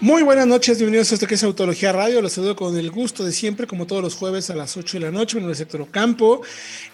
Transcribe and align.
Muy 0.00 0.22
buenas 0.22 0.46
noches, 0.46 0.78
bienvenidos 0.78 1.10
a 1.10 1.16
esto 1.16 1.26
que 1.26 1.34
es 1.34 1.42
Autología 1.42 1.90
Radio. 1.90 2.22
Los 2.22 2.34
saludo 2.34 2.54
con 2.54 2.78
el 2.78 2.92
gusto 2.92 3.24
de 3.24 3.32
siempre, 3.32 3.66
como 3.66 3.84
todos 3.84 4.00
los 4.00 4.14
jueves 4.14 4.48
a 4.48 4.54
las 4.54 4.76
8 4.76 4.98
de 4.98 5.06
la 5.06 5.10
noche. 5.10 5.38
Nombre 5.38 5.54
es 5.54 5.60
Héctor 5.60 5.80
Ocampo. 5.80 6.40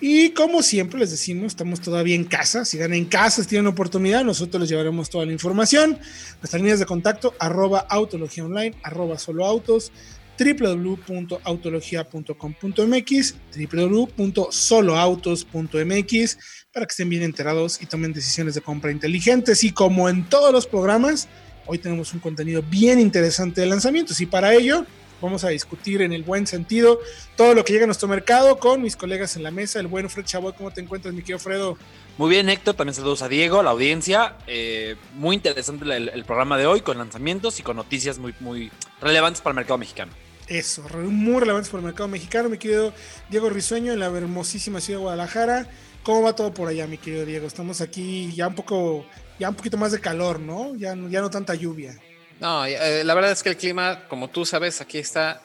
Y 0.01 0.31
como 0.31 0.63
siempre 0.63 1.01
les 1.01 1.11
decimos, 1.11 1.49
estamos 1.49 1.83
todavía 1.83 2.15
en 2.15 2.25
casa. 2.25 2.65
Si 2.65 2.79
ganan 2.79 2.97
en 2.97 3.05
casa, 3.05 3.43
si 3.43 3.49
tienen 3.51 3.67
oportunidad, 3.67 4.25
nosotros 4.25 4.59
les 4.59 4.71
llevaremos 4.71 5.11
toda 5.11 5.27
la 5.27 5.33
información. 5.33 5.99
Nuestras 6.41 6.63
líneas 6.63 6.79
de 6.79 6.87
contacto, 6.87 7.35
arroba 7.39 7.81
autología 7.91 8.47
online, 8.47 8.75
arroba 8.83 9.19
solo 9.19 9.45
autos, 9.45 9.93
www.autologia.com.mx, 10.39 13.35
www.soloautos.mx, 13.55 16.39
para 16.73 16.87
que 16.87 16.91
estén 16.91 17.11
bien 17.11 17.23
enterados 17.23 17.83
y 17.83 17.87
tomen 17.87 18.15
decisiones 18.15 18.55
de 18.55 18.63
compra 18.63 18.91
inteligentes. 18.91 19.63
Y 19.63 19.73
como 19.73 20.09
en 20.09 20.27
todos 20.27 20.55
los 20.55 20.67
programas, 20.67 21.29
Hoy 21.67 21.79
tenemos 21.79 22.13
un 22.13 22.21
contenido 22.21 22.63
bien 22.63 23.01
interesante 23.01 23.63
de 23.63 23.67
lanzamientos 23.67 24.21
y 24.21 24.27
para 24.27 24.53
ello 24.53 24.85
vamos 25.21 25.45
a 25.45 25.49
discutir 25.49 26.03
en 26.03 26.13
el 26.13 26.23
buen 26.23 26.47
sentido 26.47 27.01
todo 27.37 27.55
lo 27.55 27.65
que 27.65 27.73
llega 27.73 27.85
a 27.85 27.87
nuestro 27.87 28.09
mercado 28.09 28.59
con 28.59 28.83
mis 28.83 28.97
colegas 28.97 29.37
en 29.37 29.43
la 29.43 29.51
mesa. 29.51 29.81
El 29.81 29.87
buen 29.87 30.11
Fred 30.11 30.25
Chavoy, 30.25 30.53
¿cómo 30.53 30.71
te 30.71 30.83
encuentras, 30.83 31.15
mi 31.15 31.23
querido 31.23 31.39
Fredo? 31.39 31.79
Muy 32.19 32.29
bien, 32.29 32.49
Héctor. 32.51 32.75
También 32.75 32.95
saludos 32.95 33.23
a 33.23 33.29
Diego, 33.29 33.61
a 33.61 33.63
la 33.63 33.71
audiencia. 33.71 34.37
Eh, 34.47 34.97
muy 35.15 35.37
interesante 35.37 35.85
el, 35.97 36.25
programa 36.25 36.59
de 36.59 36.67
hoy 36.67 36.83
con 36.83 36.99
lanzamientos 36.99 37.59
y 37.59 37.63
con 37.63 37.77
noticias 37.77 38.19
muy, 38.19 38.35
muy 38.41 38.71
relevantes 39.01 39.41
para 39.41 39.53
el 39.53 39.57
mercado 39.57 39.79
mexicano. 39.79 40.13
Eso, 40.47 40.83
muy 40.93 41.41
relevantes 41.41 41.71
para 41.71 41.81
el 41.81 41.87
mercado 41.87 42.09
mexicano, 42.09 42.51
mi 42.51 42.59
querido 42.59 42.93
Diego 43.31 43.49
Risueño, 43.49 43.95
en 43.95 44.01
la 44.01 44.07
hermosísima 44.07 44.83
ciudad 44.83 44.99
de 44.99 45.03
Guadalajara. 45.05 45.67
¿Cómo 46.03 46.21
va 46.21 46.37
todo 46.37 46.53
por 46.53 46.69
allá, 46.69 46.87
mi 46.87 46.99
querido 46.99 47.25
Diego? 47.25 47.47
Estamos 47.47 47.81
aquí 47.81 48.31
ya 48.35 48.47
un 48.47 48.55
poco 48.55 49.07
ya 49.39 49.49
un 49.49 49.55
poquito 49.55 49.77
más 49.77 49.93
de 49.93 50.01
calor, 50.01 50.41
¿no? 50.41 50.75
Ya, 50.77 50.95
ya 51.09 51.21
no 51.21 51.31
tanta 51.31 51.55
lluvia. 51.55 51.97
No, 52.41 52.65
eh, 52.67 53.05
la 53.05 53.15
verdad 53.15 53.33
es 53.33 53.43
que 53.43 53.51
el 53.51 53.57
clima, 53.57 54.07
como 54.09 54.29
tú 54.29 54.45
sabes, 54.45 54.81
aquí 54.81 54.99
está, 54.99 55.41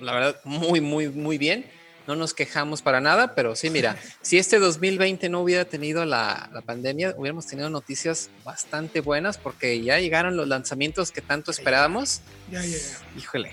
la 0.00 0.12
verdad, 0.12 0.40
muy, 0.44 0.80
muy, 0.80 1.08
muy 1.08 1.38
bien. 1.38 1.66
No 2.06 2.16
nos 2.16 2.34
quejamos 2.34 2.82
para 2.82 3.00
nada, 3.00 3.34
pero 3.34 3.56
sí, 3.56 3.70
mira, 3.70 3.96
si 4.20 4.36
este 4.36 4.58
2020 4.58 5.30
no 5.30 5.40
hubiera 5.40 5.64
tenido 5.64 6.04
la, 6.04 6.50
la, 6.52 6.60
pandemia, 6.60 7.14
hubiéramos 7.16 7.46
tenido 7.46 7.70
noticias 7.70 8.28
bastante 8.44 9.00
buenas 9.00 9.38
porque 9.38 9.82
ya 9.82 9.98
llegaron 9.98 10.36
los 10.36 10.46
lanzamientos 10.46 11.10
que 11.10 11.22
tanto 11.22 11.50
esperábamos. 11.50 12.20
Ya, 12.50 12.60
ya, 12.60 12.76
ya. 12.76 13.18
Híjole, 13.18 13.52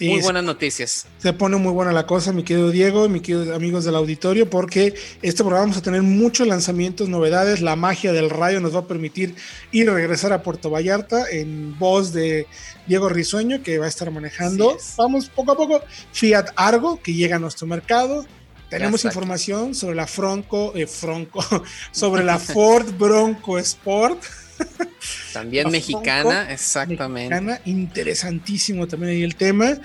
muy 0.00 0.20
buenas 0.20 0.44
noticias. 0.44 1.06
Se 1.18 1.32
pone 1.32 1.56
muy 1.56 1.72
buena 1.72 1.92
la 1.92 2.06
cosa, 2.06 2.32
mi 2.32 2.42
querido 2.42 2.70
Diego, 2.70 3.08
mi 3.08 3.20
queridos 3.20 3.54
amigos 3.54 3.84
del 3.84 3.96
auditorio, 3.96 4.48
porque 4.48 4.94
este 5.22 5.42
programa 5.42 5.62
vamos 5.62 5.76
a 5.76 5.82
tener 5.82 6.02
muchos 6.02 6.46
lanzamientos, 6.46 7.08
novedades. 7.08 7.60
La 7.60 7.76
magia 7.76 8.12
del 8.12 8.30
rayo 8.30 8.60
nos 8.60 8.74
va 8.74 8.80
a 8.80 8.86
permitir 8.86 9.34
ir 9.72 9.88
a 9.88 9.94
regresar 9.94 10.32
a 10.32 10.42
Puerto 10.42 10.70
Vallarta 10.70 11.30
en 11.30 11.78
voz 11.78 12.12
de 12.12 12.46
Diego 12.86 13.08
Risueño, 13.08 13.62
que 13.62 13.78
va 13.78 13.86
a 13.86 13.88
estar 13.88 14.10
manejando. 14.10 14.76
Vamos 14.96 15.28
poco 15.28 15.52
a 15.52 15.56
poco. 15.56 15.80
Fiat 16.12 16.50
Argo, 16.56 17.00
que 17.02 17.14
llega 17.14 17.36
a 17.36 17.38
nuestro 17.38 17.66
mercado. 17.66 18.26
Tenemos 18.68 19.04
información 19.04 19.74
sobre 19.74 19.94
la 19.94 20.06
Fronco, 20.06 20.72
eh, 20.74 20.86
Fronco, 20.86 21.40
sobre 21.92 22.24
la 22.24 22.38
Ford 22.38 22.92
Bronco 22.98 23.58
Sport. 23.58 24.22
También 25.32 25.70
mexicana, 25.70 26.52
exactamente. 26.52 27.34
Mexicana, 27.34 27.60
interesantísimo 27.64 28.86
también 28.86 29.12
ahí 29.12 29.22
el 29.22 29.36
tema. 29.36 29.76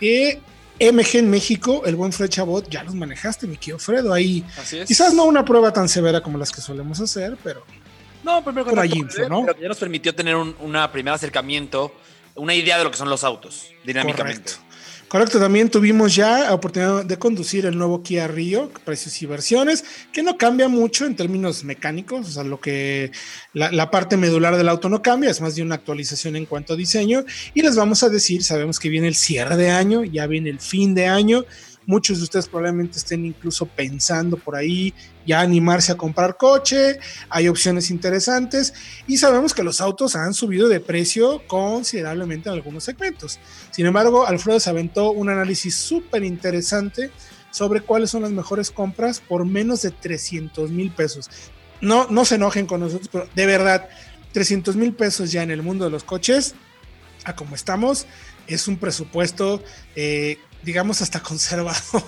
Eh, 0.00 0.40
MG 0.80 1.16
en 1.16 1.30
México, 1.30 1.82
el 1.86 1.96
buen 1.96 2.12
Fred 2.12 2.28
Chabot, 2.28 2.68
ya 2.68 2.84
los 2.84 2.94
manejaste, 2.94 3.46
mi 3.46 3.56
querido 3.56 3.78
Fredo. 3.78 4.12
Ahí, 4.12 4.44
quizás 4.86 5.12
no 5.12 5.24
una 5.24 5.44
prueba 5.44 5.72
tan 5.72 5.88
severa 5.88 6.22
como 6.22 6.38
las 6.38 6.52
que 6.52 6.60
solemos 6.60 7.00
hacer, 7.00 7.36
pero. 7.42 7.64
No, 8.22 8.44
pero, 8.44 8.64
¿no? 8.64 9.46
Pero 9.46 9.60
ya 9.60 9.68
nos 9.68 9.78
permitió 9.78 10.14
tener 10.14 10.36
un 10.36 10.54
una 10.60 10.90
primer 10.92 11.14
acercamiento, 11.14 11.94
una 12.34 12.54
idea 12.54 12.78
de 12.78 12.84
lo 12.84 12.90
que 12.90 12.96
son 12.96 13.08
los 13.08 13.24
autos, 13.24 13.70
dinámicamente. 13.84 14.52
Correcto, 14.52 14.67
también 15.08 15.70
tuvimos 15.70 16.14
ya 16.14 16.40
la 16.40 16.54
oportunidad 16.54 17.04
de 17.04 17.18
conducir 17.18 17.64
el 17.66 17.78
nuevo 17.78 18.02
Kia 18.02 18.28
Rio, 18.28 18.70
precios 18.84 19.20
y 19.22 19.26
versiones, 19.26 19.84
que 20.12 20.22
no 20.22 20.36
cambia 20.36 20.68
mucho 20.68 21.06
en 21.06 21.16
términos 21.16 21.64
mecánicos, 21.64 22.28
o 22.28 22.30
sea, 22.30 22.44
lo 22.44 22.60
que 22.60 23.10
la, 23.54 23.72
la, 23.72 23.90
parte 23.90 24.16
medular 24.16 24.56
del 24.56 24.68
auto 24.68 24.88
no 24.88 25.00
cambia, 25.00 25.30
es 25.30 25.40
más 25.40 25.54
de 25.56 25.62
una 25.62 25.76
actualización 25.76 26.36
en 26.36 26.46
cuanto 26.46 26.74
a 26.74 26.76
diseño. 26.76 27.24
Y 27.54 27.62
les 27.62 27.76
vamos 27.76 28.02
a 28.02 28.08
decir, 28.08 28.44
sabemos 28.44 28.78
que 28.78 28.88
viene 28.90 29.08
el 29.08 29.14
cierre 29.14 29.56
de 29.56 29.70
año, 29.70 30.04
ya 30.04 30.26
viene 30.26 30.50
el 30.50 30.60
fin 30.60 30.94
de 30.94 31.06
año, 31.06 31.44
Muchos 31.88 32.18
de 32.18 32.24
ustedes 32.24 32.48
probablemente 32.48 32.98
estén 32.98 33.24
incluso 33.24 33.64
pensando 33.64 34.36
por 34.36 34.54
ahí 34.54 34.92
ya 35.26 35.40
animarse 35.40 35.90
a 35.90 35.96
comprar 35.96 36.36
coche. 36.36 36.98
Hay 37.30 37.48
opciones 37.48 37.90
interesantes 37.90 38.74
y 39.06 39.16
sabemos 39.16 39.54
que 39.54 39.62
los 39.62 39.80
autos 39.80 40.14
han 40.14 40.34
subido 40.34 40.68
de 40.68 40.80
precio 40.80 41.42
considerablemente 41.46 42.50
en 42.50 42.56
algunos 42.56 42.84
segmentos. 42.84 43.40
Sin 43.70 43.86
embargo, 43.86 44.26
Alfredo 44.26 44.60
se 44.60 44.68
aventó 44.68 45.12
un 45.12 45.30
análisis 45.30 45.76
súper 45.76 46.24
interesante 46.24 47.10
sobre 47.50 47.80
cuáles 47.80 48.10
son 48.10 48.20
las 48.20 48.32
mejores 48.32 48.70
compras 48.70 49.22
por 49.26 49.46
menos 49.46 49.80
de 49.80 49.90
300 49.90 50.70
mil 50.70 50.90
pesos. 50.90 51.30
No, 51.80 52.06
no 52.10 52.26
se 52.26 52.34
enojen 52.34 52.66
con 52.66 52.80
nosotros, 52.80 53.08
pero 53.10 53.26
de 53.34 53.46
verdad, 53.46 53.88
300 54.32 54.76
mil 54.76 54.92
pesos 54.92 55.32
ya 55.32 55.42
en 55.42 55.50
el 55.50 55.62
mundo 55.62 55.86
de 55.86 55.90
los 55.90 56.04
coches, 56.04 56.54
a 57.24 57.34
como 57.34 57.54
estamos, 57.54 58.06
es 58.46 58.68
un 58.68 58.76
presupuesto 58.76 59.62
eh, 59.96 60.38
digamos, 60.62 61.02
hasta 61.02 61.20
conservador. 61.20 62.02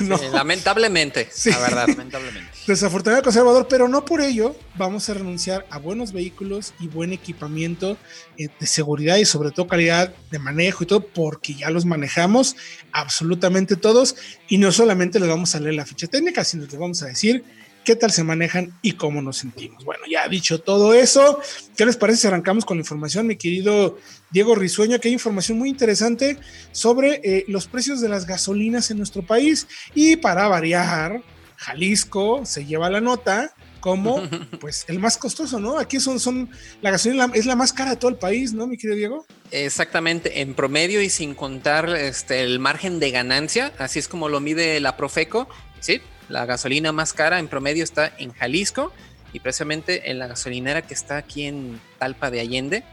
lamentablemente, 0.32 1.28
la 1.46 1.58
verdad, 1.58 1.88
lamentablemente. 1.88 2.50
Desafortunadamente 2.66 3.24
conservador, 3.24 3.66
pero 3.68 3.88
no 3.88 4.04
por 4.04 4.20
ello 4.20 4.56
vamos 4.76 5.08
a 5.08 5.14
renunciar 5.14 5.66
a 5.70 5.78
buenos 5.78 6.12
vehículos 6.12 6.74
y 6.80 6.88
buen 6.88 7.12
equipamiento 7.12 7.96
eh, 8.38 8.48
de 8.58 8.66
seguridad 8.66 9.16
y 9.16 9.24
sobre 9.24 9.50
todo 9.50 9.66
calidad 9.66 10.14
de 10.30 10.38
manejo 10.38 10.84
y 10.84 10.86
todo, 10.86 11.06
porque 11.06 11.54
ya 11.54 11.70
los 11.70 11.84
manejamos 11.84 12.56
absolutamente 12.92 13.76
todos 13.76 14.16
y 14.48 14.58
no 14.58 14.72
solamente 14.72 15.18
les 15.18 15.28
vamos 15.28 15.54
a 15.54 15.60
leer 15.60 15.74
la 15.74 15.86
ficha 15.86 16.06
técnica, 16.06 16.44
sino 16.44 16.64
les 16.64 16.78
vamos 16.78 17.02
a 17.02 17.06
decir 17.06 17.44
qué 17.84 17.96
tal 17.96 18.10
se 18.10 18.24
manejan 18.24 18.76
y 18.82 18.92
cómo 18.92 19.22
nos 19.22 19.38
sentimos. 19.38 19.84
Bueno, 19.84 20.04
ya 20.10 20.26
dicho 20.28 20.60
todo 20.60 20.94
eso, 20.94 21.38
¿qué 21.76 21.86
les 21.86 21.96
parece 21.96 22.22
si 22.22 22.26
arrancamos 22.26 22.64
con 22.64 22.78
la 22.78 22.82
información, 22.82 23.26
mi 23.26 23.36
querido 23.36 23.98
Diego 24.30 24.54
Risueño? 24.54 24.98
Que 24.98 25.08
hay 25.08 25.14
información 25.14 25.58
muy 25.58 25.68
interesante 25.68 26.38
sobre 26.72 27.20
eh, 27.22 27.44
los 27.48 27.68
precios 27.68 28.00
de 28.00 28.08
las 28.08 28.26
gasolinas 28.26 28.90
en 28.90 28.98
nuestro 28.98 29.22
país 29.22 29.68
y 29.94 30.16
para 30.16 30.48
variar, 30.48 31.22
Jalisco 31.56 32.44
se 32.44 32.64
lleva 32.64 32.90
la 32.90 33.00
nota 33.00 33.54
como 33.84 34.22
pues 34.60 34.86
el 34.88 34.98
más 34.98 35.18
costoso, 35.18 35.60
¿no? 35.60 35.78
Aquí 35.78 36.00
son, 36.00 36.18
son 36.18 36.48
la 36.80 36.90
gasolina 36.90 37.30
es 37.34 37.44
la 37.44 37.54
más 37.54 37.72
cara 37.74 37.90
de 37.90 37.96
todo 37.96 38.10
el 38.10 38.16
país, 38.16 38.54
¿no, 38.54 38.66
mi 38.66 38.78
querido 38.78 38.96
Diego? 38.96 39.26
Exactamente, 39.50 40.40
en 40.40 40.54
promedio 40.54 41.02
y 41.02 41.10
sin 41.10 41.34
contar 41.34 41.90
este, 41.90 42.40
el 42.40 42.58
margen 42.60 42.98
de 42.98 43.10
ganancia, 43.10 43.74
así 43.78 43.98
es 43.98 44.08
como 44.08 44.30
lo 44.30 44.40
mide 44.40 44.80
la 44.80 44.96
Profeco, 44.96 45.48
sí, 45.80 46.00
la 46.28 46.46
gasolina 46.46 46.92
más 46.92 47.12
cara 47.12 47.38
en 47.38 47.48
promedio 47.48 47.84
está 47.84 48.12
en 48.18 48.32
Jalisco 48.32 48.92
y 49.32 49.40
precisamente 49.40 50.10
en 50.10 50.18
la 50.18 50.26
gasolinera 50.26 50.82
que 50.82 50.94
está 50.94 51.16
aquí 51.16 51.44
en 51.46 51.80
Talpa 51.98 52.30
de 52.30 52.40
Allende. 52.40 52.84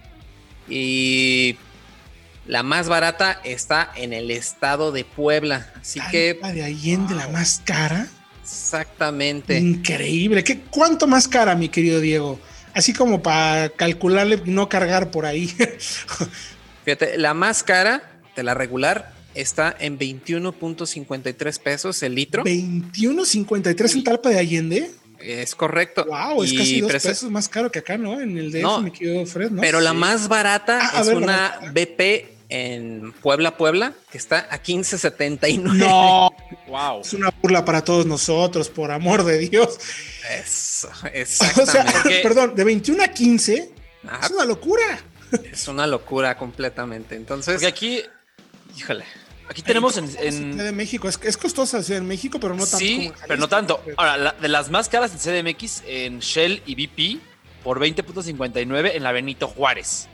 Y 0.68 1.58
la 2.47 2.64
más 2.64 2.90
barata 2.90 3.40
está 3.44 3.92
en 3.96 4.14
el 4.14 4.31
estado 4.31 4.92
de 4.92 5.06
Puebla. 5.06 5.72
Así 5.80 6.00
Talpa 6.00 6.12
que. 6.12 6.40
de 6.53 6.64
Allende, 6.64 7.16
la 7.16 7.28
más 7.28 7.62
cara. 7.64 8.08
Exactamente. 8.42 9.58
Increíble. 9.58 10.44
¿Qué, 10.44 10.59
¿Cuánto 10.62 11.08
más 11.08 11.28
cara, 11.28 11.56
mi 11.56 11.69
querido 11.69 12.00
Diego? 12.00 12.40
Así 12.74 12.94
como 12.94 13.22
para 13.22 13.69
calcularle 13.69 14.42
y 14.46 14.50
no 14.50 14.68
cargar 14.68 15.12
por 15.12 15.25
ahí. 15.25 15.48
Fíjate, 16.86 17.18
la 17.18 17.33
más 17.33 17.63
cara 17.63 18.22
de 18.36 18.44
la 18.44 18.54
regular 18.54 19.13
está 19.36 19.75
en 19.80 19.98
21.53 19.98 21.60
pesos 21.60 22.04
el 22.04 22.16
litro. 22.16 22.44
21.53 22.44 23.94
en 23.95 24.04
Talpa 24.04 24.30
de 24.30 24.39
Allende. 24.39 24.92
Es 25.19 25.54
correcto. 25.56 26.06
Wow, 26.06 26.44
es 26.44 26.54
casi 26.54 26.81
dos 26.81 26.92
pesos 26.92 27.30
más 27.30 27.48
caro 27.48 27.72
que 27.72 27.80
acá, 27.80 27.98
¿no? 27.98 28.19
En 28.19 28.38
el 28.38 28.51
de 28.51 28.62
no, 28.62 28.81
me 28.81 28.92
quedo 28.92 29.25
Fred, 29.25 29.51
¿no? 29.51 29.62
Pero 29.62 29.80
la 29.80 29.94
más 29.94 30.28
barata 30.28 30.80
ah, 30.94 31.01
es 31.01 31.07
una 31.10 31.60
BP 31.74 32.42
en 32.50 33.13
Puebla, 33.22 33.56
Puebla, 33.56 33.94
que 34.12 34.18
está 34.18 34.48
a 34.50 34.62
15.79. 34.62 35.62
No, 35.62 36.36
wow. 36.68 37.01
Es 37.01 37.13
una 37.13 37.30
burla 37.42 37.63
para 37.63 37.83
todos 37.83 38.06
nosotros, 38.06 38.69
por 38.69 38.92
amor 38.92 39.24
de 39.24 39.38
Dios. 39.38 39.78
Eso, 40.38 40.89
exactamente. 41.13 41.62
O 41.62 41.66
sea, 41.66 42.22
perdón, 42.24 42.56
de 42.56 42.63
21 42.63 43.04
a 43.04 43.07
15 43.07 43.72
es 44.24 44.31
una 44.31 44.45
locura. 44.45 45.00
Es 45.51 45.68
una 45.68 45.88
locura 45.88 46.38
completamente. 46.38 47.16
Entonces, 47.16 47.56
Porque 47.56 47.68
aquí, 47.68 48.01
híjole, 48.78 49.06
Aquí 49.51 49.62
tenemos 49.63 49.98
en, 49.98 50.07
Ciudad 50.07 50.63
de 50.63 50.71
México. 50.71 51.09
Es, 51.09 51.19
es 51.24 51.36
costosa 51.36 51.77
la 51.77 51.83
Ciudad 51.83 52.00
de 52.00 52.07
México, 52.07 52.39
pero 52.39 52.56
no 52.56 52.63
tanto. 52.63 52.77
Sí, 52.77 53.12
pero 53.27 53.38
no 53.38 53.50
tanto. 53.50 53.83
Ahora, 53.98 54.33
de 54.39 54.48
las 54.48 54.69
más 54.69 54.88
caras 54.88 55.12
en 55.12 55.19
CDMX, 55.19 55.83
en 55.86 56.19
Shell 56.19 56.63
y 56.65 56.75
BP, 56.75 57.21
por 57.62 57.81
20.59 57.81 58.92
en 58.95 59.03
la 59.03 59.12
Benito 59.12 59.50
Juárez. 59.50 60.07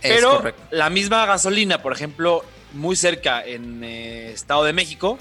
Pero 0.00 0.42
la 0.70 0.88
misma 0.88 1.26
gasolina, 1.26 1.82
por 1.82 1.92
ejemplo, 1.92 2.42
muy 2.72 2.96
cerca 2.96 3.44
en 3.44 3.84
eh, 3.84 4.32
Estado 4.32 4.64
de 4.64 4.72
México, 4.72 5.18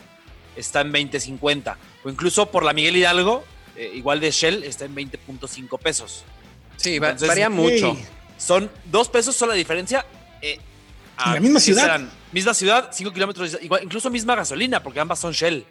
está 0.55 0.79
en 0.79 0.93
20.50. 0.93 1.75
O 2.05 2.09
incluso 2.09 2.49
por 2.49 2.63
la 2.63 2.71
Miguel 2.71 2.95
Hidalgo, 2.95 3.43
eh, 3.75 3.91
igual 3.93 4.21
de 4.21 4.31
Shell, 4.31 4.63
está 4.63 4.85
en 4.85 4.95
20.5 4.95 5.79
pesos. 5.79 6.23
Sí, 6.77 6.97
varía 6.97 7.49
mucho. 7.49 7.97
Son 8.37 8.71
dos 8.85 9.09
pesos, 9.09 9.35
son 9.35 9.49
la 9.49 9.55
diferencia. 9.55 10.05
Eh, 10.41 10.59
en 11.25 11.33
la 11.33 11.39
misma 11.41 11.59
ciudad. 11.59 12.01
Misma 12.31 12.53
ciudad, 12.53 12.89
5 12.91 13.13
kilómetros, 13.13 13.57
incluso 13.61 14.09
misma 14.09 14.35
gasolina, 14.35 14.81
porque 14.81 14.99
ambas 14.99 15.19
son 15.19 15.33
Shell, 15.33 15.65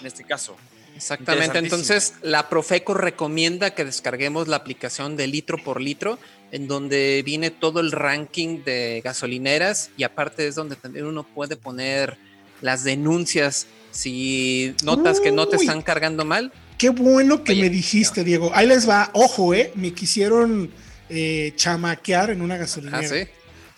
en 0.00 0.06
este 0.06 0.24
caso. 0.24 0.56
Exactamente. 0.96 1.58
Entonces, 1.58 2.14
la 2.22 2.48
Profeco 2.48 2.92
recomienda 2.92 3.74
que 3.74 3.84
descarguemos 3.86 4.48
la 4.48 4.56
aplicación 4.56 5.16
de 5.16 5.26
litro 5.28 5.56
por 5.56 5.80
litro, 5.80 6.18
en 6.52 6.68
donde 6.68 7.22
viene 7.24 7.50
todo 7.50 7.80
el 7.80 7.90
ranking 7.90 8.62
de 8.64 9.00
gasolineras 9.02 9.90
y 9.96 10.02
aparte 10.02 10.46
es 10.46 10.56
donde 10.56 10.76
también 10.76 11.06
uno 11.06 11.22
puede 11.22 11.56
poner 11.56 12.18
las 12.60 12.84
denuncias 12.84 13.66
si 13.92 14.74
notas 14.82 15.20
que 15.20 15.32
no 15.32 15.46
te 15.46 15.56
están 15.56 15.80
cargando 15.80 16.24
mal. 16.24 16.52
Qué 16.76 16.90
bueno 16.90 17.44
que 17.44 17.54
me 17.54 17.70
dijiste, 17.70 18.22
Diego. 18.24 18.50
Ahí 18.54 18.66
les 18.66 18.88
va, 18.88 19.10
ojo, 19.14 19.54
eh, 19.54 19.72
me 19.74 19.92
quisieron 19.92 20.70
eh, 21.08 21.52
chamaquear 21.56 22.30
en 22.30 22.42
una 22.42 22.56
gasolinera. 22.56 22.98
¿Ah, 22.98 23.08
sí? 23.08 23.26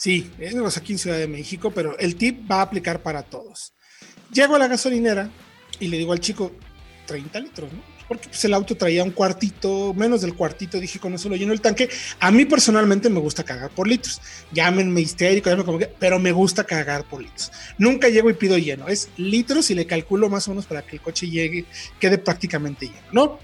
Sí, 0.03 0.29
es 0.41 0.77
aquí 0.77 0.95
en 0.95 0.99
Ciudad 0.99 1.17
de 1.17 1.29
México, 1.29 1.71
pero 1.71 1.97
el 1.97 2.17
tip 2.17 2.51
va 2.51 2.57
a 2.57 2.63
aplicar 2.63 3.05
para 3.05 3.23
todos. 3.23 3.73
Llego 4.33 4.57
a 4.57 4.59
la 4.59 4.67
gasolinera 4.67 5.31
y 5.79 5.87
le 5.87 5.97
digo 5.97 6.13
al 6.13 6.19
chico, 6.19 6.51
30 7.07 7.39
litros, 7.39 7.73
¿no? 7.73 7.79
Porque 8.09 8.27
pues, 8.27 8.45
el 8.45 8.53
auto 8.53 8.77
traía 8.77 9.05
un 9.05 9.13
cuartito, 9.13 9.95
menos 9.95 10.23
del 10.23 10.35
cuartito, 10.35 10.81
dije 10.81 10.99
con 10.99 11.15
eso 11.15 11.29
lo 11.29 11.37
lleno 11.37 11.53
el 11.53 11.61
tanque. 11.61 11.89
A 12.19 12.33
mí 12.33 12.45
personalmente 12.47 13.09
me 13.11 13.21
gusta 13.21 13.45
cagar 13.45 13.71
por 13.71 13.87
litros. 13.87 14.21
Llámenme 14.51 15.03
histérico, 15.03 15.51
llámenme 15.51 15.67
como 15.67 15.79
que, 15.79 15.87
pero 15.87 16.19
me 16.19 16.33
gusta 16.33 16.65
cagar 16.65 17.05
por 17.05 17.23
litros. 17.23 17.53
Nunca 17.79 18.09
llego 18.09 18.29
y 18.29 18.35
pido 18.35 18.59
lleno, 18.59 18.89
es 18.89 19.09
litros 19.19 19.71
y 19.71 19.77
le 19.77 19.87
calculo 19.87 20.29
más 20.29 20.49
o 20.49 20.51
menos 20.51 20.67
para 20.67 20.83
que 20.83 20.97
el 20.97 21.01
coche 21.01 21.31
llegue, 21.31 21.65
quede 22.01 22.19
prácticamente 22.19 22.87
lleno, 22.87 23.07
¿no? 23.13 23.39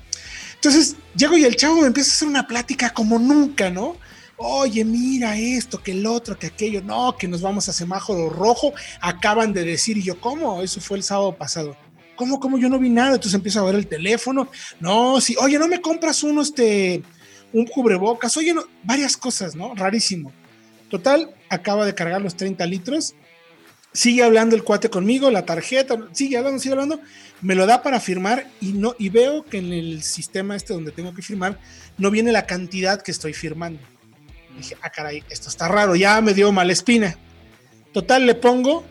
Entonces 0.56 0.96
llego 1.14 1.36
y 1.36 1.44
el 1.44 1.54
chavo 1.54 1.82
me 1.82 1.86
empieza 1.86 2.10
a 2.10 2.14
hacer 2.14 2.26
una 2.26 2.48
plática 2.48 2.90
como 2.90 3.20
nunca, 3.20 3.70
¿no? 3.70 3.96
Oye, 4.38 4.84
mira 4.84 5.36
esto, 5.36 5.82
que 5.82 5.92
el 5.92 6.06
otro, 6.06 6.38
que 6.38 6.46
aquello, 6.46 6.80
no, 6.80 7.16
que 7.16 7.28
nos 7.28 7.42
vamos 7.42 7.68
a 7.68 7.72
semáforo 7.72 8.30
rojo, 8.30 8.72
acaban 9.00 9.52
de 9.52 9.64
decir, 9.64 10.00
yo, 10.00 10.20
¿cómo? 10.20 10.62
Eso 10.62 10.80
fue 10.80 10.96
el 10.96 11.02
sábado 11.02 11.36
pasado 11.36 11.76
¿cómo, 12.18 12.40
cómo 12.40 12.58
yo 12.58 12.68
no 12.68 12.78
vi 12.78 12.90
nada? 12.90 13.14
Entonces 13.14 13.34
empiezo 13.34 13.60
a 13.60 13.64
ver 13.64 13.76
el 13.76 13.86
teléfono. 13.86 14.50
No, 14.80 15.20
sí, 15.20 15.36
oye, 15.40 15.58
no 15.58 15.68
me 15.68 15.80
compras 15.80 16.22
uno, 16.22 16.42
este, 16.42 17.02
un 17.52 17.64
cubrebocas, 17.66 18.36
oye, 18.36 18.52
no, 18.52 18.64
varias 18.82 19.16
cosas, 19.16 19.54
¿no? 19.54 19.74
Rarísimo. 19.74 20.32
Total, 20.90 21.34
acaba 21.48 21.86
de 21.86 21.94
cargar 21.94 22.20
los 22.20 22.36
30 22.36 22.66
litros. 22.66 23.14
Sigue 23.92 24.22
hablando 24.22 24.54
el 24.54 24.64
cuate 24.64 24.90
conmigo, 24.90 25.30
la 25.30 25.46
tarjeta, 25.46 25.96
sigue 26.12 26.36
hablando, 26.36 26.58
sigue 26.58 26.72
hablando. 26.72 27.00
Me 27.40 27.54
lo 27.54 27.66
da 27.66 27.82
para 27.82 28.00
firmar 28.00 28.50
y 28.60 28.72
no, 28.72 28.94
y 28.98 29.08
veo 29.08 29.44
que 29.44 29.58
en 29.58 29.72
el 29.72 30.02
sistema 30.02 30.56
este 30.56 30.74
donde 30.74 30.90
tengo 30.90 31.14
que 31.14 31.22
firmar, 31.22 31.58
no 31.96 32.10
viene 32.10 32.32
la 32.32 32.46
cantidad 32.46 33.00
que 33.00 33.12
estoy 33.12 33.32
firmando. 33.32 33.80
Dije, 34.58 34.76
ah, 34.82 34.90
caray, 34.90 35.24
esto 35.30 35.48
está 35.48 35.68
raro, 35.68 35.96
ya 35.96 36.20
me 36.20 36.34
dio 36.34 36.52
mala 36.52 36.72
espina. 36.72 37.16
Total, 37.92 38.26
le 38.26 38.34
pongo 38.34 38.84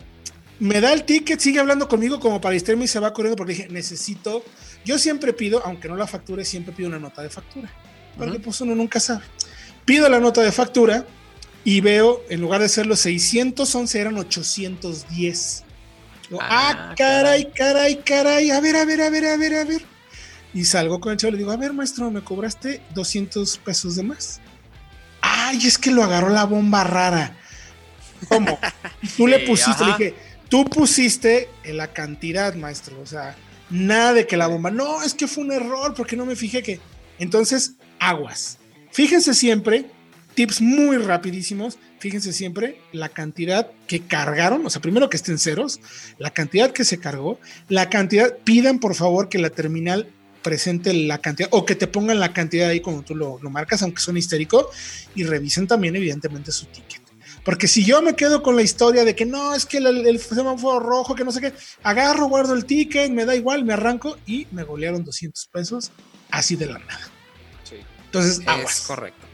me 0.60 0.80
da 0.80 0.92
el 0.92 1.04
ticket, 1.04 1.38
sigue 1.38 1.60
hablando 1.60 1.88
conmigo 1.88 2.18
como 2.18 2.40
para 2.40 2.54
distraerme 2.54 2.84
y 2.84 2.88
se 2.88 2.98
va 2.98 3.12
corriendo 3.12 3.36
porque 3.36 3.52
dije, 3.52 3.68
necesito, 3.68 4.44
yo 4.84 4.98
siempre 4.98 5.32
pido, 5.32 5.62
aunque 5.64 5.88
no 5.88 5.96
la 5.96 6.06
facture, 6.06 6.44
siempre 6.44 6.72
pido 6.72 6.88
una 6.88 6.98
nota 6.98 7.22
de 7.22 7.30
factura. 7.30 7.70
Porque 8.16 8.40
pues 8.40 8.60
uno 8.60 8.74
nunca 8.74 8.98
sabe. 8.98 9.22
Pido 9.84 10.08
la 10.08 10.18
nota 10.18 10.42
de 10.42 10.50
factura 10.50 11.06
y 11.64 11.80
veo, 11.80 12.24
en 12.28 12.40
lugar 12.40 12.60
de 12.60 12.68
ser 12.68 12.86
los 12.86 13.00
611, 13.00 14.00
eran 14.00 14.18
810. 14.18 15.64
ah, 16.32 16.38
ah 16.40 16.94
caray, 16.96 17.52
caray, 17.52 17.96
caray, 18.02 18.50
a 18.50 18.60
ver, 18.60 18.76
a 18.76 18.84
ver, 18.84 19.00
a 19.02 19.10
ver, 19.10 19.26
a 19.26 19.36
ver, 19.36 19.54
a 19.54 19.64
ver. 19.64 19.82
Y 20.52 20.64
salgo 20.64 20.98
con 20.98 21.12
el 21.12 21.18
chavo 21.18 21.28
y 21.28 21.32
le 21.32 21.38
digo, 21.38 21.52
a 21.52 21.56
ver, 21.56 21.72
maestro, 21.72 22.10
me 22.10 22.24
cobraste 22.24 22.82
200 22.94 23.58
pesos 23.58 23.94
de 23.94 24.02
más. 24.02 24.40
Ay, 25.48 25.66
es 25.66 25.78
que 25.78 25.90
lo 25.90 26.04
agarró 26.04 26.28
la 26.28 26.44
bomba 26.44 26.84
rara. 26.84 27.36
¿Cómo? 28.28 28.58
Tú 29.16 29.26
le 29.26 29.40
pusiste, 29.40 29.84
le 29.84 29.90
dije, 29.92 30.14
Tú 30.48 30.64
pusiste 30.64 31.48
en 31.64 31.76
la 31.76 31.88
cantidad, 31.92 32.54
maestro. 32.54 33.00
O 33.00 33.06
sea, 33.06 33.36
nada 33.70 34.12
de 34.12 34.26
que 34.26 34.36
la 34.36 34.46
bomba. 34.46 34.70
No, 34.70 35.02
es 35.02 35.14
que 35.14 35.26
fue 35.26 35.44
un 35.44 35.52
error 35.52 35.94
porque 35.94 36.16
no 36.16 36.26
me 36.26 36.36
fijé 36.36 36.62
que. 36.62 36.80
Entonces, 37.18 37.74
aguas. 37.98 38.58
Fíjense 38.92 39.34
siempre, 39.34 39.86
tips 40.34 40.60
muy 40.60 40.96
rapidísimos. 40.96 41.78
Fíjense 41.98 42.32
siempre 42.32 42.80
la 42.92 43.08
cantidad 43.08 43.70
que 43.86 44.00
cargaron. 44.00 44.64
O 44.64 44.70
sea, 44.70 44.80
primero 44.80 45.10
que 45.10 45.16
estén 45.16 45.38
ceros, 45.38 45.80
la 46.18 46.30
cantidad 46.30 46.72
que 46.72 46.84
se 46.84 46.98
cargó, 46.98 47.38
la 47.68 47.90
cantidad. 47.90 48.36
Pidan 48.44 48.78
por 48.78 48.94
favor 48.94 49.28
que 49.28 49.38
la 49.38 49.50
terminal 49.50 50.10
presente 50.48 50.94
la 50.94 51.18
cantidad 51.18 51.50
o 51.52 51.66
que 51.66 51.74
te 51.74 51.86
pongan 51.86 52.18
la 52.18 52.32
cantidad 52.32 52.70
ahí 52.70 52.80
como 52.80 53.02
tú 53.02 53.14
lo, 53.14 53.38
lo 53.42 53.50
marcas, 53.50 53.82
aunque 53.82 54.00
son 54.00 54.16
histérico, 54.16 54.70
y 55.14 55.24
revisen 55.24 55.66
también, 55.66 55.94
evidentemente, 55.94 56.52
su 56.52 56.64
ticket. 56.64 57.02
Porque 57.44 57.68
si 57.68 57.84
yo 57.84 58.00
me 58.00 58.16
quedo 58.16 58.42
con 58.42 58.56
la 58.56 58.62
historia 58.62 59.04
de 59.04 59.14
que 59.14 59.26
no, 59.26 59.54
es 59.54 59.66
que 59.66 59.76
el, 59.76 60.18
semáforo 60.18 60.80
rojo, 60.80 61.14
que 61.14 61.22
no 61.22 61.32
sé 61.32 61.42
qué, 61.42 61.52
agarro, 61.82 62.28
guardo 62.28 62.54
el 62.54 62.64
ticket, 62.64 63.10
me 63.10 63.26
da 63.26 63.36
igual, 63.36 63.62
me 63.62 63.74
arranco 63.74 64.16
y 64.24 64.46
me 64.52 64.62
golearon 64.64 65.04
200 65.04 65.48
pesos 65.48 65.92
así 66.30 66.56
de 66.56 66.64
la 66.64 66.78
nada. 66.78 67.10
Sí. 67.64 67.76
Entonces, 68.06 68.40
aguas. 68.46 68.84
correcto. 68.86 69.27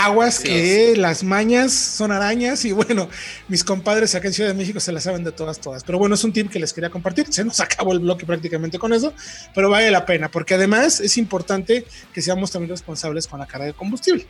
Aguas 0.00 0.38
que 0.38 0.94
las 0.96 1.24
mañas 1.24 1.72
son 1.72 2.12
arañas 2.12 2.64
y 2.64 2.70
bueno, 2.70 3.08
mis 3.48 3.64
compadres 3.64 4.14
acá 4.14 4.28
en 4.28 4.32
Ciudad 4.32 4.50
de 4.50 4.54
México 4.54 4.78
se 4.78 4.92
las 4.92 5.02
saben 5.02 5.24
de 5.24 5.32
todas, 5.32 5.60
todas. 5.60 5.82
Pero 5.82 5.98
bueno, 5.98 6.14
es 6.14 6.22
un 6.22 6.32
tip 6.32 6.50
que 6.50 6.60
les 6.60 6.72
quería 6.72 6.88
compartir. 6.88 7.26
Se 7.32 7.44
nos 7.44 7.58
acabó 7.60 7.92
el 7.92 7.98
bloque 7.98 8.24
prácticamente 8.24 8.78
con 8.78 8.92
eso, 8.92 9.12
pero 9.56 9.68
vale 9.70 9.90
la 9.90 10.06
pena 10.06 10.30
porque 10.30 10.54
además 10.54 11.00
es 11.00 11.18
importante 11.18 11.84
que 12.12 12.22
seamos 12.22 12.52
también 12.52 12.70
responsables 12.70 13.26
con 13.26 13.40
la 13.40 13.46
carga 13.46 13.66
de 13.66 13.72
combustible. 13.72 14.24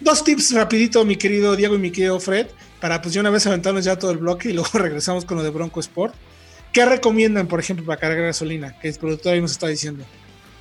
Dos 0.00 0.24
tips 0.24 0.54
rapidito, 0.54 1.04
mi 1.04 1.16
querido 1.16 1.54
Diego 1.54 1.74
y 1.74 1.78
mi 1.78 1.90
querido 1.90 2.18
Fred, 2.18 2.46
para 2.80 3.02
pues 3.02 3.12
ya 3.12 3.20
una 3.20 3.28
vez 3.28 3.46
aventarnos 3.46 3.84
ya 3.84 3.98
todo 3.98 4.10
el 4.10 4.16
bloque 4.16 4.48
y 4.48 4.52
luego 4.54 4.70
regresamos 4.78 5.26
con 5.26 5.36
lo 5.36 5.42
de 5.42 5.50
Bronco 5.50 5.80
Sport. 5.80 6.14
¿Qué 6.72 6.84
recomiendan, 6.86 7.46
por 7.46 7.60
ejemplo, 7.60 7.84
para 7.84 8.00
cargar 8.00 8.24
gasolina? 8.24 8.78
Que 8.78 8.88
el 8.88 8.94
productor 8.94 9.34
ahí 9.34 9.40
nos 9.40 9.52
está 9.52 9.68
diciendo. 9.68 10.04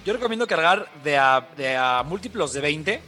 Yo 0.05 0.13
recomiendo 0.13 0.45
cargar 0.45 0.87
de 1.03 1.17
a, 1.17 2.03
múltiplos 2.05 2.53
de 2.53 2.61
20, 2.61 3.01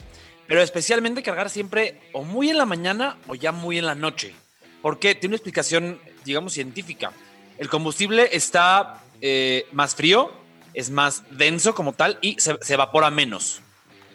pero 0.48 0.62
especialmente 0.62 1.24
cargar 1.24 1.50
siempre 1.50 2.00
o 2.14 2.24
muy 2.24 2.50
en 2.50 2.58
la 2.58 2.66
mañana 2.66 3.18
o 3.28 3.36
ya 3.36 3.52
muy 3.52 3.78
en 3.78 3.86
la 3.86 3.96
noche. 3.96 4.34
Porque 4.82 5.16
tiene 5.16 5.34
una 5.34 5.38
explicación, 5.38 6.00
digamos, 6.24 6.54
científica. 6.54 7.12
El 7.58 7.70
combustible 7.70 8.30
está 8.32 9.02
eh, 9.22 9.66
más 9.72 9.96
frío, 9.96 10.32
es 10.74 10.90
más 10.90 11.24
denso 11.32 11.76
como 11.76 11.94
tal 11.94 12.20
y 12.22 12.38
se 12.40 12.58
evapora 12.74 13.10
menos 13.10 13.62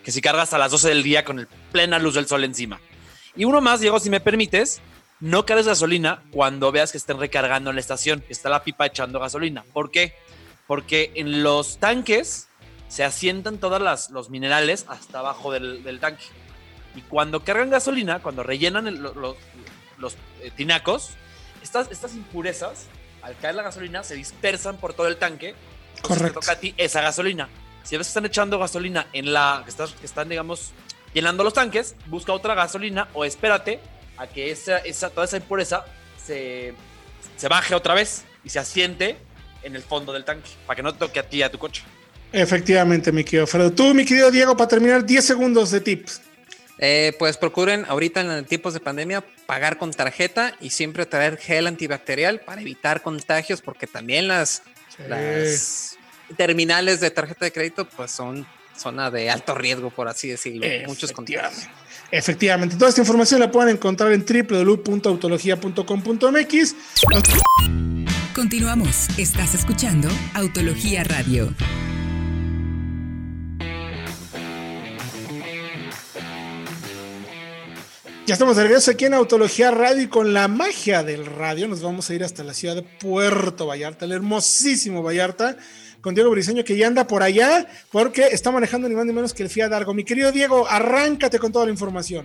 que 0.02 0.12
si 0.12 0.20
cargas 0.20 0.52
a 0.52 0.58
las 0.58 0.70
12 0.70 0.88
del 0.88 1.02
día 1.02 1.24
con 1.24 1.38
el 1.38 1.46
plena 1.46 1.98
luz 1.98 2.14
del 2.14 2.26
sol 2.26 2.44
encima. 2.44 2.80
Y 3.36 3.44
uno 3.44 3.60
más, 3.60 3.80
Diego, 3.80 4.00
si 4.00 4.10
me 4.10 4.20
permites, 4.20 4.80
no 5.20 5.46
cargues 5.46 5.66
gasolina 5.66 6.22
cuando 6.32 6.72
veas 6.72 6.92
que 6.92 6.98
estén 6.98 7.18
recargando 7.18 7.70
en 7.70 7.76
la 7.76 7.80
estación, 7.80 8.20
que 8.20 8.32
está 8.32 8.48
la 8.48 8.64
pipa 8.64 8.86
echando 8.86 9.20
gasolina. 9.20 9.64
¿Por 9.72 9.90
qué? 9.90 10.14
Porque 10.66 11.12
en 11.14 11.42
los 11.42 11.78
tanques 11.78 12.48
se 12.92 13.04
asientan 13.04 13.56
todos 13.56 14.10
los 14.10 14.28
minerales 14.28 14.84
hasta 14.86 15.20
abajo 15.20 15.50
del, 15.50 15.98
tanque. 15.98 16.26
Y 16.94 17.00
cuando 17.00 17.42
cargan 17.42 17.70
gasolina, 17.70 18.20
cuando 18.20 18.42
rellenan 18.42 19.02
los, 19.02 19.36
eh, 20.42 20.50
tinacos, 20.54 21.12
estas, 21.62 21.90
estas 21.90 22.14
impurezas, 22.14 22.88
al 23.22 23.34
caer 23.38 23.54
la 23.54 23.62
gasolina, 23.62 24.04
se 24.04 24.14
dispersan 24.14 24.76
por 24.76 24.92
todo 24.92 25.08
el 25.08 25.16
tanque. 25.16 25.54
Correcto. 26.02 26.40
Te 26.40 26.46
toca 26.46 26.52
a 26.52 26.60
ti 26.60 26.74
esa 26.76 27.00
gasolina. 27.00 27.48
Si 27.82 27.96
ves 27.96 28.08
que 28.08 28.10
están 28.10 28.26
echando 28.26 28.58
gasolina 28.58 29.06
en 29.14 29.32
la. 29.32 29.64
que, 29.64 29.72
que 29.72 30.04
están, 30.04 30.28
digamos, 30.28 30.72
llenando 31.14 31.44
los 31.44 31.54
tanques, 31.54 31.96
busca 32.08 32.34
otra 32.34 32.54
gasolina 32.54 33.08
o 33.14 33.24
espérate 33.24 33.80
a 34.18 34.26
que 34.26 34.50
esa, 34.50 34.76
esa, 34.80 35.08
toda 35.08 35.24
esa 35.24 35.38
impureza 35.38 35.86
se, 36.22 36.74
se 37.38 37.48
baje 37.48 37.74
otra 37.74 37.94
vez 37.94 38.26
y 38.44 38.50
se 38.50 38.58
asiente 38.58 39.16
en 39.62 39.76
el 39.76 39.82
fondo 39.82 40.12
del 40.12 40.26
tanque, 40.26 40.50
para 40.66 40.76
que 40.76 40.82
no 40.82 40.92
toque 40.94 41.20
a 41.20 41.26
ti 41.26 41.42
a 41.42 41.50
tu 41.50 41.56
coche. 41.56 41.84
Efectivamente, 42.32 43.12
mi 43.12 43.24
querido 43.24 43.46
Fredo. 43.46 43.72
Tú, 43.72 43.94
mi 43.94 44.04
querido 44.04 44.30
Diego, 44.30 44.56
para 44.56 44.68
terminar, 44.68 45.04
10 45.04 45.24
segundos 45.24 45.70
de 45.70 45.80
tips. 45.80 46.20
Eh, 46.78 47.14
pues 47.18 47.36
procuren 47.36 47.84
ahorita 47.86 48.22
en 48.22 48.44
tiempos 48.44 48.74
de 48.74 48.80
pandemia 48.80 49.24
pagar 49.46 49.78
con 49.78 49.92
tarjeta 49.92 50.56
y 50.60 50.70
siempre 50.70 51.06
traer 51.06 51.36
gel 51.36 51.68
antibacterial 51.68 52.40
para 52.40 52.60
evitar 52.60 53.02
contagios, 53.02 53.60
porque 53.60 53.86
también 53.86 54.26
las, 54.26 54.62
las 55.08 55.96
terminales 56.36 57.00
de 57.00 57.10
tarjeta 57.10 57.44
de 57.44 57.52
crédito, 57.52 57.88
pues 57.88 58.10
son 58.10 58.46
zona 58.76 59.10
de 59.10 59.30
alto 59.30 59.54
riesgo, 59.54 59.90
por 59.90 60.08
así 60.08 60.28
decirlo. 60.28 60.66
Muchos 60.86 61.12
contagios. 61.12 61.68
Efectivamente, 62.10 62.76
toda 62.76 62.88
esta 62.88 63.00
información 63.00 63.40
la 63.40 63.50
pueden 63.50 63.76
encontrar 63.76 64.12
en 64.12 64.26
www.autologia.com.mx. 64.26 66.74
Continuamos. 68.34 69.08
Estás 69.18 69.54
escuchando 69.54 70.08
Autología 70.34 71.04
Radio. 71.04 71.54
Ya 78.32 78.36
estamos 78.36 78.56
de 78.56 78.62
regreso 78.62 78.90
aquí 78.90 79.04
en 79.04 79.12
Autología 79.12 79.70
Radio 79.70 80.04
y 80.04 80.06
con 80.06 80.32
la 80.32 80.48
magia 80.48 81.02
del 81.02 81.26
radio 81.26 81.68
nos 81.68 81.82
vamos 81.82 82.08
a 82.08 82.14
ir 82.14 82.24
hasta 82.24 82.42
la 82.42 82.54
ciudad 82.54 82.74
de 82.74 82.80
Puerto 82.80 83.66
Vallarta, 83.66 84.06
el 84.06 84.12
hermosísimo 84.12 85.02
Vallarta, 85.02 85.58
con 86.00 86.14
Diego 86.14 86.30
Briseño 86.30 86.64
que 86.64 86.78
ya 86.78 86.86
anda 86.86 87.06
por 87.06 87.22
allá 87.22 87.66
porque 87.90 88.28
está 88.28 88.50
manejando 88.50 88.88
ni 88.88 88.94
más 88.94 89.04
ni 89.04 89.12
menos 89.12 89.34
que 89.34 89.42
el 89.42 89.50
Fiat 89.50 89.70
Argo. 89.74 89.92
Mi 89.92 90.02
querido 90.02 90.32
Diego, 90.32 90.66
arráncate 90.66 91.38
con 91.38 91.52
toda 91.52 91.66
la 91.66 91.72
información. 91.72 92.24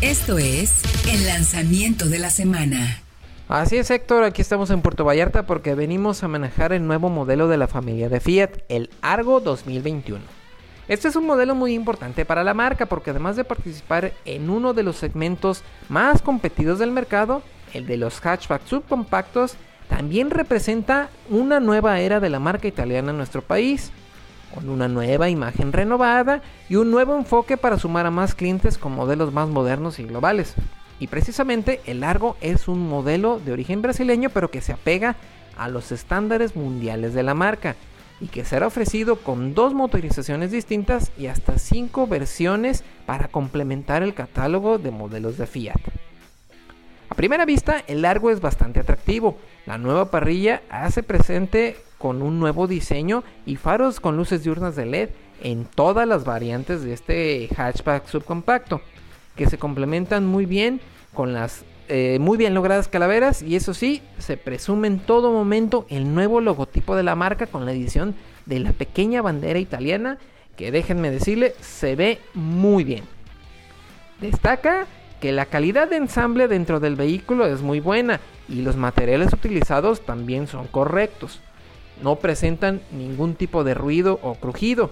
Esto 0.00 0.38
es 0.38 0.70
el 1.10 1.26
lanzamiento 1.26 2.06
de 2.06 2.20
la 2.20 2.30
semana. 2.30 3.02
Así 3.48 3.78
es, 3.78 3.90
Héctor, 3.90 4.22
aquí 4.22 4.40
estamos 4.40 4.70
en 4.70 4.82
Puerto 4.82 5.04
Vallarta 5.04 5.46
porque 5.46 5.74
venimos 5.74 6.22
a 6.22 6.28
manejar 6.28 6.72
el 6.72 6.86
nuevo 6.86 7.08
modelo 7.08 7.48
de 7.48 7.56
la 7.56 7.66
familia 7.66 8.08
de 8.08 8.20
Fiat, 8.20 8.50
el 8.68 8.88
Argo 9.00 9.40
2021. 9.40 10.41
Este 10.88 11.06
es 11.06 11.14
un 11.14 11.26
modelo 11.26 11.54
muy 11.54 11.74
importante 11.74 12.24
para 12.24 12.42
la 12.42 12.54
marca 12.54 12.86
porque 12.86 13.10
además 13.10 13.36
de 13.36 13.44
participar 13.44 14.12
en 14.24 14.50
uno 14.50 14.74
de 14.74 14.82
los 14.82 14.96
segmentos 14.96 15.62
más 15.88 16.22
competidos 16.22 16.80
del 16.80 16.90
mercado, 16.90 17.42
el 17.72 17.86
de 17.86 17.96
los 17.96 18.20
hatchback 18.20 18.66
subcompactos, 18.66 19.54
también 19.88 20.30
representa 20.30 21.08
una 21.30 21.60
nueva 21.60 22.00
era 22.00 22.18
de 22.18 22.30
la 22.30 22.40
marca 22.40 22.66
italiana 22.66 23.10
en 23.10 23.16
nuestro 23.16 23.42
país, 23.42 23.92
con 24.52 24.68
una 24.68 24.88
nueva 24.88 25.28
imagen 25.28 25.72
renovada 25.72 26.42
y 26.68 26.76
un 26.76 26.90
nuevo 26.90 27.16
enfoque 27.16 27.56
para 27.56 27.78
sumar 27.78 28.06
a 28.06 28.10
más 28.10 28.34
clientes 28.34 28.76
con 28.76 28.92
modelos 28.92 29.32
más 29.32 29.48
modernos 29.48 30.00
y 30.00 30.04
globales. 30.04 30.54
Y 30.98 31.06
precisamente 31.06 31.80
el 31.86 32.00
Largo 32.00 32.36
es 32.40 32.66
un 32.66 32.88
modelo 32.88 33.38
de 33.38 33.52
origen 33.52 33.82
brasileño 33.82 34.30
pero 34.30 34.50
que 34.50 34.60
se 34.60 34.72
apega 34.72 35.14
a 35.56 35.68
los 35.68 35.92
estándares 35.92 36.56
mundiales 36.56 37.14
de 37.14 37.22
la 37.22 37.34
marca 37.34 37.76
y 38.22 38.28
que 38.28 38.44
será 38.44 38.68
ofrecido 38.68 39.16
con 39.16 39.52
dos 39.52 39.74
motorizaciones 39.74 40.52
distintas 40.52 41.10
y 41.18 41.26
hasta 41.26 41.58
cinco 41.58 42.06
versiones 42.06 42.84
para 43.04 43.26
complementar 43.26 44.04
el 44.04 44.14
catálogo 44.14 44.78
de 44.78 44.92
modelos 44.92 45.38
de 45.38 45.48
Fiat. 45.48 45.80
A 47.08 47.14
primera 47.16 47.44
vista, 47.44 47.82
el 47.88 48.02
largo 48.02 48.30
es 48.30 48.40
bastante 48.40 48.78
atractivo. 48.78 49.36
La 49.66 49.76
nueva 49.76 50.12
parrilla 50.12 50.62
hace 50.70 51.02
presente 51.02 51.76
con 51.98 52.22
un 52.22 52.38
nuevo 52.38 52.68
diseño 52.68 53.24
y 53.44 53.56
faros 53.56 53.98
con 53.98 54.16
luces 54.16 54.44
diurnas 54.44 54.76
de 54.76 54.86
LED 54.86 55.10
en 55.42 55.64
todas 55.64 56.06
las 56.06 56.24
variantes 56.24 56.82
de 56.84 56.92
este 56.92 57.48
hatchback 57.56 58.06
subcompacto, 58.06 58.80
que 59.34 59.50
se 59.50 59.58
complementan 59.58 60.26
muy 60.26 60.46
bien 60.46 60.80
con 61.12 61.32
las 61.32 61.64
eh, 61.88 62.18
muy 62.20 62.38
bien 62.38 62.54
logradas 62.54 62.88
calaveras 62.88 63.42
y 63.42 63.56
eso 63.56 63.74
sí, 63.74 64.02
se 64.18 64.36
presume 64.36 64.88
en 64.88 64.98
todo 64.98 65.32
momento 65.32 65.86
el 65.88 66.14
nuevo 66.14 66.40
logotipo 66.40 66.96
de 66.96 67.02
la 67.02 67.14
marca 67.14 67.46
con 67.46 67.66
la 67.66 67.72
edición 67.72 68.14
de 68.46 68.60
la 68.60 68.72
pequeña 68.72 69.22
bandera 69.22 69.58
italiana 69.58 70.18
que 70.56 70.70
déjenme 70.70 71.10
decirle 71.10 71.54
se 71.60 71.96
ve 71.96 72.20
muy 72.34 72.84
bien. 72.84 73.04
Destaca 74.20 74.86
que 75.20 75.32
la 75.32 75.46
calidad 75.46 75.88
de 75.88 75.96
ensamble 75.96 76.48
dentro 76.48 76.80
del 76.80 76.96
vehículo 76.96 77.46
es 77.46 77.62
muy 77.62 77.80
buena 77.80 78.20
y 78.48 78.62
los 78.62 78.76
materiales 78.76 79.32
utilizados 79.32 80.00
también 80.00 80.46
son 80.46 80.66
correctos. 80.66 81.40
No 82.02 82.16
presentan 82.16 82.80
ningún 82.90 83.34
tipo 83.34 83.64
de 83.64 83.74
ruido 83.74 84.18
o 84.22 84.34
crujido 84.34 84.90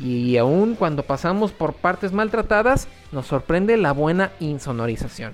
y 0.00 0.36
aun 0.36 0.74
cuando 0.74 1.02
pasamos 1.02 1.52
por 1.52 1.74
partes 1.74 2.12
maltratadas 2.12 2.88
nos 3.12 3.26
sorprende 3.26 3.76
la 3.76 3.92
buena 3.92 4.32
insonorización. 4.40 5.32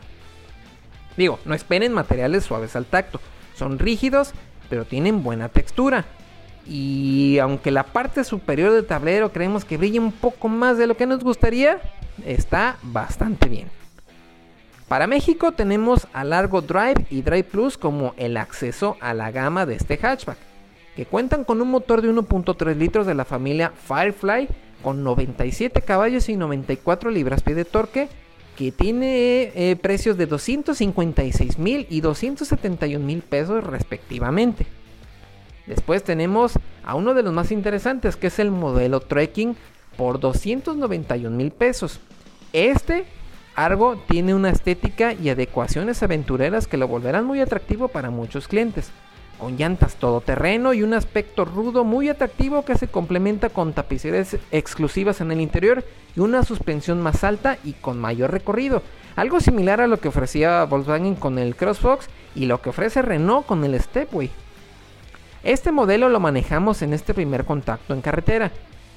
Digo, 1.17 1.39
no 1.45 1.55
esperen 1.55 1.93
materiales 1.93 2.45
suaves 2.45 2.77
al 2.77 2.87
tacto. 2.87 3.21
Son 3.55 3.79
rígidos, 3.79 4.33
pero 4.69 4.85
tienen 4.85 5.23
buena 5.23 5.49
textura. 5.49 6.05
Y 6.67 7.39
aunque 7.39 7.71
la 7.71 7.85
parte 7.85 8.25
superior 8.25 8.73
del 8.73 8.87
tablero 8.87 9.33
creemos 9.33 9.65
que 9.65 9.77
brilla 9.77 10.01
un 10.01 10.13
poco 10.13 10.49
más 10.49 10.79
de 10.79 10.87
lo 10.87 10.97
que 10.97 11.07
nos 11.07 11.23
gustaría, 11.23 11.81
está 12.25 12.79
bastante 12.83 13.49
bien. 13.49 13.69
Para 14.89 15.07
México 15.07 15.53
tenemos 15.53 16.07
a 16.13 16.25
Largo 16.25 16.61
Drive 16.61 17.07
y 17.11 17.23
Drive 17.23 17.45
Plus 17.45 17.79
como 17.79 18.15
el 18.17 18.37
acceso 18.37 18.97
a 19.01 19.15
la 19.15 19.31
gama 19.31 19.67
de 19.67 19.77
este 19.77 19.97
hatchback, 19.97 20.39
que 20.95 21.07
cuentan 21.07 21.45
con 21.45 21.61
un 21.61 21.71
motor 21.71 22.03
de 22.03 22.11
1.3 22.11 22.77
litros 22.77 23.07
de 23.07 23.15
la 23.15 23.25
familia 23.25 23.73
Firefly 23.89 24.49
con 24.83 25.03
97 25.03 25.81
caballos 25.83 26.29
y 26.29 26.37
94 26.37 27.11
libras-pie 27.11 27.55
de 27.55 27.65
torque 27.65 28.09
que 28.57 28.73
tiene 28.73 29.53
eh, 29.55 29.77
precios 29.81 30.17
de 30.17 30.27
256 30.27 31.59
mil 31.59 31.87
y 31.91 32.01
271 32.01 33.05
mil 33.05 33.23
pesos 33.23 33.65
respectivamente. 33.65 34.67
Después 35.67 36.05
tenemos 36.05 36.59
a 36.85 36.95
uno 36.95 37.15
de 37.15 37.23
los 37.23 37.33
más 37.33 37.51
interesantes 37.51 38.17
que 38.17 38.27
es 38.27 38.39
el 38.39 38.51
modelo 38.51 39.01
Trekking 39.01 39.57
por 39.97 40.21
291 40.21 41.37
mil 41.37 41.51
pesos. 41.51 42.01
Este 42.53 43.05
Argo 43.57 43.97
tiene 44.09 44.35
una 44.35 44.51
estética 44.51 45.13
y 45.13 45.29
adecuaciones 45.29 46.03
aventureras 46.03 46.67
que 46.67 46.77
lo 46.77 46.89
volverán 46.89 47.25
muy 47.25 47.41
atractivo 47.41 47.89
para 47.89 48.11
muchos 48.11 48.49
clientes 48.49 48.91
con 49.45 49.59
llantas 49.59 49.97
todoterreno 49.97 50.73
y 50.73 50.83
un 50.83 50.95
aspecto 50.95 51.45
rudo 51.45 51.85
muy 51.85 52.09
atractivo 52.09 52.65
que 52.65 52.79
se 52.79 52.89
complementa 52.89 53.51
con 53.51 53.75
tapicerías 53.75 54.39
exclusivas 54.51 55.21
en 55.21 55.31
el 55.33 55.43
interior 55.43 55.85
y 56.17 56.21
una 56.21 56.45
suspensión 56.45 57.03
más 57.03 57.25
alta 57.25 57.59
y 57.63 57.75
con 57.75 58.01
mayor 58.01 58.31
recorrido. 58.31 58.83
Algo 59.17 59.41
similar 59.41 59.83
a 59.83 59.87
lo 59.87 59.99
que 59.99 60.09
ofrecía 60.09 60.65
Volkswagen 60.65 61.15
con 61.15 61.39
el 61.39 61.57
CrossFox 61.57 62.07
y 62.35 62.47
lo 62.47 62.63
que 62.63 62.71
ofrece 62.71 63.03
Renault 63.03 63.45
con 63.45 63.63
el 63.67 63.79
Stepway. 63.79 64.31
Este 65.43 65.73
modelo 65.73 66.09
lo 66.09 66.21
manejamos 66.21 66.81
en 66.81 66.95
este 66.95 67.13
primer 67.13 67.45
contacto 67.45 67.93
en 67.93 68.01
carretera 68.01 68.51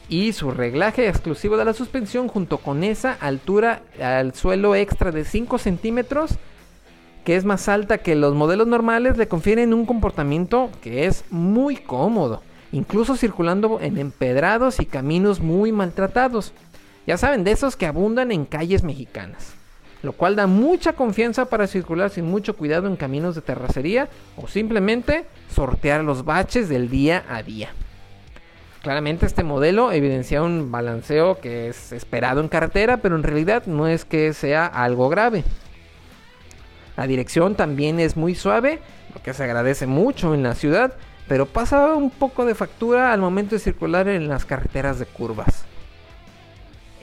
y 0.07 0.31
su 0.31 0.51
reglaje 0.51 1.09
exclusivo 1.09 1.57
de 1.57 1.65
la 1.65 1.73
suspensión 1.73 2.29
junto 2.29 2.59
con 2.59 2.85
esa 2.85 3.17
altura 3.19 3.81
al 4.01 4.33
suelo 4.33 4.75
extra 4.75 5.11
de 5.11 5.25
5 5.25 5.57
centímetros 5.57 6.37
que 7.27 7.35
es 7.35 7.43
más 7.43 7.67
alta 7.67 7.97
que 7.97 8.15
los 8.15 8.35
modelos 8.35 8.67
normales, 8.67 9.17
le 9.17 9.27
confieren 9.27 9.73
un 9.73 9.85
comportamiento 9.85 10.69
que 10.81 11.07
es 11.07 11.25
muy 11.29 11.75
cómodo, 11.75 12.41
incluso 12.71 13.17
circulando 13.17 13.79
en 13.81 13.97
empedrados 13.97 14.79
y 14.79 14.85
caminos 14.85 15.41
muy 15.41 15.73
maltratados. 15.73 16.53
Ya 17.05 17.17
saben, 17.17 17.43
de 17.43 17.51
esos 17.51 17.75
que 17.75 17.85
abundan 17.85 18.31
en 18.31 18.45
calles 18.45 18.81
mexicanas, 18.81 19.55
lo 20.03 20.13
cual 20.13 20.37
da 20.37 20.47
mucha 20.47 20.93
confianza 20.93 21.49
para 21.49 21.67
circular 21.67 22.11
sin 22.11 22.23
mucho 22.23 22.55
cuidado 22.55 22.87
en 22.87 22.95
caminos 22.95 23.35
de 23.35 23.41
terracería 23.41 24.07
o 24.37 24.47
simplemente 24.47 25.25
sortear 25.53 26.05
los 26.05 26.23
baches 26.23 26.69
del 26.69 26.89
día 26.89 27.25
a 27.27 27.43
día. 27.43 27.71
Claramente 28.83 29.25
este 29.25 29.43
modelo 29.43 29.91
evidencia 29.91 30.43
un 30.43 30.71
balanceo 30.71 31.41
que 31.41 31.67
es 31.67 31.91
esperado 31.91 32.39
en 32.39 32.47
carretera, 32.47 32.95
pero 32.95 33.17
en 33.17 33.23
realidad 33.23 33.65
no 33.65 33.85
es 33.85 34.05
que 34.05 34.31
sea 34.31 34.65
algo 34.65 35.09
grave. 35.09 35.43
La 36.97 37.07
dirección 37.07 37.55
también 37.55 37.99
es 37.99 38.17
muy 38.17 38.33
suave, 38.33 38.79
lo 39.13 39.21
que 39.21 39.33
se 39.33 39.43
agradece 39.43 39.85
mucho 39.85 40.33
en 40.33 40.41
la 40.41 40.55
ciudad, 40.55 40.95
pero 41.27 41.45
pasa 41.45 41.93
un 41.93 42.09
poco 42.09 42.43
de 42.43 42.55
factura 42.55 43.13
al 43.13 43.19
momento 43.19 43.53
de 43.55 43.59
circular 43.59 44.07
en 44.07 44.27
las 44.27 44.45
carreteras 44.45 44.97
de 44.97 45.05
curvas. 45.05 45.65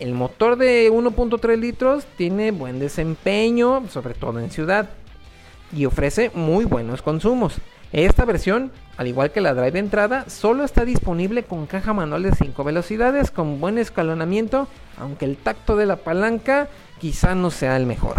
El 0.01 0.13
motor 0.13 0.57
de 0.57 0.91
1.3 0.91 1.57
litros 1.59 2.05
tiene 2.17 2.51
buen 2.51 2.81
desempeño, 2.81 3.85
sobre 3.89 4.15
todo 4.15 4.41
en 4.41 4.51
ciudad, 4.51 4.91
y 5.73 5.87
ofrece 5.87 6.33
muy 6.35 6.65
buenos 6.65 7.01
consumos. 7.01 7.59
Esta 7.93 8.25
versión, 8.25 8.73
al 8.97 9.07
igual 9.07 9.31
que 9.31 9.41
la 9.41 9.55
drive 9.55 9.79
entrada, 9.79 10.25
solo 10.29 10.65
está 10.65 10.85
disponible 10.85 11.45
con 11.45 11.67
caja 11.67 11.93
manual 11.93 12.25
de 12.25 12.33
5 12.33 12.65
velocidades 12.65 13.31
con 13.31 13.61
buen 13.61 13.79
escalonamiento, 13.79 14.67
aunque 14.99 15.27
el 15.27 15.37
tacto 15.37 15.77
de 15.77 15.87
la 15.87 15.97
palanca 15.97 16.67
quizá 16.99 17.37
no 17.37 17.53
sea 17.53 17.77
el 17.77 17.87
mejor. 17.87 18.17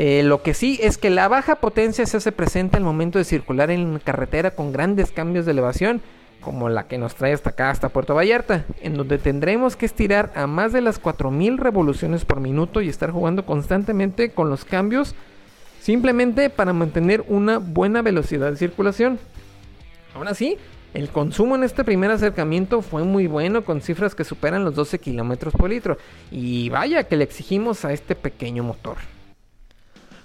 Eh, 0.00 0.22
lo 0.22 0.42
que 0.42 0.54
sí 0.54 0.78
es 0.80 0.96
que 0.96 1.10
la 1.10 1.26
baja 1.26 1.56
potencia 1.56 2.06
se 2.06 2.18
hace 2.18 2.30
presente 2.30 2.76
al 2.76 2.84
momento 2.84 3.18
de 3.18 3.24
circular 3.24 3.72
en 3.72 3.98
carretera 3.98 4.52
con 4.52 4.70
grandes 4.70 5.10
cambios 5.10 5.44
de 5.44 5.50
elevación, 5.50 6.02
como 6.40 6.68
la 6.68 6.86
que 6.86 6.98
nos 6.98 7.16
trae 7.16 7.32
hasta 7.32 7.50
acá, 7.50 7.70
hasta 7.70 7.88
Puerto 7.88 8.14
Vallarta, 8.14 8.64
en 8.80 8.94
donde 8.94 9.18
tendremos 9.18 9.74
que 9.74 9.86
estirar 9.86 10.30
a 10.36 10.46
más 10.46 10.72
de 10.72 10.82
las 10.82 11.00
4000 11.00 11.58
revoluciones 11.58 12.24
por 12.24 12.38
minuto 12.38 12.80
y 12.80 12.88
estar 12.88 13.10
jugando 13.10 13.44
constantemente 13.44 14.30
con 14.30 14.50
los 14.50 14.64
cambios, 14.64 15.16
simplemente 15.80 16.48
para 16.48 16.72
mantener 16.72 17.24
una 17.26 17.58
buena 17.58 18.00
velocidad 18.00 18.52
de 18.52 18.56
circulación. 18.56 19.18
Ahora 20.14 20.32
sí, 20.34 20.58
el 20.94 21.08
consumo 21.08 21.56
en 21.56 21.64
este 21.64 21.82
primer 21.82 22.12
acercamiento 22.12 22.82
fue 22.82 23.02
muy 23.02 23.26
bueno, 23.26 23.64
con 23.64 23.80
cifras 23.80 24.14
que 24.14 24.22
superan 24.22 24.64
los 24.64 24.76
12 24.76 25.00
kilómetros 25.00 25.54
por 25.54 25.70
litro, 25.70 25.98
y 26.30 26.68
vaya 26.68 27.02
que 27.02 27.16
le 27.16 27.24
exigimos 27.24 27.84
a 27.84 27.92
este 27.92 28.14
pequeño 28.14 28.62
motor. 28.62 28.98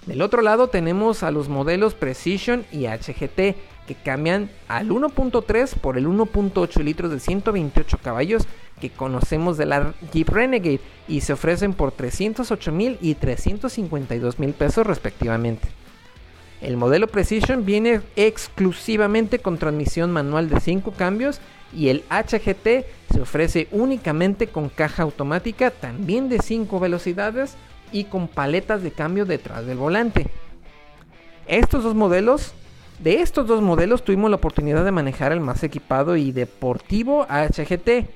Del 0.06 0.20
otro 0.20 0.42
lado 0.42 0.68
tenemos 0.68 1.22
a 1.22 1.30
los 1.30 1.48
modelos 1.48 1.94
Precision 1.94 2.66
y 2.70 2.86
HGT 2.86 3.56
que 3.86 3.94
cambian 4.04 4.50
al 4.68 4.90
1.3 4.90 5.76
por 5.76 5.96
el 5.96 6.06
1.8 6.06 6.82
litros 6.82 7.10
de 7.10 7.20
128 7.20 7.98
caballos 8.02 8.46
que 8.80 8.90
conocemos 8.90 9.56
de 9.56 9.66
la 9.66 9.94
Jeep 10.12 10.28
Renegade 10.28 10.80
y 11.08 11.22
se 11.22 11.32
ofrecen 11.32 11.72
por 11.72 11.92
308 11.92 12.72
mil 12.72 12.98
y 13.00 13.14
352 13.14 14.38
mil 14.38 14.52
pesos 14.52 14.86
respectivamente. 14.86 15.68
El 16.60 16.76
modelo 16.76 17.08
Precision 17.08 17.64
viene 17.64 18.00
exclusivamente 18.16 19.38
con 19.38 19.58
transmisión 19.58 20.10
manual 20.12 20.48
de 20.48 20.60
5 20.60 20.92
cambios 20.92 21.40
y 21.74 21.88
el 21.88 22.04
HGT 22.10 22.86
se 23.12 23.20
ofrece 23.20 23.68
únicamente 23.70 24.48
con 24.48 24.68
caja 24.68 25.02
automática 25.02 25.70
también 25.70 26.28
de 26.28 26.40
5 26.40 26.78
velocidades 26.80 27.56
y 27.94 28.04
con 28.04 28.26
paletas 28.26 28.82
de 28.82 28.90
cambio 28.90 29.24
detrás 29.24 29.64
del 29.64 29.78
volante. 29.78 30.26
Estos 31.46 31.84
dos 31.84 31.94
modelos, 31.94 32.52
de 32.98 33.20
estos 33.20 33.46
dos 33.46 33.62
modelos 33.62 34.04
tuvimos 34.04 34.30
la 34.30 34.36
oportunidad 34.36 34.84
de 34.84 34.90
manejar 34.90 35.30
el 35.30 35.38
más 35.38 35.62
equipado 35.62 36.16
y 36.16 36.32
deportivo 36.32 37.24
HGT. 37.28 38.10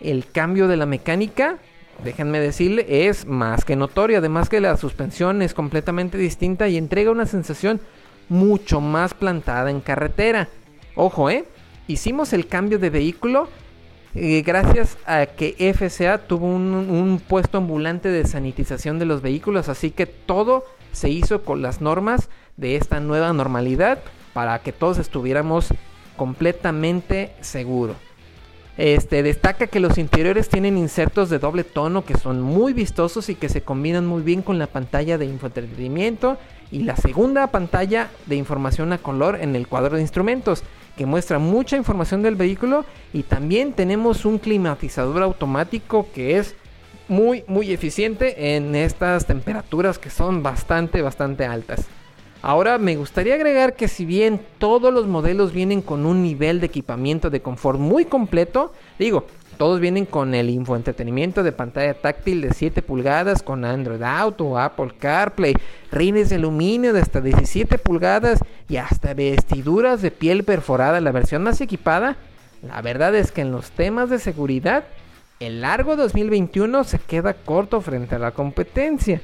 El 0.00 0.26
cambio 0.30 0.68
de 0.68 0.76
la 0.76 0.86
mecánica, 0.86 1.58
déjenme 2.04 2.38
decirle, 2.38 3.08
es 3.08 3.26
más 3.26 3.64
que 3.64 3.74
notorio, 3.74 4.18
además 4.18 4.48
que 4.48 4.60
la 4.60 4.76
suspensión 4.76 5.42
es 5.42 5.52
completamente 5.52 6.16
distinta 6.16 6.68
y 6.68 6.76
entrega 6.76 7.10
una 7.10 7.26
sensación 7.26 7.80
mucho 8.28 8.80
más 8.80 9.14
plantada 9.14 9.72
en 9.72 9.80
carretera. 9.80 10.48
Ojo, 10.94 11.28
¿eh? 11.28 11.44
Hicimos 11.88 12.32
el 12.32 12.46
cambio 12.46 12.78
de 12.78 12.90
vehículo 12.90 13.48
gracias 14.14 14.98
a 15.06 15.26
que 15.26 15.54
FCA 15.74 16.18
tuvo 16.18 16.46
un, 16.46 17.20
puesto 17.26 17.58
ambulante 17.58 18.08
de 18.08 18.26
sanitización 18.26 18.98
de 18.98 19.06
los 19.06 19.22
vehículos, 19.22 19.68
así 19.68 19.90
que 19.90 20.06
todo 20.06 20.64
se 20.92 21.08
hizo 21.08 21.42
con 21.42 21.62
las 21.62 21.80
normas 21.80 22.28
de 22.56 22.76
esta 22.76 23.00
nueva 23.00 23.32
normalidad 23.32 24.00
para 24.34 24.58
que 24.58 24.72
todos 24.72 24.98
estuviéramos 24.98 25.68
completamente 26.16 27.32
seguros. 27.40 27.96
Este, 28.78 29.22
destaca 29.22 29.66
que 29.66 29.80
los 29.80 29.98
interiores 29.98 30.48
tienen 30.48 30.78
insertos 30.78 31.28
de 31.28 31.38
doble 31.38 31.62
tono 31.62 32.06
que 32.06 32.16
son 32.16 32.40
muy 32.40 32.72
vistosos 32.72 33.28
y 33.28 33.34
que 33.34 33.50
se 33.50 33.60
combinan 33.60 34.06
muy 34.06 34.22
bien 34.22 34.40
con 34.40 34.58
la 34.58 34.66
pantalla 34.66 35.18
de 35.18 35.26
infoentretenimiento 35.26 36.38
y 36.70 36.84
la 36.84 36.96
segunda 36.96 37.48
pantalla 37.48 38.10
de 38.24 38.36
información 38.36 38.94
a 38.94 38.98
color 38.98 39.38
en 39.42 39.56
el 39.56 39.68
cuadro 39.68 39.96
de 39.96 40.02
instrumentos 40.02 40.64
que 40.96 41.06
muestra 41.06 41.38
mucha 41.38 41.76
información 41.76 42.22
del 42.22 42.36
vehículo 42.36 42.84
y 43.12 43.22
también 43.22 43.72
tenemos 43.72 44.24
un 44.24 44.38
climatizador 44.38 45.22
automático 45.22 46.06
que 46.14 46.38
es 46.38 46.54
muy 47.08 47.44
muy 47.46 47.72
eficiente 47.72 48.56
en 48.56 48.74
estas 48.74 49.26
temperaturas 49.26 49.98
que 49.98 50.10
son 50.10 50.42
bastante 50.42 51.02
bastante 51.02 51.44
altas. 51.44 51.86
Ahora 52.42 52.78
me 52.78 52.96
gustaría 52.96 53.34
agregar 53.34 53.76
que 53.76 53.86
si 53.86 54.04
bien 54.04 54.40
todos 54.58 54.92
los 54.92 55.06
modelos 55.06 55.52
vienen 55.52 55.80
con 55.80 56.04
un 56.04 56.22
nivel 56.22 56.60
de 56.60 56.66
equipamiento 56.66 57.30
de 57.30 57.40
confort 57.40 57.78
muy 57.78 58.04
completo, 58.04 58.72
digo, 58.98 59.26
todos 59.62 59.78
vienen 59.78 60.06
con 60.06 60.34
el 60.34 60.50
infoentretenimiento 60.50 61.44
de 61.44 61.52
pantalla 61.52 61.94
táctil 61.94 62.40
de 62.40 62.52
7 62.52 62.82
pulgadas 62.82 63.44
con 63.44 63.64
Android 63.64 64.02
Auto, 64.02 64.58
Apple 64.58 64.90
CarPlay, 64.98 65.54
rines 65.92 66.30
de 66.30 66.34
aluminio 66.34 66.92
de 66.92 67.00
hasta 67.00 67.20
17 67.20 67.78
pulgadas 67.78 68.40
y 68.68 68.78
hasta 68.78 69.14
vestiduras 69.14 70.02
de 70.02 70.10
piel 70.10 70.42
perforada, 70.42 71.00
la 71.00 71.12
versión 71.12 71.44
más 71.44 71.60
equipada. 71.60 72.16
La 72.60 72.82
verdad 72.82 73.14
es 73.14 73.30
que 73.30 73.42
en 73.42 73.52
los 73.52 73.70
temas 73.70 74.10
de 74.10 74.18
seguridad, 74.18 74.82
el 75.38 75.60
largo 75.60 75.94
2021 75.94 76.82
se 76.82 76.98
queda 76.98 77.34
corto 77.34 77.80
frente 77.80 78.16
a 78.16 78.18
la 78.18 78.32
competencia. 78.32 79.20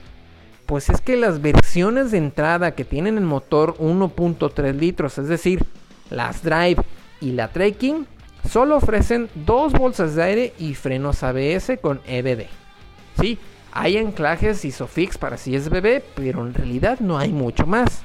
Pues 0.66 0.88
es 0.88 1.00
que 1.00 1.16
las 1.16 1.42
versiones 1.42 2.12
de 2.12 2.18
entrada 2.18 2.76
que 2.76 2.84
tienen 2.84 3.18
el 3.18 3.24
motor 3.24 3.74
1.3 3.78 4.72
litros, 4.74 5.18
es 5.18 5.26
decir, 5.26 5.64
las 6.10 6.44
Drive 6.44 6.80
y 7.20 7.32
la 7.32 7.48
Trekking, 7.48 8.06
solo 8.48 8.76
ofrecen 8.76 9.28
dos 9.34 9.72
bolsas 9.72 10.14
de 10.14 10.22
aire 10.22 10.54
y 10.58 10.74
frenos 10.74 11.22
ABS 11.22 11.78
con 11.80 12.00
EBD. 12.06 12.46
Sí, 13.20 13.38
hay 13.72 13.98
anclajes 13.98 14.64
ISOFIX 14.64 15.18
para 15.18 15.36
si 15.36 15.54
es 15.54 15.68
bebé, 15.68 16.02
pero 16.14 16.46
en 16.46 16.54
realidad 16.54 17.00
no 17.00 17.18
hay 17.18 17.32
mucho 17.32 17.66
más. 17.66 18.02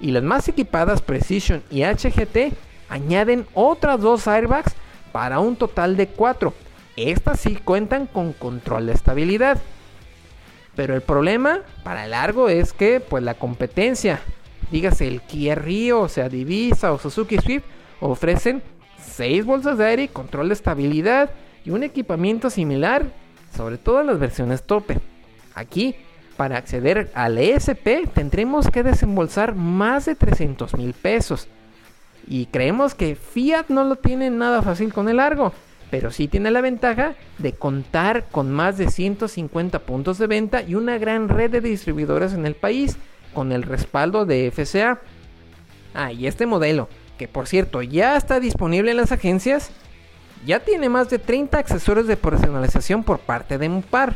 Y 0.00 0.10
las 0.10 0.22
más 0.22 0.48
equipadas 0.48 1.02
Precision 1.02 1.62
y 1.70 1.82
HGT 1.82 2.54
añaden 2.88 3.46
otras 3.54 4.00
dos 4.00 4.26
airbags 4.26 4.74
para 5.12 5.38
un 5.40 5.56
total 5.56 5.96
de 5.96 6.08
cuatro. 6.08 6.54
Estas 6.96 7.40
sí 7.40 7.56
cuentan 7.56 8.06
con 8.06 8.32
control 8.32 8.86
de 8.86 8.92
estabilidad. 8.92 9.60
Pero 10.74 10.94
el 10.94 11.02
problema 11.02 11.60
para 11.84 12.04
el 12.04 12.12
largo 12.12 12.48
es 12.48 12.72
que 12.72 13.00
pues 13.00 13.22
la 13.22 13.34
competencia, 13.34 14.20
dígase 14.70 15.06
el 15.06 15.20
Kia 15.22 15.54
Rio, 15.54 16.00
o 16.00 16.08
sea 16.08 16.28
Divisa 16.28 16.92
o 16.92 16.98
Suzuki 16.98 17.36
Swift, 17.38 17.64
ofrecen 18.00 18.62
6 19.12 19.44
bolsas 19.44 19.78
de 19.78 19.86
aire, 19.86 20.08
control 20.08 20.48
de 20.48 20.54
estabilidad 20.54 21.30
y 21.64 21.70
un 21.70 21.82
equipamiento 21.82 22.50
similar, 22.50 23.04
sobre 23.56 23.78
todo 23.78 24.00
en 24.00 24.08
las 24.08 24.18
versiones 24.18 24.62
tope. 24.62 24.98
Aquí, 25.54 25.94
para 26.36 26.56
acceder 26.56 27.10
al 27.14 27.38
ESP, 27.38 28.08
tendremos 28.12 28.68
que 28.68 28.82
desembolsar 28.82 29.54
más 29.54 30.06
de 30.06 30.14
300 30.14 30.74
mil 30.74 30.94
pesos. 30.94 31.48
Y 32.26 32.46
creemos 32.46 32.94
que 32.94 33.14
Fiat 33.16 33.68
no 33.68 33.84
lo 33.84 33.96
tiene 33.96 34.30
nada 34.30 34.62
fácil 34.62 34.92
con 34.92 35.08
el 35.08 35.16
largo 35.16 35.52
pero 35.92 36.10
sí 36.10 36.26
tiene 36.26 36.50
la 36.50 36.62
ventaja 36.62 37.16
de 37.36 37.52
contar 37.52 38.24
con 38.30 38.50
más 38.50 38.78
de 38.78 38.88
150 38.88 39.80
puntos 39.80 40.16
de 40.16 40.26
venta 40.26 40.62
y 40.62 40.74
una 40.74 40.96
gran 40.96 41.28
red 41.28 41.50
de 41.50 41.60
distribuidores 41.60 42.32
en 42.32 42.46
el 42.46 42.54
país 42.54 42.96
con 43.34 43.52
el 43.52 43.62
respaldo 43.62 44.24
de 44.24 44.50
FCA. 44.50 45.00
Ah, 45.92 46.10
y 46.10 46.26
este 46.26 46.46
modelo, 46.46 46.88
que 47.22 47.28
por 47.28 47.46
cierto 47.46 47.82
ya 47.82 48.16
está 48.16 48.40
disponible 48.40 48.90
en 48.90 48.96
las 48.96 49.12
agencias, 49.12 49.70
ya 50.44 50.58
tiene 50.58 50.88
más 50.88 51.08
de 51.08 51.20
30 51.20 51.56
accesorios 51.56 52.08
de 52.08 52.16
personalización 52.16 53.04
por 53.04 53.20
parte 53.20 53.58
de 53.58 53.68
Mupar. 53.68 54.12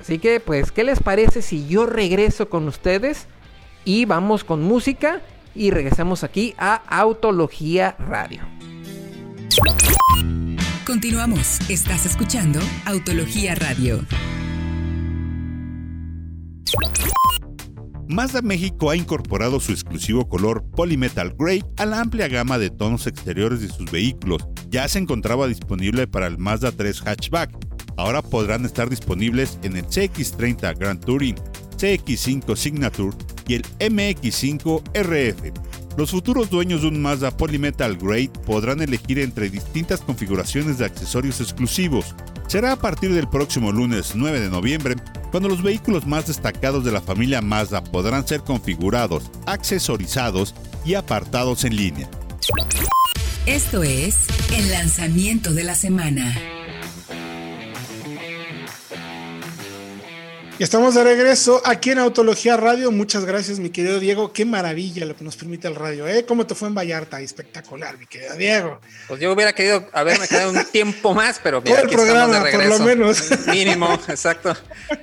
Así 0.00 0.18
que, 0.18 0.40
pues, 0.40 0.72
¿qué 0.72 0.84
les 0.84 1.02
parece 1.02 1.42
si 1.42 1.68
yo 1.68 1.84
regreso 1.84 2.48
con 2.48 2.66
ustedes 2.66 3.26
y 3.84 4.06
vamos 4.06 4.42
con 4.42 4.62
música 4.62 5.20
y 5.54 5.70
regresamos 5.70 6.24
aquí 6.24 6.54
a 6.56 6.76
Autología 6.76 7.94
Radio? 7.98 8.40
Continuamos. 10.86 11.58
Estás 11.68 12.06
escuchando 12.06 12.58
Autología 12.86 13.54
Radio. 13.54 14.00
Mazda 18.08 18.40
México 18.40 18.90
ha 18.90 18.96
incorporado 18.96 19.58
su 19.58 19.72
exclusivo 19.72 20.28
color 20.28 20.64
Polymetal 20.70 21.34
Grey 21.36 21.64
a 21.76 21.86
la 21.86 22.00
amplia 22.00 22.28
gama 22.28 22.56
de 22.56 22.70
tonos 22.70 23.06
exteriores 23.06 23.60
de 23.60 23.68
sus 23.68 23.90
vehículos. 23.90 24.46
Ya 24.70 24.86
se 24.86 25.00
encontraba 25.00 25.48
disponible 25.48 26.06
para 26.06 26.28
el 26.28 26.38
Mazda 26.38 26.70
3 26.70 27.02
Hatchback. 27.02 27.50
Ahora 27.96 28.22
podrán 28.22 28.64
estar 28.64 28.88
disponibles 28.88 29.58
en 29.62 29.76
el 29.76 29.86
CX30 29.86 30.78
Grand 30.78 31.04
Touring, 31.04 31.34
CX5 31.78 32.54
Signature 32.54 33.16
y 33.48 33.54
el 33.54 33.64
MX5 33.80 34.82
RF. 34.94 35.52
Los 35.96 36.10
futuros 36.10 36.50
dueños 36.50 36.82
de 36.82 36.88
un 36.88 37.00
Mazda 37.00 37.30
Polymetal 37.30 37.96
Grade 37.96 38.30
podrán 38.44 38.82
elegir 38.82 39.18
entre 39.18 39.48
distintas 39.48 40.02
configuraciones 40.02 40.76
de 40.76 40.84
accesorios 40.84 41.40
exclusivos. 41.40 42.14
Será 42.48 42.72
a 42.72 42.76
partir 42.76 43.14
del 43.14 43.28
próximo 43.28 43.72
lunes 43.72 44.12
9 44.14 44.40
de 44.40 44.50
noviembre 44.50 44.96
cuando 45.30 45.48
los 45.48 45.62
vehículos 45.62 46.06
más 46.06 46.26
destacados 46.26 46.84
de 46.84 46.92
la 46.92 47.00
familia 47.00 47.40
Mazda 47.40 47.82
podrán 47.82 48.28
ser 48.28 48.42
configurados, 48.42 49.30
accesorizados 49.46 50.54
y 50.84 50.94
apartados 50.94 51.64
en 51.64 51.76
línea. 51.76 52.10
Esto 53.46 53.82
es 53.82 54.26
el 54.52 54.70
lanzamiento 54.70 55.54
de 55.54 55.64
la 55.64 55.74
semana. 55.74 56.36
Estamos 60.64 60.94
de 60.94 61.04
regreso 61.04 61.60
aquí 61.64 61.90
en 61.90 61.98
Autología 61.98 62.56
Radio. 62.56 62.90
Muchas 62.90 63.24
gracias, 63.24 63.58
mi 63.58 63.70
querido 63.70 64.00
Diego. 64.00 64.32
Qué 64.32 64.44
maravilla 64.44 65.04
lo 65.04 65.16
que 65.16 65.24
nos 65.24 65.36
permite 65.36 65.68
el 65.68 65.74
radio, 65.74 66.06
¿eh? 66.06 66.24
¿Cómo 66.24 66.46
te 66.46 66.54
fue 66.54 66.68
en 66.68 66.74
Vallarta? 66.74 67.20
Espectacular, 67.20 67.98
mi 67.98 68.06
querido 68.06 68.34
Diego. 68.36 68.80
Pues 69.08 69.20
yo 69.20 69.32
hubiera 69.32 69.52
querido 69.52 69.86
haberme 69.92 70.26
quedado 70.26 70.50
un 70.50 70.64
tiempo 70.64 71.14
más, 71.14 71.40
pero 71.42 71.60
mira, 71.60 71.80
el 71.80 71.88
programa, 71.88 72.44
por 72.50 72.64
lo 72.64 72.78
menos. 72.80 73.30
Mínimo, 73.46 73.92
exacto. 74.08 74.56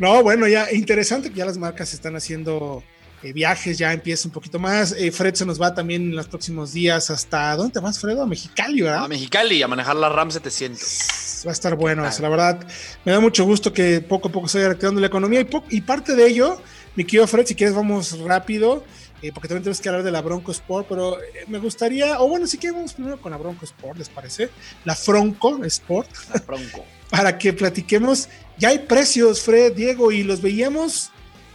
No, 0.00 0.22
bueno, 0.22 0.46
ya 0.46 0.72
interesante 0.72 1.28
que 1.28 1.34
ya 1.34 1.44
las 1.44 1.58
marcas 1.58 1.92
están 1.92 2.14
haciendo 2.14 2.84
eh, 3.24 3.32
viajes, 3.32 3.78
ya 3.78 3.92
empieza 3.92 4.28
un 4.28 4.32
poquito 4.32 4.60
más. 4.60 4.92
Eh, 4.92 5.10
Fred 5.10 5.34
se 5.34 5.44
nos 5.44 5.60
va 5.60 5.74
también 5.74 6.02
en 6.02 6.14
los 6.14 6.28
próximos 6.28 6.72
días 6.72 7.10
hasta. 7.10 7.56
¿Dónde 7.56 7.72
te 7.72 7.80
vas, 7.80 7.98
Fred? 7.98 8.16
A 8.16 8.24
Mexicali, 8.24 8.82
¿verdad? 8.82 9.06
A 9.06 9.08
Mexicali, 9.08 9.60
a 9.60 9.66
manejar 9.66 9.96
la 9.96 10.08
RAM 10.08 10.30
700 10.30 11.27
va 11.46 11.50
a 11.50 11.52
estar 11.52 11.74
bueno 11.74 12.06
eso. 12.06 12.22
La 12.22 12.28
verdad, 12.28 12.66
me 13.04 13.12
da 13.12 13.20
mucho 13.20 13.44
gusto 13.44 13.72
que 13.72 14.00
poco 14.00 14.28
a 14.28 14.32
poco 14.32 14.48
se 14.48 14.58
vaya 14.58 14.68
reactivando 14.68 15.00
la 15.00 15.06
economía 15.06 15.40
y, 15.40 15.48
y 15.70 15.80
parte 15.80 16.14
de 16.14 16.26
ello, 16.26 16.60
mi 16.96 17.04
querido 17.04 17.26
Fred, 17.26 17.46
si 17.46 17.54
quieres 17.54 17.74
vamos 17.74 18.18
rápido, 18.20 18.84
eh, 19.22 19.32
porque 19.32 19.48
también 19.48 19.64
tenemos 19.64 19.80
que 19.80 19.88
hablar 19.88 20.04
de 20.04 20.10
la 20.10 20.20
Bronco 20.20 20.52
Sport, 20.52 20.86
pero 20.88 21.20
eh, 21.20 21.44
me 21.48 21.58
gustaría, 21.58 22.20
o 22.20 22.28
bueno, 22.28 22.46
si 22.46 22.58
quieres 22.58 22.76
vamos 22.76 22.94
primero 22.94 23.20
con 23.20 23.32
la 23.32 23.38
Bronco 23.38 23.64
Sport, 23.64 23.98
¿les 23.98 24.08
parece? 24.08 24.50
La 24.84 24.94
Fronco 24.94 25.64
Sport. 25.64 26.10
La 26.32 26.40
Bronco. 26.40 26.84
para 27.10 27.38
que 27.38 27.52
platiquemos. 27.52 28.28
Ya 28.58 28.70
hay 28.70 28.80
precios, 28.80 29.40
Fred, 29.40 29.72
Diego, 29.74 30.12
y 30.12 30.22
los 30.22 30.42
veíamos 30.42 31.10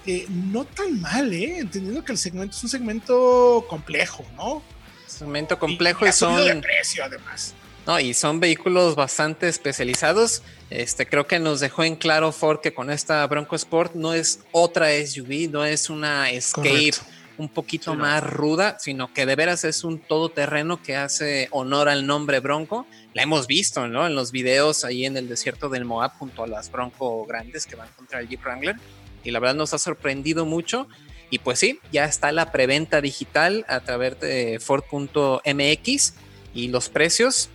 eh, 0.06 0.26
no 0.30 0.65
tan 0.65 1.00
mal, 1.02 1.32
¿eh? 1.34 1.60
Entendiendo 1.60 2.04
que 2.04 2.12
el 2.12 2.17
segmento 2.17 2.56
es 2.56 2.63
un 2.63 2.69
segmento 2.69 3.65
complejo, 3.69 4.26
¿no? 4.36 4.63
Segmento 5.08 5.60
complejo 5.60 6.06
y, 6.06 6.12
son. 6.12 6.43
De 6.43 6.56
precio, 6.56 7.04
además. 7.04 7.54
No, 7.86 8.00
y 8.00 8.13
son 8.13 8.39
vehículos 8.39 8.96
bastante 8.96 9.50
especializados. 9.50 10.41
Este, 10.69 11.06
creo 11.06 11.28
que 11.28 11.39
nos 11.39 11.60
dejó 11.60 11.84
en 11.84 11.98
claro 11.98 12.32
Ford 12.32 12.62
que 12.62 12.74
con 12.74 12.89
esta 12.89 13.26
Bronco 13.28 13.56
Sport 13.56 13.96
no 13.96 14.13
es 14.13 14.39
otra 14.52 14.89
SUV, 15.06 15.50
no 15.52 15.65
es 15.65 15.89
una 15.89 16.32
Escape 16.32 16.93
un 17.38 17.50
poquito 17.50 17.96
más 17.96 18.24
ruda, 18.24 18.78
sino 18.80 19.12
que 19.12 19.26
de 19.26 19.36
veras 19.36 19.63
es 19.63 19.84
un 19.84 20.00
todoterreno 20.00 20.82
que 20.82 20.96
hace 20.96 21.48
honor 21.52 21.89
al 21.89 22.06
nombre 22.06 22.39
Bronco. 22.39 22.86
La 23.13 23.24
hemos 23.24 23.48
visto, 23.48 23.88
¿no? 23.88 24.06
En 24.06 24.15
los 24.15 24.32
videos 24.32 24.86
ahí 24.86 25.06
en 25.06 25.17
el 25.17 25.28
desierto 25.28 25.67
del 25.67 25.84
Moab 25.84 26.13
junto 26.17 26.43
a 26.43 26.48
las 26.48 26.72
Bronco 26.72 27.26
grandes 27.26 27.65
que 27.65 27.76
van 27.76 27.89
contra 27.98 28.19
el 28.19 28.30
Jeep 28.30 28.41
Wrangler. 28.43 28.78
Y 29.24 29.32
la 29.32 29.39
verdad 29.39 29.56
nos 29.56 29.74
ha 29.74 29.80
sorprendido 29.80 30.46
mucho. 30.46 30.88
Y 31.30 31.39
pues 31.39 31.60
sí, 31.60 31.80
ya 31.91 32.06
está 32.06 32.32
la 32.32 32.52
preventa 32.52 33.02
digital 33.02 33.65
a 33.67 33.80
través 33.80 34.19
de 34.19 34.60
Ford.mx 34.60 36.13
y 36.54 36.67
los 36.67 36.89
precios 36.89 37.50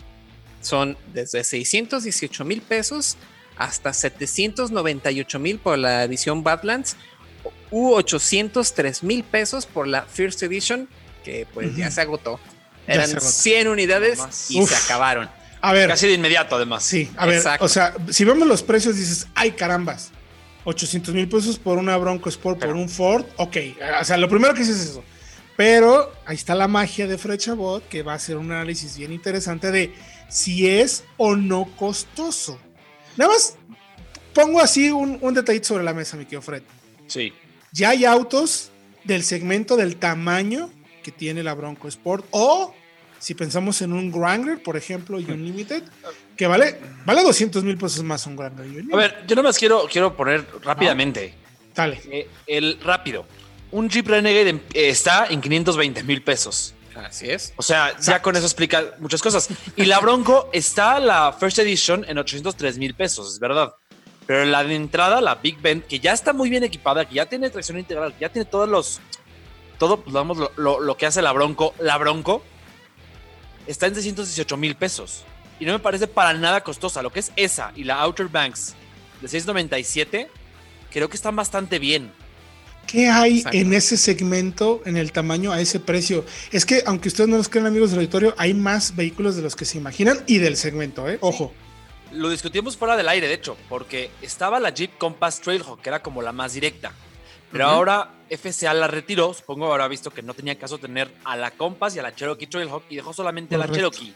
son 0.68 0.96
desde 1.14 1.42
618 1.42 2.44
mil 2.44 2.60
pesos 2.60 3.16
hasta 3.56 3.92
798 3.92 5.38
mil 5.38 5.58
por 5.58 5.78
la 5.78 6.04
edición 6.04 6.44
Badlands 6.44 6.96
u 7.70 7.92
803 7.94 9.02
mil 9.02 9.24
pesos 9.24 9.66
por 9.66 9.88
la 9.88 10.02
First 10.02 10.42
Edition, 10.42 10.88
que 11.24 11.46
pues 11.52 11.74
ya 11.74 11.90
se 11.90 12.00
agotó. 12.00 12.38
Eran 12.86 13.20
100 13.20 13.68
unidades 13.68 14.20
y 14.48 14.64
se 14.64 14.76
acabaron. 14.76 15.28
A 15.60 15.72
ver. 15.72 15.88
Casi 15.88 16.06
de 16.06 16.14
inmediato, 16.14 16.56
además. 16.56 16.84
Sí, 16.84 17.10
a 17.16 17.26
ver, 17.26 17.42
o 17.60 17.68
sea, 17.68 17.94
si 18.10 18.24
vemos 18.24 18.46
los 18.46 18.62
precios, 18.62 18.96
dices, 18.96 19.26
ay 19.34 19.52
carambas, 19.52 20.12
800 20.64 21.14
mil 21.14 21.28
pesos 21.28 21.58
por 21.58 21.78
una 21.78 21.96
Bronco 21.96 22.28
Sport, 22.28 22.60
por 22.60 22.76
un 22.76 22.88
Ford, 22.88 23.26
ok. 23.36 23.56
O 24.00 24.04
sea, 24.04 24.16
lo 24.16 24.28
primero 24.28 24.54
que 24.54 24.60
dices 24.60 24.76
es 24.76 24.90
eso. 24.90 25.04
Pero 25.56 26.12
ahí 26.24 26.36
está 26.36 26.54
la 26.54 26.68
magia 26.68 27.08
de 27.08 27.18
Frechabot, 27.18 27.86
que 27.88 28.04
va 28.04 28.12
a 28.12 28.16
hacer 28.16 28.36
un 28.36 28.52
análisis 28.52 28.96
bien 28.96 29.12
interesante 29.12 29.72
de 29.72 29.92
si 30.28 30.68
es 30.68 31.04
o 31.16 31.36
no 31.36 31.64
costoso. 31.76 32.58
Nada 33.16 33.32
más 33.32 33.56
pongo 34.34 34.60
así 34.60 34.90
un, 34.90 35.18
un 35.20 35.34
detallito 35.34 35.68
sobre 35.68 35.84
la 35.84 35.94
mesa, 35.94 36.16
mi 36.16 36.24
querido 36.24 36.42
Fred. 36.42 36.62
Sí. 37.06 37.32
Ya 37.72 37.90
hay 37.90 38.04
autos 38.04 38.70
del 39.04 39.22
segmento 39.22 39.76
del 39.76 39.96
tamaño 39.96 40.70
que 41.02 41.10
tiene 41.10 41.42
la 41.42 41.54
Bronco 41.54 41.88
Sport 41.88 42.26
o 42.30 42.74
si 43.18 43.34
pensamos 43.34 43.82
en 43.82 43.92
un 43.92 44.12
Wrangler, 44.12 44.62
por 44.62 44.76
ejemplo, 44.76 45.16
Unlimited, 45.16 45.82
que 46.36 46.46
vale, 46.46 46.78
vale 47.04 47.22
200 47.22 47.64
mil 47.64 47.76
pesos 47.76 48.04
más 48.04 48.26
un 48.26 48.36
Wrangler 48.36 48.66
Unlimited. 48.66 48.94
A 48.94 48.96
ver, 48.96 49.24
yo 49.26 49.34
nomás 49.34 49.58
quiero, 49.58 49.86
quiero 49.90 50.16
poner 50.16 50.46
rápidamente. 50.62 51.34
dale. 51.74 52.00
Eh, 52.10 52.28
el 52.46 52.78
rápido. 52.80 53.26
Un 53.70 53.88
Jeep 53.90 54.06
Renegade 54.06 54.50
eh, 54.50 54.88
está 54.88 55.26
en 55.26 55.40
520 55.40 56.02
mil 56.04 56.22
pesos. 56.22 56.74
Así 57.04 57.30
es. 57.30 57.52
O 57.56 57.62
sea, 57.62 57.96
ya 58.00 58.20
con 58.20 58.34
eso 58.36 58.46
explica 58.46 58.94
muchas 58.98 59.22
cosas. 59.22 59.48
Y 59.76 59.84
la 59.84 60.00
Bronco 60.00 60.50
está 60.52 60.98
la 60.98 61.32
First 61.32 61.58
Edition 61.60 62.04
en 62.08 62.18
803 62.18 62.78
mil 62.78 62.94
pesos, 62.94 63.32
es 63.32 63.38
verdad. 63.38 63.74
Pero 64.26 64.44
la 64.44 64.64
de 64.64 64.74
entrada, 64.74 65.20
la 65.20 65.36
Big 65.36 65.60
Bend, 65.60 65.84
que 65.84 66.00
ya 66.00 66.12
está 66.12 66.32
muy 66.32 66.50
bien 66.50 66.64
equipada, 66.64 67.06
que 67.06 67.14
ya 67.14 67.26
tiene 67.26 67.50
tracción 67.50 67.78
integral, 67.78 68.12
que 68.12 68.20
ya 68.20 68.28
tiene 68.28 68.44
todos 68.44 68.68
los. 68.68 69.00
Todo, 69.78 70.00
pues, 70.00 70.12
lo, 70.56 70.80
lo, 70.80 70.96
que 70.96 71.06
hace 71.06 71.22
la 71.22 71.32
Bronco. 71.32 71.72
La 71.78 71.96
Bronco 71.98 72.42
está 73.66 73.86
en 73.86 73.94
618 73.94 74.56
mil 74.56 74.74
pesos. 74.74 75.24
Y 75.60 75.64
no 75.64 75.72
me 75.72 75.78
parece 75.78 76.08
para 76.08 76.34
nada 76.34 76.62
costosa. 76.62 77.00
Lo 77.00 77.10
que 77.10 77.20
es 77.20 77.32
esa 77.36 77.72
y 77.76 77.84
la 77.84 78.00
Outer 78.00 78.28
Banks 78.28 78.74
de 79.20 79.28
697, 79.28 80.28
creo 80.90 81.08
que 81.08 81.16
están 81.16 81.36
bastante 81.36 81.78
bien. 81.78 82.12
¿Qué 82.88 83.10
hay 83.10 83.44
en 83.52 83.74
ese 83.74 83.98
segmento, 83.98 84.80
en 84.86 84.96
el 84.96 85.12
tamaño, 85.12 85.52
a 85.52 85.60
ese 85.60 85.78
precio? 85.78 86.24
Es 86.50 86.64
que, 86.64 86.82
aunque 86.86 87.08
ustedes 87.08 87.28
no 87.28 87.36
nos 87.36 87.50
crean 87.50 87.66
amigos 87.66 87.90
del 87.90 87.98
auditorio, 87.98 88.34
hay 88.38 88.54
más 88.54 88.96
vehículos 88.96 89.36
de 89.36 89.42
los 89.42 89.54
que 89.54 89.66
se 89.66 89.76
imaginan 89.76 90.24
y 90.26 90.38
del 90.38 90.56
segmento, 90.56 91.06
¿eh? 91.06 91.18
Ojo. 91.20 91.52
Lo 92.12 92.30
discutimos 92.30 92.78
fuera 92.78 92.96
del 92.96 93.06
aire, 93.10 93.28
de 93.28 93.34
hecho, 93.34 93.58
porque 93.68 94.10
estaba 94.22 94.58
la 94.58 94.70
Jeep 94.70 94.96
Compass 94.96 95.42
Trailhawk, 95.42 95.82
que 95.82 95.90
era 95.90 96.02
como 96.02 96.22
la 96.22 96.32
más 96.32 96.54
directa. 96.54 96.94
Pero 97.52 97.66
ahora 97.66 98.10
FCA 98.30 98.72
la 98.72 98.86
retiró, 98.86 99.34
supongo 99.34 99.70
habrá 99.70 99.86
visto 99.86 100.10
que 100.10 100.22
no 100.22 100.32
tenía 100.32 100.58
caso 100.58 100.78
tener 100.78 101.12
a 101.24 101.36
la 101.36 101.50
Compass 101.50 101.94
y 101.96 101.98
a 101.98 102.02
la 102.02 102.14
Cherokee 102.14 102.46
Trailhawk 102.46 102.84
y 102.88 102.96
dejó 102.96 103.12
solamente 103.12 103.54
a 103.54 103.58
la 103.58 103.70
Cherokee, 103.70 104.14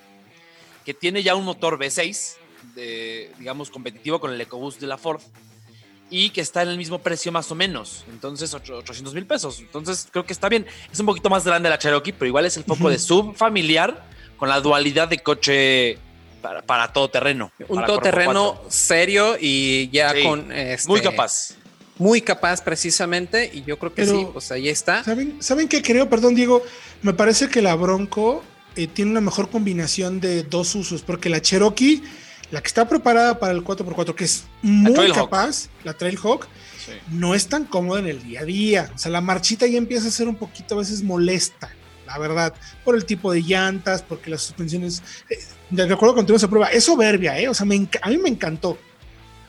que 0.85 0.94
tiene 0.94 1.22
ya 1.22 1.35
un 1.35 1.44
motor 1.44 1.78
V6, 1.78 2.37
de, 2.74 3.30
digamos, 3.38 3.68
competitivo 3.68 4.18
con 4.18 4.32
el 4.32 4.40
EcoBoost 4.40 4.80
de 4.80 4.87
la 4.87 4.96
Ford 4.96 5.20
y 6.12 6.29
que 6.29 6.42
está 6.42 6.62
en 6.62 6.68
el 6.68 6.77
mismo 6.77 6.98
precio 6.98 7.33
más 7.33 7.51
o 7.51 7.55
menos, 7.55 8.05
entonces 8.11 8.53
800 8.53 9.14
mil 9.14 9.25
pesos. 9.25 9.61
Entonces 9.61 10.07
creo 10.11 10.27
que 10.27 10.35
está 10.35 10.51
bien. 10.51 10.66
Es 10.92 11.01
un 11.01 11.07
poquito 11.07 11.31
más 11.31 11.42
grande 11.44 11.70
la 11.70 11.79
Cherokee, 11.79 12.12
pero 12.12 12.27
igual 12.27 12.44
es 12.44 12.57
el 12.59 12.64
foco 12.64 12.90
de 12.90 12.98
subfamiliar 12.98 14.07
con 14.37 14.51
la 14.51 14.61
dualidad 14.61 15.09
de 15.09 15.18
coche 15.20 15.98
para, 16.66 16.92
todo 16.92 17.09
terreno. 17.09 17.51
Un 17.66 17.85
todoterreno 17.87 18.61
serio 18.68 19.37
y 19.40 19.88
ya 19.90 20.12
con... 20.22 20.53
Este, 20.53 20.87
muy 20.87 21.01
capaz. 21.01 21.55
Muy 21.96 22.20
capaz 22.20 22.62
precisamente 22.62 23.51
y 23.53 23.62
yo 23.64 23.79
creo 23.79 23.94
que 23.94 24.05
sí, 24.05 24.27
pues 24.33 24.53
ahí 24.53 24.68
está. 24.68 25.03
¿Saben, 25.05 25.42
¿Saben 25.42 25.66
qué 25.66 25.81
creo? 25.81 26.11
Perdón, 26.11 26.35
Diego, 26.35 26.62
me 27.01 27.14
parece 27.14 27.48
que 27.48 27.62
la 27.62 27.75
Bronco 27.75 28.42
eh, 28.77 28.87
tiene 28.87 29.12
una 29.12 29.20
mejor 29.20 29.48
combinación 29.48 30.20
de 30.20 30.42
dos 30.42 30.75
usos, 30.75 31.03
porque 31.03 31.29
la 31.29 31.40
Cherokee, 31.40 32.03
la 32.53 32.61
que 32.61 32.69
está 32.69 32.87
preparada 32.87 33.41
para 33.41 33.53
el 33.53 33.65
4x4, 33.65 34.15
que 34.15 34.25
es 34.25 34.45
muy 34.62 35.11
capaz, 35.11 35.69
la 35.83 35.95
Trailhawk, 35.95 36.47
no 37.11 37.35
es 37.35 37.49
tan 37.49 37.65
cómoda 37.65 37.99
en 37.99 38.07
el 38.07 38.23
día 38.23 38.43
a 38.43 38.45
día. 38.45 38.93
O 38.95 38.99
sea, 38.99 39.11
la 39.11 39.21
marchita 39.21 39.67
ya 39.67 39.79
empieza 39.79 40.07
a 40.07 40.11
ser 40.12 40.29
un 40.29 40.37
poquito 40.37 40.75
a 40.75 40.79
veces 40.79 41.03
molesta 41.03 41.71
la 42.07 42.19
verdad, 42.19 42.55
por 42.85 42.95
el 42.95 43.07
tipo 43.07 43.33
de 43.33 43.43
llantas, 43.43 44.03
porque 44.03 44.29
las 44.29 44.43
suspensiones, 44.43 45.03
eh, 45.31 45.38
de 45.71 45.85
acuerdo 45.85 46.15
contigo 46.15 46.38
se 46.38 46.49
prueba, 46.49 46.67
es 46.67 46.85
soberbia, 46.85 47.38
¿eh? 47.38 47.49
o 47.49 47.55
sea, 47.55 47.65
a 47.65 48.09
mí 48.11 48.19
me 48.19 48.29
encantó, 48.29 48.77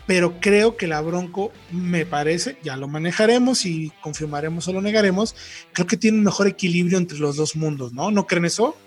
pero 0.05 0.39
creo 0.39 0.77
que 0.77 0.87
la 0.87 1.01
Bronco 1.01 1.51
me 1.71 2.05
parece, 2.05 2.57
ya 2.63 2.77
lo 2.77 2.87
manejaremos 2.87 3.65
y 3.65 3.91
confirmaremos 4.01 4.67
o 4.67 4.73
lo 4.73 4.81
negaremos, 4.81 5.35
creo 5.73 5.87
que 5.87 5.97
tiene 5.97 6.19
un 6.19 6.23
mejor 6.23 6.47
equilibrio 6.47 6.97
entre 6.97 7.17
los 7.17 7.35
dos 7.35 7.55
mundos, 7.55 7.91
¿no? 7.93 8.11
¿No 8.11 8.27
creen 8.27 8.45
eso? 8.45 8.77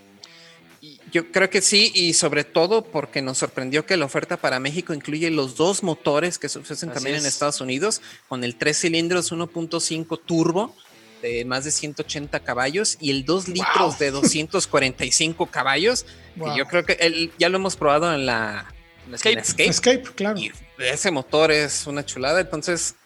Yo 1.13 1.31
creo 1.31 1.49
que 1.51 1.63
sí, 1.63 1.93
y 1.95 2.15
sobre 2.15 2.45
todo 2.45 2.85
porque 2.85 3.23
nos 3.23 3.39
sorprendió 3.39 3.87
que 3.87 3.97
la 3.97 4.05
oferta 4.05 4.37
para 4.37 4.59
México 4.59 4.93
incluye 4.93 5.31
los 5.31 5.57
dos 5.57 5.83
motores 5.83 6.39
que 6.39 6.49
se 6.49 6.59
ofrecen 6.59 6.93
también 6.93 7.17
en 7.17 7.27
Estados 7.27 7.61
Unidos, 7.61 8.03
con 8.29 8.43
el 8.43 8.57
3 8.57 8.77
cilindros 8.77 9.33
1.5 9.33 10.21
turbo 10.25 10.75
de 11.23 11.45
más 11.45 11.65
de 11.65 11.71
180 11.71 12.41
caballos 12.41 12.99
y 13.01 13.11
el 13.11 13.25
2 13.25 13.49
litros 13.49 13.99
de 13.99 14.11
245 14.11 15.47
caballos. 15.51 16.07
Y 16.37 16.59
yo 16.59 16.67
creo 16.67 16.85
que 16.85 17.31
ya 17.39 17.49
lo 17.49 17.57
hemos 17.57 17.77
probado 17.77 18.13
en 18.13 18.27
la, 18.27 18.67
Escape. 19.13 19.67
Escape. 19.67 20.03
claro. 20.15 20.39
Y 20.39 20.53
ese 20.79 21.11
motor 21.11 21.53
es 21.53 21.87
una 21.87 22.05
chulada, 22.05 22.41
entonces 22.41 22.97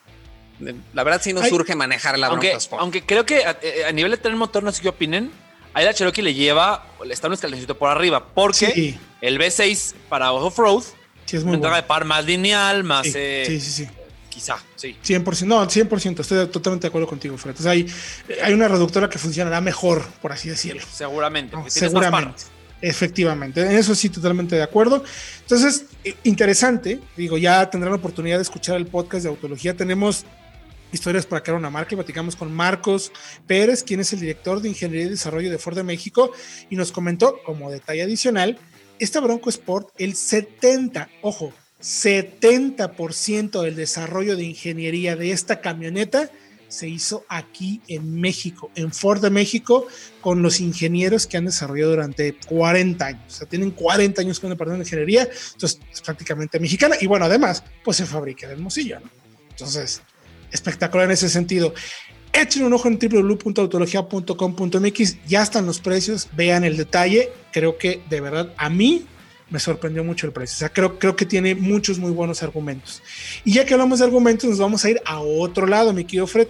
la 0.92 1.04
verdad 1.04 1.20
sí 1.22 1.32
nos 1.32 1.48
surge 1.48 1.74
manejar 1.74 2.18
la 2.18 2.28
aunque, 2.28 2.56
Aunque 2.72 3.04
creo 3.04 3.24
que 3.24 3.44
a, 3.44 3.92
nivel 3.92 4.10
de 4.10 4.16
tener 4.16 4.36
motor, 4.36 4.62
no 4.62 4.72
sé 4.72 4.82
qué 4.82 4.88
opinen, 4.88 5.30
ahí 5.74 5.84
la 5.84 5.94
Cherokee 5.94 6.22
le 6.22 6.34
lleva, 6.34 6.86
está 7.08 7.28
un 7.28 7.34
escaloncito 7.34 7.76
por 7.76 7.90
arriba, 7.90 8.26
porque 8.34 8.98
el 9.20 9.38
V6 9.38 9.94
para 10.08 10.32
off-road 10.32 10.82
sí, 11.24 11.36
es 11.36 11.44
muy 11.44 11.56
una 11.56 11.76
de 11.76 11.82
par 11.82 12.04
más 12.04 12.24
lineal, 12.24 12.84
más... 12.84 13.06
sí, 13.06 13.44
sí, 13.46 13.60
sí 13.60 13.88
quizá, 14.30 14.56
sí. 14.76 14.96
100%, 15.04 15.44
no, 15.44 15.66
100%, 15.66 16.20
estoy 16.20 16.46
totalmente 16.46 16.84
de 16.84 16.88
acuerdo 16.88 17.06
contigo, 17.06 17.36
Fred. 17.36 17.54
hay, 17.66 17.86
hay 18.42 18.54
una 18.54 18.68
reductora 18.68 19.10
que 19.10 19.18
funcionará 19.18 19.60
mejor, 19.60 20.06
por 20.22 20.32
así 20.32 20.48
decirlo. 20.48 20.80
Seguramente. 20.90 21.54
seguramente. 21.66 22.44
Efectivamente, 22.80 23.60
en 23.60 23.72
eso 23.72 23.94
sí, 23.94 24.08
totalmente 24.08 24.56
de 24.56 24.62
acuerdo. 24.62 25.04
Entonces, 25.40 25.84
interesante, 26.24 26.98
digo, 27.14 27.36
ya 27.36 27.68
tendrán 27.68 27.92
la 27.92 27.98
oportunidad 27.98 28.38
de 28.38 28.42
escuchar 28.42 28.76
el 28.76 28.86
podcast 28.86 29.24
de 29.24 29.28
Autología. 29.28 29.76
Tenemos 29.76 30.24
historias 30.92 31.26
para 31.26 31.42
crear 31.42 31.58
una 31.58 31.70
marca 31.70 31.94
y 31.94 31.96
platicamos 31.96 32.36
con 32.36 32.52
Marcos 32.52 33.12
Pérez, 33.46 33.82
quien 33.82 34.00
es 34.00 34.12
el 34.12 34.20
director 34.20 34.60
de 34.60 34.68
Ingeniería 34.68 35.06
y 35.06 35.10
Desarrollo 35.10 35.50
de 35.50 35.58
Ford 35.58 35.76
de 35.76 35.82
México, 35.82 36.32
y 36.68 36.76
nos 36.76 36.92
comentó, 36.92 37.42
como 37.44 37.70
detalle 37.70 38.02
adicional, 38.02 38.58
esta 38.98 39.20
Bronco 39.20 39.48
Sport, 39.48 39.88
el 39.98 40.14
70, 40.14 41.08
ojo, 41.22 41.52
70% 41.80 43.62
del 43.62 43.76
desarrollo 43.76 44.36
de 44.36 44.44
ingeniería 44.44 45.16
de 45.16 45.32
esta 45.32 45.60
camioneta 45.60 46.30
se 46.68 46.88
hizo 46.88 47.24
aquí 47.28 47.80
en 47.88 48.20
México, 48.20 48.70
en 48.76 48.92
Ford 48.92 49.20
de 49.20 49.30
México, 49.30 49.86
con 50.20 50.40
los 50.40 50.60
ingenieros 50.60 51.26
que 51.26 51.36
han 51.36 51.46
desarrollado 51.46 51.90
durante 51.90 52.34
40 52.34 53.04
años. 53.04 53.24
O 53.26 53.30
sea, 53.30 53.48
tienen 53.48 53.72
40 53.72 54.22
años 54.22 54.38
con 54.38 54.48
el 54.48 54.56
departamento 54.56 54.84
de 54.84 54.88
ingeniería, 54.88 55.28
entonces 55.52 55.80
es 55.92 56.00
prácticamente 56.00 56.60
mexicana. 56.60 56.94
Y 57.00 57.06
bueno, 57.06 57.24
además, 57.24 57.64
pues 57.82 57.96
se 57.96 58.06
fabrica 58.06 58.46
en 58.46 58.52
Hermosillo, 58.52 59.00
¿no? 59.00 59.10
Entonces, 59.50 60.00
espectacular 60.52 61.06
en 61.06 61.12
ese 61.12 61.28
sentido. 61.28 61.74
Echen 62.32 62.64
un 62.64 62.72
ojo 62.72 62.88
en 62.88 62.98
www.autologia.com.mx, 62.98 65.16
ya 65.26 65.42
están 65.42 65.66
los 65.66 65.80
precios, 65.80 66.28
vean 66.32 66.64
el 66.64 66.76
detalle. 66.76 67.30
Creo 67.52 67.76
que 67.76 68.02
de 68.08 68.20
verdad 68.20 68.54
a 68.56 68.70
mí 68.70 69.04
me 69.50 69.58
sorprendió 69.58 70.04
mucho 70.04 70.26
el 70.26 70.32
precio. 70.32 70.54
O 70.54 70.58
sea, 70.58 70.68
creo, 70.68 70.98
creo 70.98 71.16
que 71.16 71.26
tiene 71.26 71.56
muchos 71.56 71.98
muy 71.98 72.12
buenos 72.12 72.42
argumentos. 72.42 73.02
Y 73.44 73.54
ya 73.54 73.66
que 73.66 73.74
hablamos 73.74 73.98
de 73.98 74.04
argumentos, 74.04 74.48
nos 74.48 74.58
vamos 74.58 74.84
a 74.84 74.90
ir 74.90 75.02
a 75.04 75.20
otro 75.20 75.66
lado, 75.66 75.92
mi 75.92 76.04
querido 76.04 76.26
Fred. 76.26 76.48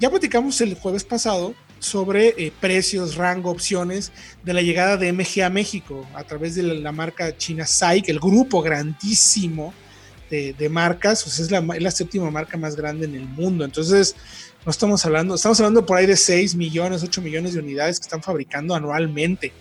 Ya 0.00 0.10
platicamos 0.10 0.60
el 0.60 0.74
jueves 0.74 1.04
pasado 1.04 1.54
sobre 1.78 2.34
eh, 2.38 2.52
precios, 2.60 3.16
rango, 3.16 3.50
opciones 3.50 4.12
de 4.44 4.54
la 4.54 4.62
llegada 4.62 4.96
de 4.96 5.12
MG 5.12 5.42
a 5.42 5.50
México 5.50 6.06
a 6.14 6.24
través 6.24 6.54
de 6.54 6.62
la, 6.62 6.92
marca 6.92 7.36
china 7.36 7.66
SAIC, 7.66 8.08
el 8.08 8.18
grupo 8.18 8.62
grandísimo 8.62 9.74
de, 10.30 10.68
marcas, 10.68 11.20
sea, 11.20 11.44
es 11.44 11.50
la, 11.50 11.58
es 11.74 11.82
la 11.82 11.90
séptima 11.90 12.30
marca 12.30 12.56
más 12.56 12.76
grande 12.76 13.06
en 13.06 13.14
el 13.14 13.26
mundo. 13.26 13.64
Entonces, 13.64 14.14
no 14.64 14.70
estamos 14.70 15.04
hablando, 15.04 15.34
estamos 15.34 15.58
hablando 15.60 15.86
por 15.86 15.96
ahí 15.96 16.06
de 16.06 16.16
6 16.16 16.54
millones, 16.54 17.02
8 17.02 17.22
millones 17.22 17.54
de 17.54 17.60
unidades 17.60 17.98
que 17.98 18.04
están 18.04 18.22
fabricando 18.22 18.74
anualmente. 18.74 19.52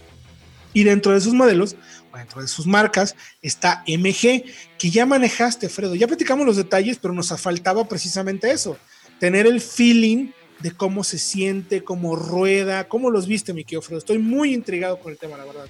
Y 0.73 0.83
dentro 0.83 1.13
de 1.13 1.21
sus 1.21 1.33
modelos, 1.33 1.75
dentro 2.15 2.41
de 2.41 2.47
sus 2.47 2.67
marcas, 2.67 3.15
está 3.41 3.83
MG, 3.87 4.43
que 4.77 4.89
ya 4.89 5.05
manejaste, 5.05 5.69
Fredo. 5.69 5.95
Ya 5.95 6.07
platicamos 6.07 6.45
los 6.45 6.57
detalles, 6.57 6.97
pero 7.01 7.13
nos 7.13 7.29
faltaba 7.39 7.87
precisamente 7.87 8.51
eso, 8.51 8.77
tener 9.19 9.47
el 9.47 9.61
feeling 9.61 10.31
de 10.59 10.71
cómo 10.71 11.03
se 11.03 11.19
siente, 11.19 11.83
cómo 11.83 12.15
rueda, 12.15 12.87
cómo 12.87 13.09
los 13.09 13.27
viste, 13.27 13.53
mi 13.53 13.63
querido 13.63 13.81
Fredo. 13.81 13.99
Estoy 13.99 14.17
muy 14.17 14.53
intrigado 14.53 14.99
con 14.99 15.11
el 15.11 15.17
tema, 15.17 15.37
la 15.37 15.45
verdad. 15.45 15.67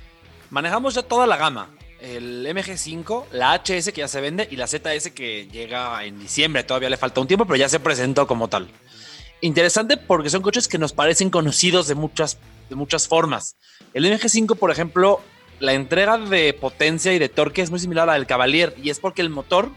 Manejamos 0.49 0.95
ya 0.95 1.03
toda 1.03 1.27
la 1.27 1.37
gama. 1.37 1.69
El 2.07 2.45
MG5, 2.45 3.25
la 3.33 3.53
HS 3.53 3.91
que 3.91 3.99
ya 3.99 4.07
se 4.07 4.21
vende 4.21 4.47
y 4.49 4.55
la 4.55 4.65
ZS 4.65 5.11
que 5.11 5.49
llega 5.51 6.05
en 6.05 6.17
diciembre. 6.17 6.63
Todavía 6.63 6.89
le 6.89 6.95
falta 6.95 7.19
un 7.19 7.27
tiempo, 7.27 7.45
pero 7.45 7.57
ya 7.57 7.67
se 7.67 7.81
presentó 7.81 8.25
como 8.27 8.47
tal. 8.47 8.69
Interesante 9.41 9.97
porque 9.97 10.29
son 10.29 10.41
coches 10.41 10.69
que 10.69 10.77
nos 10.77 10.93
parecen 10.93 11.29
conocidos 11.29 11.85
de 11.87 11.95
muchas, 11.95 12.39
de 12.69 12.75
muchas 12.75 13.09
formas. 13.09 13.57
El 13.93 14.05
MG5, 14.05 14.55
por 14.55 14.71
ejemplo, 14.71 15.19
la 15.59 15.73
entrega 15.73 16.17
de 16.17 16.53
potencia 16.53 17.13
y 17.13 17.19
de 17.19 17.27
torque 17.27 17.61
es 17.61 17.71
muy 17.71 17.79
similar 17.79 18.03
a 18.03 18.13
la 18.13 18.13
del 18.13 18.25
Cavalier 18.25 18.73
y 18.81 18.89
es 18.89 19.01
porque 19.01 19.21
el 19.21 19.29
motor 19.29 19.69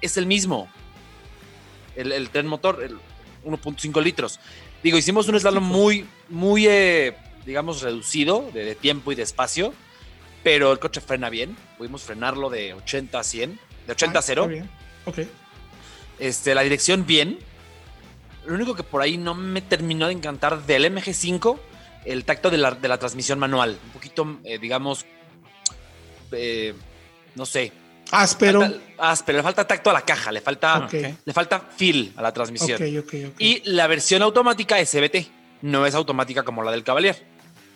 es 0.00 0.16
el 0.16 0.24
mismo. 0.24 0.68
El, 1.96 2.12
el 2.12 2.30
tren 2.30 2.46
motor, 2.46 2.82
el 2.82 2.96
1.5 3.44 4.02
litros. 4.02 4.40
Digo, 4.82 4.96
hicimos 4.96 5.28
un 5.28 5.38
slalom 5.38 5.64
muy, 5.64 6.06
muy, 6.30 6.66
eh, 6.66 7.14
digamos, 7.44 7.82
reducido 7.82 8.50
de, 8.54 8.64
de, 8.64 8.74
tiempo 8.74 9.12
y 9.12 9.16
de 9.16 9.22
espacio, 9.22 9.74
pero 10.44 10.70
el 10.70 10.78
coche 10.78 11.00
frena 11.00 11.30
bien. 11.30 11.56
Pudimos 11.76 12.02
frenarlo 12.02 12.50
de 12.50 12.74
80 12.74 13.18
a 13.18 13.24
100, 13.24 13.58
de 13.86 13.92
80 13.92 14.16
ah, 14.16 14.20
a 14.20 14.22
0. 14.22 14.46
Bien. 14.46 14.70
Ok. 15.06 15.18
Este, 16.20 16.54
la 16.54 16.62
dirección 16.62 17.04
bien. 17.06 17.38
Lo 18.46 18.54
único 18.54 18.76
que 18.76 18.82
por 18.82 19.02
ahí 19.02 19.16
no 19.16 19.34
me 19.34 19.62
terminó 19.62 20.06
de 20.06 20.12
encantar 20.12 20.64
del 20.66 20.84
MG5, 20.94 21.58
el 22.04 22.24
tacto 22.24 22.50
de 22.50 22.58
la, 22.58 22.72
de 22.72 22.86
la 22.86 22.98
transmisión 22.98 23.38
manual. 23.38 23.78
Un 23.86 23.90
poquito, 23.90 24.38
eh, 24.44 24.58
digamos, 24.58 25.06
eh, 26.30 26.74
no 27.34 27.46
sé, 27.46 27.72
Áspero. 28.10 28.60
Falta, 28.60 28.80
áspero, 28.98 29.38
le 29.38 29.42
falta 29.42 29.66
tacto 29.66 29.90
a 29.90 29.92
la 29.94 30.02
caja, 30.02 30.30
le 30.30 30.40
falta, 30.40 30.84
okay. 30.84 31.16
le 31.24 31.32
falta 31.32 31.58
feel 31.58 32.12
a 32.16 32.22
la 32.22 32.32
transmisión. 32.32 32.76
Okay, 32.76 32.98
okay, 32.98 33.32
y 33.38 33.62
la 33.70 33.86
versión 33.86 34.22
automática 34.22 34.78
es 34.78 34.90
CBT, 34.90 35.26
no 35.62 35.86
es 35.86 35.94
automática 35.94 36.42
como 36.42 36.62
la 36.62 36.70
del 36.70 36.84
Cavalier. 36.84 37.33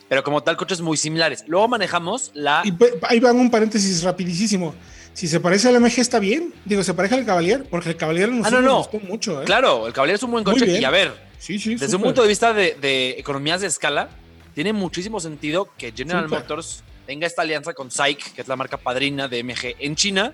Pero 0.08 0.24
como 0.24 0.42
tal, 0.42 0.56
coches 0.56 0.80
muy 0.80 0.96
similares. 0.96 1.44
Luego 1.46 1.68
manejamos 1.68 2.30
la. 2.34 2.62
Y 2.64 2.72
ahí 3.02 3.20
va 3.20 3.32
un 3.32 3.50
paréntesis 3.50 4.02
rapidísimo. 4.02 4.74
Si 5.12 5.26
se 5.26 5.40
parece 5.40 5.68
al 5.68 5.80
MG 5.80 5.98
está 5.98 6.18
bien. 6.18 6.54
Digo, 6.64 6.82
se 6.82 6.94
parece 6.94 7.16
al 7.16 7.26
Cavalier, 7.26 7.66
porque 7.68 7.90
el 7.90 7.96
Cavalier 7.96 8.30
nos, 8.30 8.46
ah, 8.46 8.50
no, 8.50 8.62
no. 8.62 8.78
gustó 8.78 9.00
mucho. 9.00 9.42
¿eh? 9.42 9.44
Claro, 9.44 9.86
el 9.86 9.92
Cavalier 9.92 10.16
es 10.16 10.22
un 10.22 10.30
buen 10.30 10.44
coche. 10.44 10.78
Y 10.78 10.84
a 10.84 10.90
ver, 10.90 11.12
sí, 11.38 11.58
sí, 11.58 11.70
desde 11.70 11.86
super. 11.86 11.96
un 11.96 12.02
punto 12.04 12.22
de 12.22 12.28
vista 12.28 12.52
de, 12.54 12.76
de, 12.80 13.10
economías 13.18 13.60
de 13.60 13.66
escala, 13.66 14.08
tiene 14.54 14.72
muchísimo 14.72 15.20
sentido 15.20 15.68
que 15.76 15.92
General 15.92 16.24
super. 16.24 16.40
Motors 16.40 16.82
tenga 17.04 17.26
esta 17.26 17.42
alianza 17.42 17.74
con 17.74 17.90
SAIC, 17.90 18.32
que 18.32 18.40
es 18.40 18.48
la 18.48 18.56
marca 18.56 18.76
padrina 18.76 19.28
de 19.28 19.42
MG 19.42 19.74
en 19.78 19.96
China, 19.96 20.32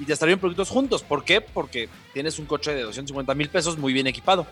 y 0.00 0.06
te 0.06 0.12
estarían 0.12 0.38
productos 0.38 0.70
juntos. 0.70 1.02
¿Por 1.02 1.24
qué? 1.24 1.40
Porque 1.40 1.88
tienes 2.12 2.38
un 2.38 2.46
coche 2.46 2.74
de 2.74 2.82
250 2.82 3.34
mil 3.34 3.48
pesos 3.48 3.78
muy 3.78 3.92
bien 3.92 4.06
equipado. 4.06 4.46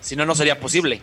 Si 0.00 0.16
no, 0.16 0.26
no 0.26 0.34
sería 0.34 0.58
posible. 0.58 1.00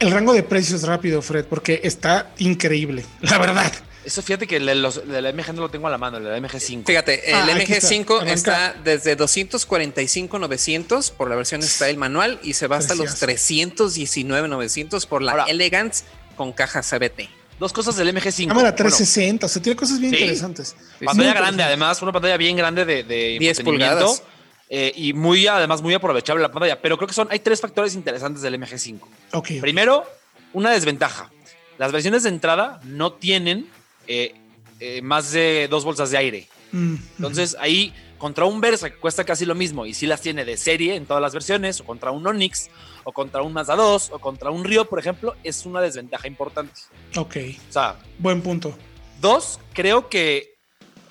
El 0.00 0.10
rango 0.10 0.32
de 0.32 0.42
precios 0.42 0.82
rápido, 0.82 1.22
Fred, 1.22 1.44
porque 1.44 1.80
está 1.84 2.30
increíble, 2.38 3.04
la 3.20 3.38
verdad. 3.38 3.72
Eso 4.04 4.22
fíjate 4.22 4.46
que 4.46 4.56
el 4.56 4.64
de 4.64 5.20
la 5.20 5.32
MG 5.32 5.52
no 5.52 5.60
lo 5.60 5.68
tengo 5.68 5.86
a 5.86 5.90
la 5.90 5.98
mano, 5.98 6.16
el 6.16 6.24
de 6.24 6.30
la 6.30 6.38
MG5. 6.38 6.86
Fíjate, 6.86 7.28
el 7.30 7.34
ah, 7.34 7.46
MG5 7.50 8.26
está. 8.26 8.68
está. 8.70 8.74
desde 8.82 9.16
245,900 9.16 11.10
por 11.10 11.28
la 11.28 11.36
versión 11.36 11.62
Style 11.62 11.98
manual 11.98 12.40
y 12.42 12.54
se 12.54 12.68
va 12.68 12.78
hasta 12.78 12.94
Precioso. 12.94 13.12
los 13.12 13.20
319,900 13.20 15.04
por 15.04 15.20
la 15.20 15.32
Ahora, 15.32 15.44
Elegance 15.44 16.04
con 16.36 16.52
caja 16.52 16.80
CBT. 16.80 17.28
Dos 17.58 17.74
cosas 17.74 17.96
del 17.96 18.14
MG5. 18.14 18.48
Cámara 18.48 18.74
360, 18.74 19.40
bueno, 19.40 19.46
o 19.46 19.48
sea, 19.48 19.60
tiene 19.62 19.76
cosas 19.76 20.00
bien 20.00 20.14
sí. 20.14 20.20
interesantes. 20.20 20.74
Pantalla 21.04 21.34
grande, 21.34 21.62
además, 21.64 22.00
una 22.00 22.12
pantalla 22.12 22.38
bien 22.38 22.56
grande 22.56 22.86
de, 22.86 23.02
de 23.02 23.36
10 23.38 23.60
pulgadas. 23.60 24.22
Eh, 24.70 24.92
y 24.94 25.12
muy, 25.12 25.46
además, 25.46 25.80
muy 25.82 25.94
aprovechable 25.94 26.42
la 26.42 26.52
pantalla. 26.52 26.80
Pero 26.80 26.96
creo 26.96 27.08
que 27.08 27.14
son, 27.14 27.28
hay 27.30 27.38
tres 27.38 27.60
factores 27.60 27.94
interesantes 27.94 28.42
del 28.42 28.60
MG5. 28.60 29.00
Okay. 29.32 29.60
Primero, 29.60 30.04
una 30.52 30.70
desventaja. 30.70 31.30
Las 31.78 31.92
versiones 31.92 32.24
de 32.24 32.30
entrada 32.30 32.80
no 32.84 33.12
tienen 33.12 33.68
eh, 34.06 34.34
eh, 34.80 35.00
más 35.02 35.32
de 35.32 35.68
dos 35.70 35.84
bolsas 35.84 36.10
de 36.10 36.18
aire. 36.18 36.48
Mm. 36.72 36.96
Entonces, 37.16 37.56
ahí, 37.60 37.94
contra 38.18 38.44
un 38.44 38.60
Versa 38.60 38.90
que 38.90 38.96
cuesta 38.96 39.24
casi 39.24 39.46
lo 39.46 39.54
mismo 39.54 39.86
y 39.86 39.94
si 39.94 40.00
sí 40.00 40.06
las 40.06 40.20
tiene 40.20 40.44
de 40.44 40.56
serie 40.56 40.96
en 40.96 41.06
todas 41.06 41.22
las 41.22 41.32
versiones, 41.32 41.80
o 41.80 41.84
contra 41.84 42.10
un 42.10 42.26
Onix, 42.26 42.68
o 43.04 43.12
contra 43.12 43.42
un 43.42 43.52
Mazda 43.52 43.76
2, 43.76 44.10
o 44.12 44.18
contra 44.18 44.50
un 44.50 44.64
Río, 44.64 44.84
por 44.86 44.98
ejemplo, 44.98 45.34
es 45.44 45.64
una 45.64 45.80
desventaja 45.80 46.26
importante. 46.26 46.74
Ok. 47.16 47.36
O 47.68 47.72
sea, 47.72 47.96
buen 48.18 48.42
punto. 48.42 48.76
Dos, 49.20 49.60
creo 49.72 50.08
que 50.08 50.57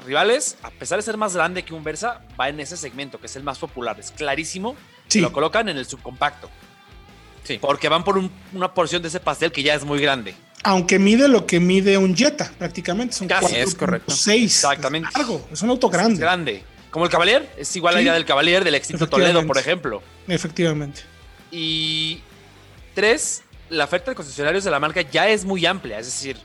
rivales, 0.08 0.58
a 0.64 0.72
pesar 0.72 0.98
de 0.98 1.04
ser 1.04 1.18
más 1.18 1.36
grande 1.36 1.64
que 1.64 1.74
un 1.74 1.84
Versa, 1.84 2.22
va 2.40 2.50
en 2.50 2.60
ese 2.60 2.78
segmento, 2.78 3.20
que 3.20 3.28
es 3.28 3.36
el 3.36 3.44
más 3.44 3.60
popular. 3.60 4.00
Es 4.00 4.12
clarísimo 4.12 4.76
sí. 5.08 5.20
que 5.20 5.24
lo 5.24 5.32
colocan 5.32 5.70
en 5.70 5.78
el 5.78 5.86
subcompacto. 5.86 6.50
Sí. 7.44 7.60
Porque 7.62 7.88
van 7.90 8.04
por 8.04 8.18
un, 8.18 8.32
una 8.54 8.74
porción 8.74 9.02
de 9.02 9.10
ese 9.10 9.20
pastel 9.20 9.52
que 9.52 9.64
ya 9.64 9.76
es 9.76 9.84
muy 9.84 10.02
grande. 10.02 10.34
Aunque 10.64 11.00
mide 11.00 11.28
lo 11.28 11.46
que 11.46 11.60
mide 11.60 11.98
un 11.98 12.16
Jetta, 12.16 12.52
prácticamente. 12.58 13.16
Son 13.16 13.28
Casi, 13.28 13.56
es 13.56 13.76
correcto. 13.76 14.14
Seis. 14.14 14.56
Exactamente. 14.56 15.10
Es 15.10 15.18
largo, 15.18 15.48
es 15.52 15.62
un 15.62 15.70
auto 15.70 15.90
grande. 15.90 16.16
Es 16.16 16.20
grande. 16.20 16.64
Como 16.90 17.06
el 17.06 17.12
Cavalier, 17.12 17.50
es 17.58 17.76
igual 17.76 17.94
sí. 17.94 17.96
a 17.96 18.00
la 18.00 18.02
idea 18.04 18.14
del 18.14 18.26
Cavalier, 18.26 18.64
del 18.64 18.76
extinto 18.76 19.08
Toledo, 19.08 19.46
por 19.46 19.58
ejemplo. 19.58 20.02
Efectivamente. 20.28 21.02
Y 21.52 22.22
tres, 22.96 23.44
la 23.70 23.84
oferta 23.84 24.12
de 24.12 24.16
concesionarios 24.16 24.64
de 24.64 24.72
la 24.72 24.80
marca 24.80 25.02
ya 25.02 25.30
es 25.30 25.46
muy 25.46 25.66
amplia, 25.66 26.00
es 26.00 26.08
decir, 26.08 26.38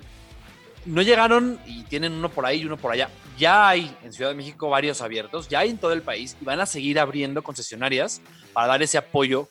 no 0.84 1.02
llegaron 1.02 1.58
y 1.66 1.82
tienen 1.84 2.12
uno 2.12 2.30
por 2.30 2.46
ahí 2.46 2.60
y 2.60 2.64
uno 2.64 2.76
por 2.76 2.92
allá. 2.92 3.08
Ya 3.38 3.68
hay 3.68 3.96
en 4.02 4.12
Ciudad 4.12 4.30
de 4.30 4.36
México 4.36 4.68
varios 4.68 5.00
abiertos, 5.00 5.48
ya 5.48 5.60
hay 5.60 5.70
en 5.70 5.78
todo 5.78 5.92
el 5.92 6.02
país 6.02 6.36
y 6.40 6.44
van 6.44 6.60
a 6.60 6.66
seguir 6.66 6.98
abriendo 6.98 7.42
concesionarias 7.42 8.20
para 8.52 8.66
dar 8.66 8.82
ese 8.82 8.98
apoyo 8.98 9.48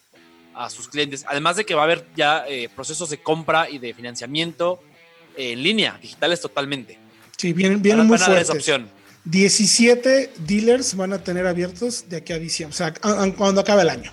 a 0.54 0.70
sus 0.70 0.88
clientes. 0.88 1.26
Además 1.28 1.56
de 1.56 1.65
que 1.65 1.74
va 1.74 1.82
a 1.82 1.86
haber 1.86 2.06
ya 2.15 2.46
eh, 2.48 2.70
procesos 2.76 3.10
de 3.10 3.17
compra 3.22 3.70
y 3.70 3.80
de 3.80 3.94
financiamiento 3.94 4.82
eh, 5.38 5.54
en 5.54 5.63
línea, 5.63 5.98
digitales 6.02 6.41
totalmente. 6.41 7.00
Sí, 7.38 7.54
vienen, 7.54 7.82
vienen 7.82 8.08
muy 8.08 8.17
fuertes. 8.17 8.44
Esa 8.44 8.54
opción. 8.54 8.89
17 9.24 10.34
dealers 10.39 10.96
van 10.96 11.13
a 11.13 11.24
tener 11.24 11.46
abiertos 11.46 12.10
de 12.10 12.17
aquí 12.17 12.34
a 12.34 12.39
diciembre, 12.39 12.74
o 12.74 12.78
sea, 12.78 12.94
a, 13.02 13.24
a, 13.24 13.34
cuando 13.34 13.62
acabe 13.62 13.84
el 13.84 13.89
año. 13.89 14.12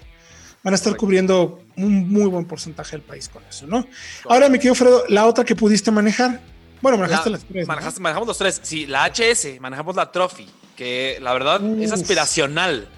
Van 0.63 0.75
a 0.75 0.77
estar 0.77 0.91
Correcto. 0.91 1.01
cubriendo 1.01 1.63
un 1.77 2.09
muy 2.11 2.27
buen 2.27 2.45
porcentaje 2.45 2.93
del 2.93 3.03
país 3.03 3.29
con 3.29 3.43
eso, 3.45 3.67
¿no? 3.67 3.83
Correcto. 3.83 4.33
Ahora, 4.33 4.49
mi 4.49 4.59
querido 4.59 4.75
Fredo, 4.75 5.05
la 5.09 5.27
otra 5.27 5.45
que 5.45 5.57
pudiste 5.57 5.91
manejar. 5.91 6.41
Bueno, 6.81 6.99
manejaste 6.99 7.31
la, 7.31 7.37
las 7.37 7.47
tres. 7.47 7.67
Manejaste, 7.67 8.01
¿no? 8.01 8.05
Manejamos 8.05 8.29
los 8.29 8.39
tres. 8.39 8.61
Sí, 8.63 8.87
la 8.87 9.07
HS, 9.07 9.61
manejamos 9.61 9.97
la 9.97 10.11
Trophy, 10.13 10.47
que 10.77 11.19
la 11.21 11.33
verdad 11.33 11.61
Uf. 11.63 11.81
es 11.81 11.93
aspiracional, 11.93 12.89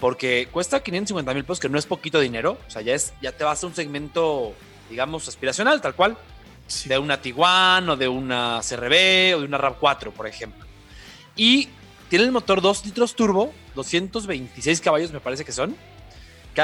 porque 0.00 0.48
cuesta 0.50 0.80
550 0.82 1.34
mil 1.34 1.44
pesos, 1.44 1.60
que 1.60 1.68
no 1.68 1.78
es 1.78 1.86
poquito 1.86 2.20
dinero. 2.20 2.58
O 2.66 2.70
sea, 2.70 2.82
ya, 2.82 2.94
es, 2.94 3.12
ya 3.22 3.32
te 3.32 3.44
vas 3.44 3.62
a 3.62 3.66
un 3.66 3.74
segmento, 3.74 4.54
digamos, 4.90 5.28
aspiracional, 5.28 5.80
tal 5.80 5.94
cual. 5.94 6.16
Sí. 6.66 6.88
De 6.88 6.98
una 6.98 7.20
Tiguan 7.20 7.88
o 7.88 7.96
de 7.96 8.08
una 8.08 8.60
CRB 8.68 9.36
o 9.36 9.40
de 9.40 9.44
una 9.46 9.58
RAV4, 9.58 10.12
por 10.12 10.26
ejemplo. 10.26 10.66
Y 11.34 11.68
tiene 12.10 12.24
el 12.24 12.32
motor 12.32 12.60
2 12.60 12.86
litros 12.86 13.14
turbo, 13.14 13.52
226 13.74 14.80
caballos 14.80 15.12
me 15.12 15.20
parece 15.20 15.44
que 15.44 15.52
son, 15.52 15.76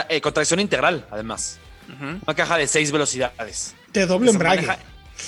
eh, 0.09 0.21
con 0.21 0.35
tracción 0.35 0.61
integral 0.61 1.07
además. 1.11 1.59
Uh 1.89 1.93
-huh. 2.05 2.21
Una 2.27 2.35
caja 2.35 2.57
de 2.57 2.67
6 2.67 2.93
velocidades. 2.93 3.75
De 3.93 4.07
doble 4.07 4.31
embrague. 4.31 4.63
Maneja, 4.67 4.79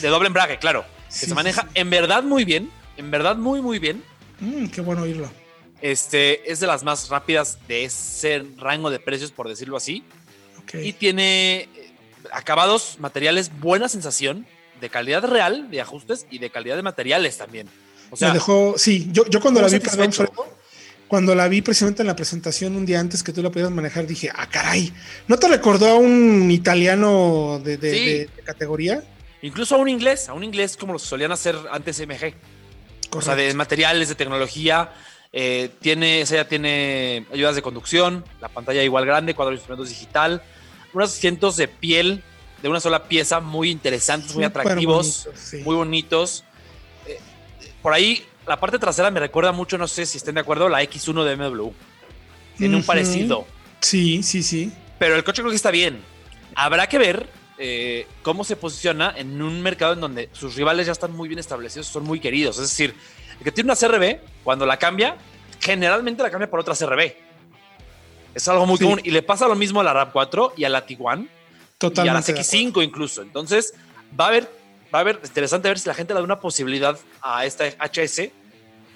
de 0.01 0.09
doble 0.09 0.27
embrague, 0.27 0.59
claro. 0.59 0.85
Sí, 1.17 1.21
que 1.21 1.27
se 1.31 1.35
maneja 1.35 1.63
sí, 1.63 1.69
sí. 1.73 1.81
en 1.81 1.91
verdad 1.91 2.23
muy 2.23 2.45
bien, 2.45 2.71
en 2.99 3.11
verdad 3.11 3.37
muy 3.37 3.63
muy 3.63 3.79
bien. 3.79 4.03
Mm, 4.41 4.67
qué 4.67 4.83
bueno 4.83 5.03
oírlo. 5.03 5.31
Este 5.81 6.51
es 6.51 6.61
de 6.61 6.67
las 6.67 6.85
más 6.85 7.09
rápidas 7.09 7.59
de 7.69 7.85
ese 7.85 8.45
rango 8.59 8.91
de 8.91 8.99
precios, 8.99 9.31
por 9.31 9.49
decirlo 9.49 9.77
así. 9.77 10.05
Okay. 10.63 10.89
Y 10.89 10.93
tiene 10.93 11.61
eh, 11.61 11.93
acabados, 12.33 12.97
materiales, 12.99 13.51
buena 13.61 13.89
sensación, 13.89 14.47
de 14.81 14.91
calidad 14.91 15.25
real 15.25 15.71
de 15.71 15.81
ajustes 15.81 16.27
y 16.31 16.39
de 16.39 16.51
calidad 16.51 16.77
de 16.77 16.83
materiales 16.83 17.39
también. 17.39 17.67
O 18.11 18.17
sea, 18.17 18.29
me 18.29 18.35
dejó, 18.35 18.75
sí, 18.77 19.09
yo, 19.11 19.27
yo 19.27 19.41
cuando 19.41 19.63
la 19.63 19.69
vi, 19.69 19.81
perdón, 19.81 20.11
cuando 21.09 21.35
la 21.35 21.49
vi 21.49 21.63
precisamente 21.63 22.03
en 22.03 22.09
la 22.09 22.17
presentación 22.17 22.77
un 22.77 22.85
día 22.85 23.01
antes 23.01 23.23
que 23.23 23.33
tú 23.33 23.43
la 23.43 23.51
podías 23.51 23.71
manejar, 23.71 24.07
dije, 24.07 24.31
ah, 24.35 24.49
caray, 24.49 24.93
¿no 25.29 25.39
te 25.39 25.49
recordó 25.49 25.89
a 25.89 25.95
un 25.95 26.51
italiano 26.51 27.61
de, 27.65 27.77
de, 27.79 27.91
sí. 27.91 28.05
de, 28.05 28.19
de 28.37 28.43
categoría? 28.45 29.03
Incluso 29.43 29.77
a 29.77 29.79
un 29.79 29.89
inglés, 29.89 30.29
a 30.29 30.33
un 30.33 30.45
inglés 30.45 30.77
como 30.77 30.93
lo 30.93 30.99
solían 30.99 31.33
hacer 31.33 31.57
antes 31.71 32.01
MG. 32.01 32.35
Sea, 33.21 33.35
de 33.35 33.55
materiales, 33.55 34.09
de 34.09 34.15
tecnología. 34.15 34.93
Eh, 35.33 35.71
tiene, 35.81 36.21
esa 36.21 36.37
ya 36.37 36.49
tiene 36.49 37.27
ayudas 37.33 37.55
de 37.55 37.63
conducción, 37.63 38.25
la 38.41 38.49
pantalla 38.49 38.83
igual 38.83 39.05
grande, 39.05 39.35
cuadro 39.35 39.51
de 39.51 39.57
instrumentos 39.57 39.89
digital, 39.89 40.43
unos 40.93 41.13
asientos 41.13 41.57
de 41.57 41.69
piel 41.69 42.23
de 42.63 42.69
una 42.69 42.81
sola 42.81 43.05
pieza 43.05 43.41
muy 43.41 43.71
interesantes, 43.71 44.35
muy 44.35 44.45
atractivos, 44.45 45.25
bonito, 45.25 45.41
sí. 45.43 45.57
muy 45.59 45.77
bonitos. 45.77 46.45
Eh, 47.07 47.19
por 47.83 47.93
ahí, 47.93 48.25
la 48.47 48.59
parte 48.59 48.79
trasera 48.79 49.11
me 49.11 49.21
recuerda 49.21 49.53
mucho, 49.53 49.77
no 49.77 49.89
sé 49.89 50.07
si 50.07 50.17
estén 50.19 50.37
de 50.37 50.41
acuerdo, 50.41 50.69
la 50.69 50.83
X1 50.83 51.25
de 51.25 51.37
MW. 51.37 51.71
tiene 52.57 52.77
un 52.77 52.83
parecido. 52.83 53.47
Sí, 53.81 54.23
sí, 54.23 54.43
sí. 54.43 54.73
Pero 54.99 55.17
el 55.17 55.25
coche 55.25 55.43
creo 55.43 55.51
que 55.51 55.57
está 55.57 55.71
bien. 55.71 56.01
Habrá 56.55 56.89
que 56.89 56.99
ver 56.99 57.29
eh, 57.59 58.07
cómo 58.23 58.45
se 58.45 58.57
posiciona 58.57 59.15
en 59.17 59.41
un 59.43 59.63
mercado 59.63 59.93
en 59.95 60.01
donde 60.01 60.29
sus 60.33 60.55
rivales 60.57 60.87
ya 60.87 60.93
están 60.93 61.13
muy 61.13 61.29
bien 61.29 61.39
establecidos, 61.39 61.87
son 61.87 62.05
muy 62.05 62.21
queridos. 62.21 62.57
Es 62.59 62.71
decir, 62.71 62.95
el 63.39 63.45
que 63.45 63.53
tiene 63.53 63.71
una 63.73 63.77
CRB, 63.77 64.21
cuando 64.45 64.67
la 64.67 64.79
cambia, 64.79 65.17
generalmente 65.61 66.23
la 66.23 66.31
cambia 66.31 66.51
por 66.51 66.61
otra 66.61 66.75
CRB. 66.75 67.15
Es 68.35 68.47
algo 68.49 68.67
muy 68.67 68.77
Sí. 68.77 68.85
común. 68.85 69.01
Y 69.03 69.11
le 69.11 69.23
pasa 69.23 69.49
lo 69.49 69.55
mismo 69.55 69.81
a 69.81 69.85
la 69.85 69.93
RAV4 69.95 70.53
y 70.57 70.65
a 70.65 70.69
la 70.69 70.85
Tiguan 70.85 71.23
y 71.23 71.25
a 71.25 71.79
Totalmente. 71.79 72.15
las 72.15 72.27
de 72.27 72.33
acuerdo. 72.33 72.51
X5 72.51 72.83
incluso. 72.85 73.23
Entonces, 73.23 73.75
va 74.19 74.27
a 74.27 74.29
haber, 74.29 74.45
va 74.95 74.99
a 74.99 75.01
haber 75.01 75.21
interesante 75.25 75.69
ver 75.69 75.79
si 75.79 75.89
la 75.89 75.95
gente 75.95 76.13
le 76.13 76.21
da 76.21 76.25
una 76.25 76.41
posibilidad 76.41 76.99
a 77.23 77.47
esta 77.47 77.65
HS 77.67 78.31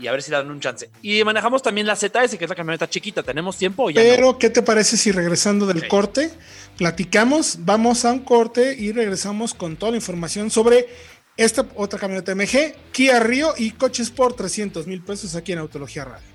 y 0.00 0.06
a 0.06 0.12
ver 0.12 0.22
si 0.22 0.30
le 0.30 0.38
dan 0.38 0.50
un 0.50 0.60
chance. 0.60 0.90
Y 1.02 1.22
manejamos 1.24 1.62
también 1.62 1.86
la 1.86 1.96
ZS, 1.96 2.36
que 2.36 2.44
es 2.44 2.48
la 2.48 2.56
camioneta 2.56 2.88
chiquita. 2.88 3.22
¿Tenemos 3.22 3.56
tiempo 3.56 3.84
o 3.84 3.90
ya 3.90 4.02
no? 4.02 4.08
Pero, 4.08 4.38
¿qué 4.38 4.50
te 4.50 4.62
parece 4.62 4.96
si 4.96 5.12
regresando 5.12 5.66
del 5.66 5.86
corte, 5.88 6.30
platicamos, 6.76 7.58
vamos 7.60 8.04
a 8.04 8.12
un 8.12 8.20
corte 8.20 8.74
y 8.78 8.92
regresamos 8.92 9.54
con 9.54 9.76
toda 9.76 9.92
la 9.92 9.98
información 9.98 10.50
sobre 10.50 10.88
esta 11.36 11.66
otra 11.74 11.98
camioneta 11.98 12.34
MG, 12.34 12.74
Kia 12.92 13.20
Rio 13.20 13.54
y 13.56 13.72
coches 13.72 14.10
por 14.10 14.34
300 14.34 14.86
mil 14.86 15.02
pesos 15.02 15.34
aquí 15.36 15.52
en 15.52 15.58
Autología 15.58 16.04
Radio? 16.04 16.26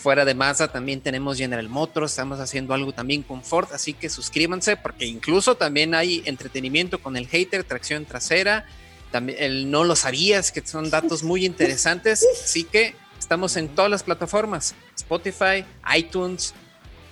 Fuera 0.00 0.24
de 0.24 0.34
Mazda 0.34 0.68
también 0.68 1.02
tenemos 1.02 1.36
General 1.36 1.68
Motors, 1.68 2.12
estamos 2.12 2.40
haciendo 2.40 2.72
algo 2.72 2.92
también 2.92 3.22
con 3.22 3.44
Ford, 3.44 3.68
así 3.74 3.92
que 3.92 4.08
suscríbanse 4.08 4.78
porque 4.78 5.04
incluso 5.04 5.56
también 5.56 5.94
hay 5.94 6.22
entretenimiento 6.24 7.02
con 7.02 7.18
el 7.18 7.28
hater, 7.28 7.64
tracción 7.64 8.06
trasera, 8.06 8.64
también 9.10 9.36
el 9.42 9.70
no 9.70 9.84
lo 9.84 9.94
sabías, 9.96 10.52
que 10.52 10.66
son 10.66 10.88
datos 10.88 11.22
muy 11.22 11.44
interesantes, 11.44 12.26
así 12.44 12.64
que 12.64 12.94
estamos 13.18 13.58
en 13.58 13.68
todas 13.68 13.90
las 13.90 14.02
plataformas, 14.02 14.74
Spotify, 14.96 15.66
iTunes, 15.94 16.54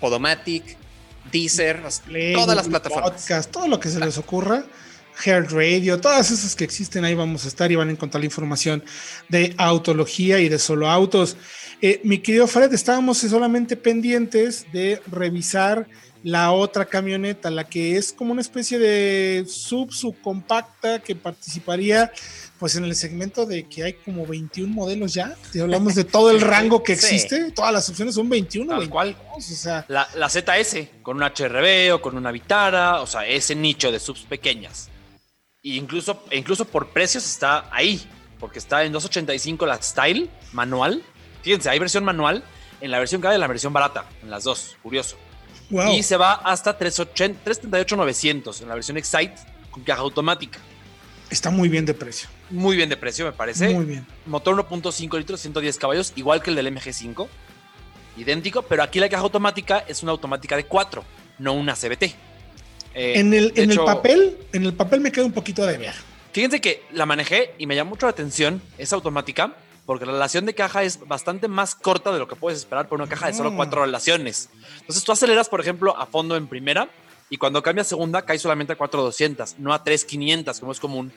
Podomatic, 0.01 0.79
Deezer, 1.31 1.83
Play, 2.07 2.33
todas 2.33 2.57
las 2.57 2.69
plataformas. 2.69 3.21
Podcast, 3.21 3.51
todo 3.51 3.69
lo 3.69 3.79
que 3.79 3.91
se 3.91 4.01
les 4.01 4.17
ocurra. 4.17 4.65
Heart 5.25 5.51
Radio, 5.51 6.01
todas 6.01 6.31
esas 6.31 6.55
que 6.55 6.63
existen 6.63 7.05
ahí 7.05 7.15
vamos 7.15 7.45
a 7.45 7.49
estar 7.49 7.73
y 7.73 7.75
van 7.75 7.89
a 7.89 7.91
encontrar 7.91 8.21
la 8.21 8.27
información 8.27 8.85
de 9.29 9.53
autología 9.59 10.39
y 10.39 10.49
de 10.49 10.61
solo 10.61 10.89
autos. 10.89 11.37
Eh, 11.81 12.01
mi 12.05 12.19
querido 12.19 12.47
Fred, 12.47 12.73
estábamos 12.73 13.19
solamente 13.19 13.77
pendientes 13.77 14.67
de 14.73 15.01
revisar 15.11 15.87
la 16.25 16.51
otra 16.51 16.85
camioneta, 16.85 17.51
la 17.51 17.63
que 17.69 17.97
es 17.97 18.13
como 18.13 18.33
una 18.33 18.41
especie 18.41 18.79
de 18.81 19.45
sub 19.47 19.93
subcompacta 19.93 20.99
que 20.99 21.15
participaría 21.15 22.11
pues 22.59 22.75
en 22.75 22.83
el 22.83 22.97
segmento 22.97 23.47
de 23.47 23.69
que 23.69 23.85
hay 23.85 23.93
como 23.93 24.27
21 24.27 24.75
modelos 24.75 25.15
ya. 25.15 25.37
Te 25.53 25.61
hablamos 25.61 25.95
de 25.95 26.03
todo 26.03 26.33
el 26.33 26.41
rango 26.41 26.83
que 26.83 26.97
Sí. 26.97 27.15
existe, 27.15 27.53
todas 27.53 27.73
las 27.73 27.89
opciones 27.89 28.17
son 28.17 28.29
21, 28.29 28.67
Tal 28.69 28.79
22, 28.81 28.93
cual. 28.93 29.17
o 29.37 29.41
sea, 29.41 29.85
La, 29.87 30.09
la 30.17 30.29
ZS 30.29 30.89
con 31.03 31.19
un 31.19 31.23
HRB 31.23 31.95
o 31.95 32.03
con 32.03 32.17
una 32.17 32.33
Vitara, 32.33 33.01
o 33.01 33.07
sea, 33.07 33.25
ese 33.25 33.55
nicho 33.55 33.93
de 33.93 34.01
subs 34.01 34.23
pequeñas. 34.23 34.89
E 35.63 35.77
incluso, 35.77 36.25
e 36.31 36.39
incluso 36.39 36.65
por 36.65 36.89
precios 36.89 37.25
está 37.25 37.69
ahí, 37.71 38.05
porque 38.41 38.59
está 38.59 38.83
en 38.83 38.91
285 38.91 39.65
la 39.65 39.81
Style 39.81 40.29
manual. 40.53 41.01
Fíjense, 41.49 41.71
hay 41.71 41.79
versión 41.79 42.05
manual 42.05 42.45
en 42.83 42.91
la 42.91 42.99
versión 42.99 43.23
cara 43.23 43.33
y 43.33 43.37
en 43.37 43.41
la 43.41 43.47
versión 43.47 43.73
barata, 43.73 44.05
en 44.23 44.29
las 44.29 44.45
dos, 44.45 44.77
curioso. 44.83 45.17
wow. 45.71 45.95
Y 45.95 46.03
se 46.03 46.19
va 46.19 46.35
hasta 46.35 46.77
380 46.77 47.41
338,900 47.43 48.61
en 48.61 48.69
la 48.69 48.75
versión 48.75 48.99
Excite 48.99 49.33
con 49.71 49.83
caja 49.83 50.03
automática. 50.03 50.59
Está 51.31 51.49
muy 51.49 51.71
bien 51.71 51.87
de 51.87 51.95
precio. 51.95 52.29
Muy 52.51 52.77
bien 52.77 52.91
de 52.91 52.99
precio, 52.99 53.25
me 53.25 53.33
parece. 53.33 53.71
Muy 53.71 53.87
bien. 53.87 54.07
Motor 54.27 54.57
1.5 54.57 55.17
litros, 55.17 55.41
110 55.41 55.79
caballos, 55.79 56.13
igual 56.17 56.43
que 56.43 56.51
el 56.51 56.57
del 56.57 56.67
MG5. 56.67 57.27
Idéntico, 58.19 58.61
pero 58.61 58.83
aquí 58.83 59.01
la 59.01 59.09
caja 59.09 59.23
automática 59.23 59.79
es 59.89 60.03
una 60.03 60.13
automática 60.13 60.55
de 60.55 60.65
4, 60.65 61.03
no 61.39 61.55
una 61.55 61.75
CBT. 61.75 62.03
Eh, 62.03 63.21
En 63.21 63.33
el, 63.33 63.55
en 63.57 63.71
hecho, 63.71 63.81
el 63.81 63.87
papel, 63.87 64.37
en 64.53 64.67
el 64.67 64.75
papel 64.75 65.01
me 65.01 65.11
queda 65.11 65.25
un 65.25 65.33
poquito 65.33 65.65
de 65.65 65.79
ver. 65.79 65.95
Fíjense 66.31 66.61
que 66.61 66.83
la 66.93 67.07
manejé 67.07 67.55
y 67.57 67.67
me 67.67 67.75
llamó 67.75 67.93
mucho 67.93 68.05
la 68.05 68.11
atención, 68.11 68.61
es 68.77 68.93
automática, 68.93 69.55
porque 69.89 70.05
la 70.05 70.13
relación 70.13 70.45
de 70.45 70.55
caja 70.55 70.83
es 70.83 71.01
bastante 71.09 71.49
más 71.49 71.75
corta 71.75 72.13
de 72.13 72.19
lo 72.19 72.29
que 72.29 72.37
puedes 72.37 72.59
esperar 72.59 72.89
por 72.91 73.01
una 73.01 73.09
caja 73.09 73.29
de 73.29 73.33
solo 73.33 73.51
Mm. 73.53 73.57
cuatro 73.57 73.81
relaciones. 73.87 74.51
Entonces 74.81 75.03
tú 75.03 75.13
aceleras, 75.13 75.49
por 75.49 75.63
ejemplo, 75.63 75.97
a 75.97 76.05
fondo 76.05 76.37
en 76.37 76.47
primera 76.47 76.91
y 77.31 77.39
cuando 77.39 77.63
cambias 77.63 77.87
segunda 77.87 78.21
cae 78.21 78.39
solamente 78.39 78.75
a 78.75 78.77
4200, 78.77 79.59
no 79.59 79.73
a 79.73 79.83
3500, 79.83 80.61
como 80.61 80.73
es 80.73 80.79
común 80.81 81.11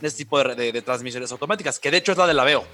en 0.00 0.06
este 0.06 0.18
tipo 0.24 0.38
de, 0.42 0.54
de- 0.54 0.70
de 0.70 0.82
transmisiones 0.82 1.32
automáticas, 1.32 1.80
que 1.80 1.90
de 1.90 1.96
hecho 1.96 2.12
es 2.12 2.18
la 2.18 2.28
del 2.28 2.38
Aveo. 2.38 2.64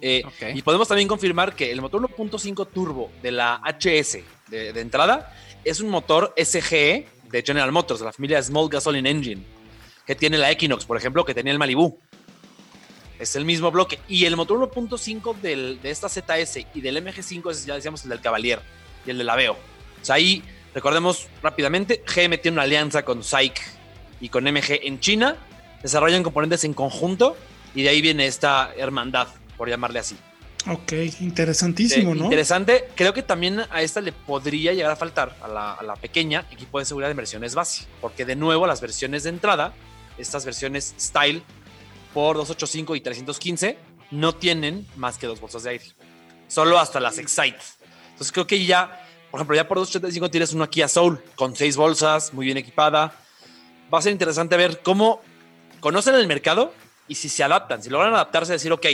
Eh, 0.00 0.22
Ok. 0.24 0.54
Y 0.54 0.62
podemos 0.62 0.86
también 0.86 1.08
confirmar 1.08 1.54
que 1.56 1.70
el 1.72 1.80
motor 1.80 2.00
1.5 2.02 2.68
turbo 2.72 3.10
de 3.20 3.32
la 3.32 3.60
HS 3.64 4.22
de, 4.48 4.72
de 4.72 4.80
entrada 4.80 5.34
es 5.64 5.80
un 5.80 5.88
motor 5.88 6.32
SGE 6.36 7.08
de 7.30 7.42
General 7.42 7.72
Motors, 7.72 7.98
de 8.00 8.06
la 8.06 8.12
familia 8.12 8.40
Small 8.42 8.68
Gasoline 8.68 9.08
Engine, 9.10 9.42
que 10.06 10.14
tiene 10.14 10.36
la 10.38 10.50
Equinox, 10.50 10.84
por 10.84 10.96
ejemplo, 10.96 11.24
que 11.24 11.34
tenía 11.34 11.52
el 11.52 11.58
Malibu. 11.58 11.98
Es 13.24 13.36
el 13.36 13.44
mismo 13.44 13.70
bloque. 13.70 13.98
Y 14.08 14.26
el 14.26 14.36
motor 14.36 14.58
1.5 14.58 15.34
del- 15.40 15.80
de 15.82 15.90
esta 15.90 16.08
ZS 16.08 16.66
y 16.74 16.80
del 16.80 16.96
MG5 16.98 17.50
es, 17.50 17.64
ya 17.66 17.74
decíamos, 17.74 18.04
el 18.04 18.10
del 18.10 18.20
Cavalier 18.20 18.60
y 19.06 19.10
el 19.10 19.18
del 19.18 19.28
Aveo. 19.30 19.52
O 19.54 20.04
sea, 20.04 20.16
ahí, 20.16 20.42
recordemos 20.74 21.26
rápidamente, 21.42 22.02
GM 22.06 22.36
tiene 22.38 22.56
una 22.56 22.62
alianza 22.62 23.02
con 23.04 23.24
SAIC 23.24 23.60
y 24.20 24.28
con 24.28 24.44
MG 24.44 24.80
en 24.82 25.00
China, 25.00 25.36
desarrollan 25.82 26.22
componentes 26.22 26.64
en 26.64 26.74
conjunto 26.74 27.36
y 27.74 27.82
de 27.82 27.88
ahí 27.88 28.00
viene 28.02 28.26
esta 28.26 28.72
hermandad, 28.76 29.28
por 29.56 29.68
llamarle 29.70 29.98
así. 30.00 30.16
Ok, 30.70 30.92
interesantísimo, 31.20 32.12
Eh, 32.12 32.14
¿no? 32.16 32.24
Interesante. 32.24 32.88
Creo 32.94 33.12
que 33.14 33.22
también 33.22 33.60
a 33.70 33.82
esta 33.82 34.00
le 34.00 34.12
podría 34.12 34.72
llegar 34.72 34.92
a 34.92 34.96
faltar, 34.96 35.36
a 35.42 35.48
la, 35.48 35.72
a 35.74 35.82
la 35.82 35.96
pequeña, 35.96 36.46
equipo 36.50 36.78
de 36.78 36.84
seguridad 36.84 37.10
en 37.10 37.16
versiones 37.16 37.54
base. 37.54 37.86
Porque 38.00 38.24
de 38.24 38.36
nuevo, 38.36 38.66
las 38.66 38.80
versiones 38.80 39.24
de 39.24 39.30
entrada, 39.30 39.72
estas 40.16 40.44
versiones 40.44 40.94
Style 40.98 41.42
por 42.14 42.36
285 42.36 42.96
y 42.96 43.00
315, 43.00 43.76
no 44.12 44.34
tienen 44.34 44.86
más 44.96 45.18
que 45.18 45.26
dos 45.26 45.40
bolsas 45.40 45.64
de 45.64 45.70
aire. 45.70 45.84
Solo 46.48 46.78
hasta 46.78 47.00
las 47.00 47.18
Excite. 47.18 47.58
Entonces 48.12 48.32
creo 48.32 48.46
que 48.46 48.64
ya, 48.64 49.04
por 49.30 49.38
ejemplo, 49.40 49.56
ya 49.56 49.66
por 49.66 49.78
285 49.78 50.30
tienes 50.30 50.52
una 50.52 50.68
Kia 50.68 50.86
Soul 50.88 51.20
con 51.34 51.56
seis 51.56 51.76
bolsas, 51.76 52.32
muy 52.32 52.46
bien 52.46 52.56
equipada. 52.56 53.12
Va 53.92 53.98
a 53.98 54.02
ser 54.02 54.12
interesante 54.12 54.56
ver 54.56 54.80
cómo 54.82 55.20
conocen 55.80 56.14
el 56.14 56.26
mercado 56.26 56.72
y 57.08 57.16
si 57.16 57.28
se 57.28 57.42
adaptan, 57.44 57.82
si 57.82 57.90
logran 57.90 58.14
adaptarse 58.14 58.52
a 58.52 58.54
decir, 58.54 58.72
ok, 58.72 58.86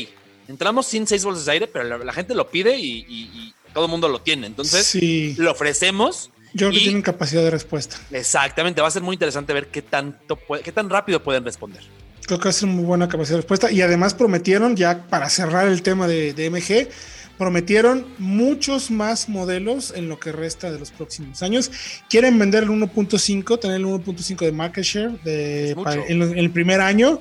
entramos 0.48 0.86
sin 0.86 1.06
seis 1.06 1.24
bolsas 1.24 1.44
de 1.44 1.52
aire, 1.52 1.66
pero 1.68 1.84
la, 1.84 1.98
la 1.98 2.12
gente 2.12 2.34
lo 2.34 2.48
pide 2.50 2.76
y, 2.78 3.04
y- 3.08 3.30
y 3.34 3.54
todo 3.74 3.84
el 3.84 3.90
mundo 3.90 4.08
lo 4.08 4.20
tiene. 4.22 4.46
Entonces, 4.46 4.86
sí, 4.86 5.34
lo 5.38 5.52
ofrecemos. 5.52 6.30
yo 6.54 6.68
creo 6.68 6.72
que 6.72 6.78
tienen 6.78 7.02
capacidad 7.02 7.42
de 7.42 7.50
respuesta. 7.50 7.98
Exactamente, 8.10 8.80
va 8.80 8.88
a 8.88 8.90
ser 8.90 9.02
muy 9.02 9.14
interesante 9.14 9.52
ver 9.52 9.68
qué 9.68 9.82
tanto 9.82 10.34
puede- 10.36 10.62
qué 10.62 10.72
tan 10.72 10.88
rápido 10.90 11.22
pueden 11.22 11.44
responder. 11.44 11.82
Creo 12.30 12.38
que 12.38 12.44
va 12.44 12.50
a 12.50 12.52
ser 12.52 12.68
muy 12.68 12.84
buena 12.84 13.08
capacidad 13.08 13.38
de 13.38 13.40
respuesta. 13.40 13.72
Y 13.72 13.82
además 13.82 14.14
prometieron, 14.14 14.76
ya 14.76 15.02
para 15.08 15.28
cerrar 15.28 15.66
el 15.66 15.82
tema 15.82 16.06
de, 16.06 16.32
de 16.32 16.48
MG, 16.48 16.88
prometieron 17.36 18.06
muchos 18.18 18.88
más 18.92 19.28
modelos 19.28 19.92
en 19.96 20.08
lo 20.08 20.20
que 20.20 20.30
resta 20.30 20.70
de 20.70 20.78
los 20.78 20.92
próximos 20.92 21.42
años. 21.42 21.72
Quieren 22.08 22.38
vender 22.38 22.62
el 22.62 22.68
1.5, 22.68 23.58
tener 23.58 23.78
el 23.78 23.84
1.5 23.84 24.44
de 24.44 24.52
market 24.52 24.84
share 24.84 25.10
de, 25.24 25.76
para- 25.82 26.06
en, 26.06 26.22
el 26.22 26.50
primer 26.52 26.80
año. 26.80 27.20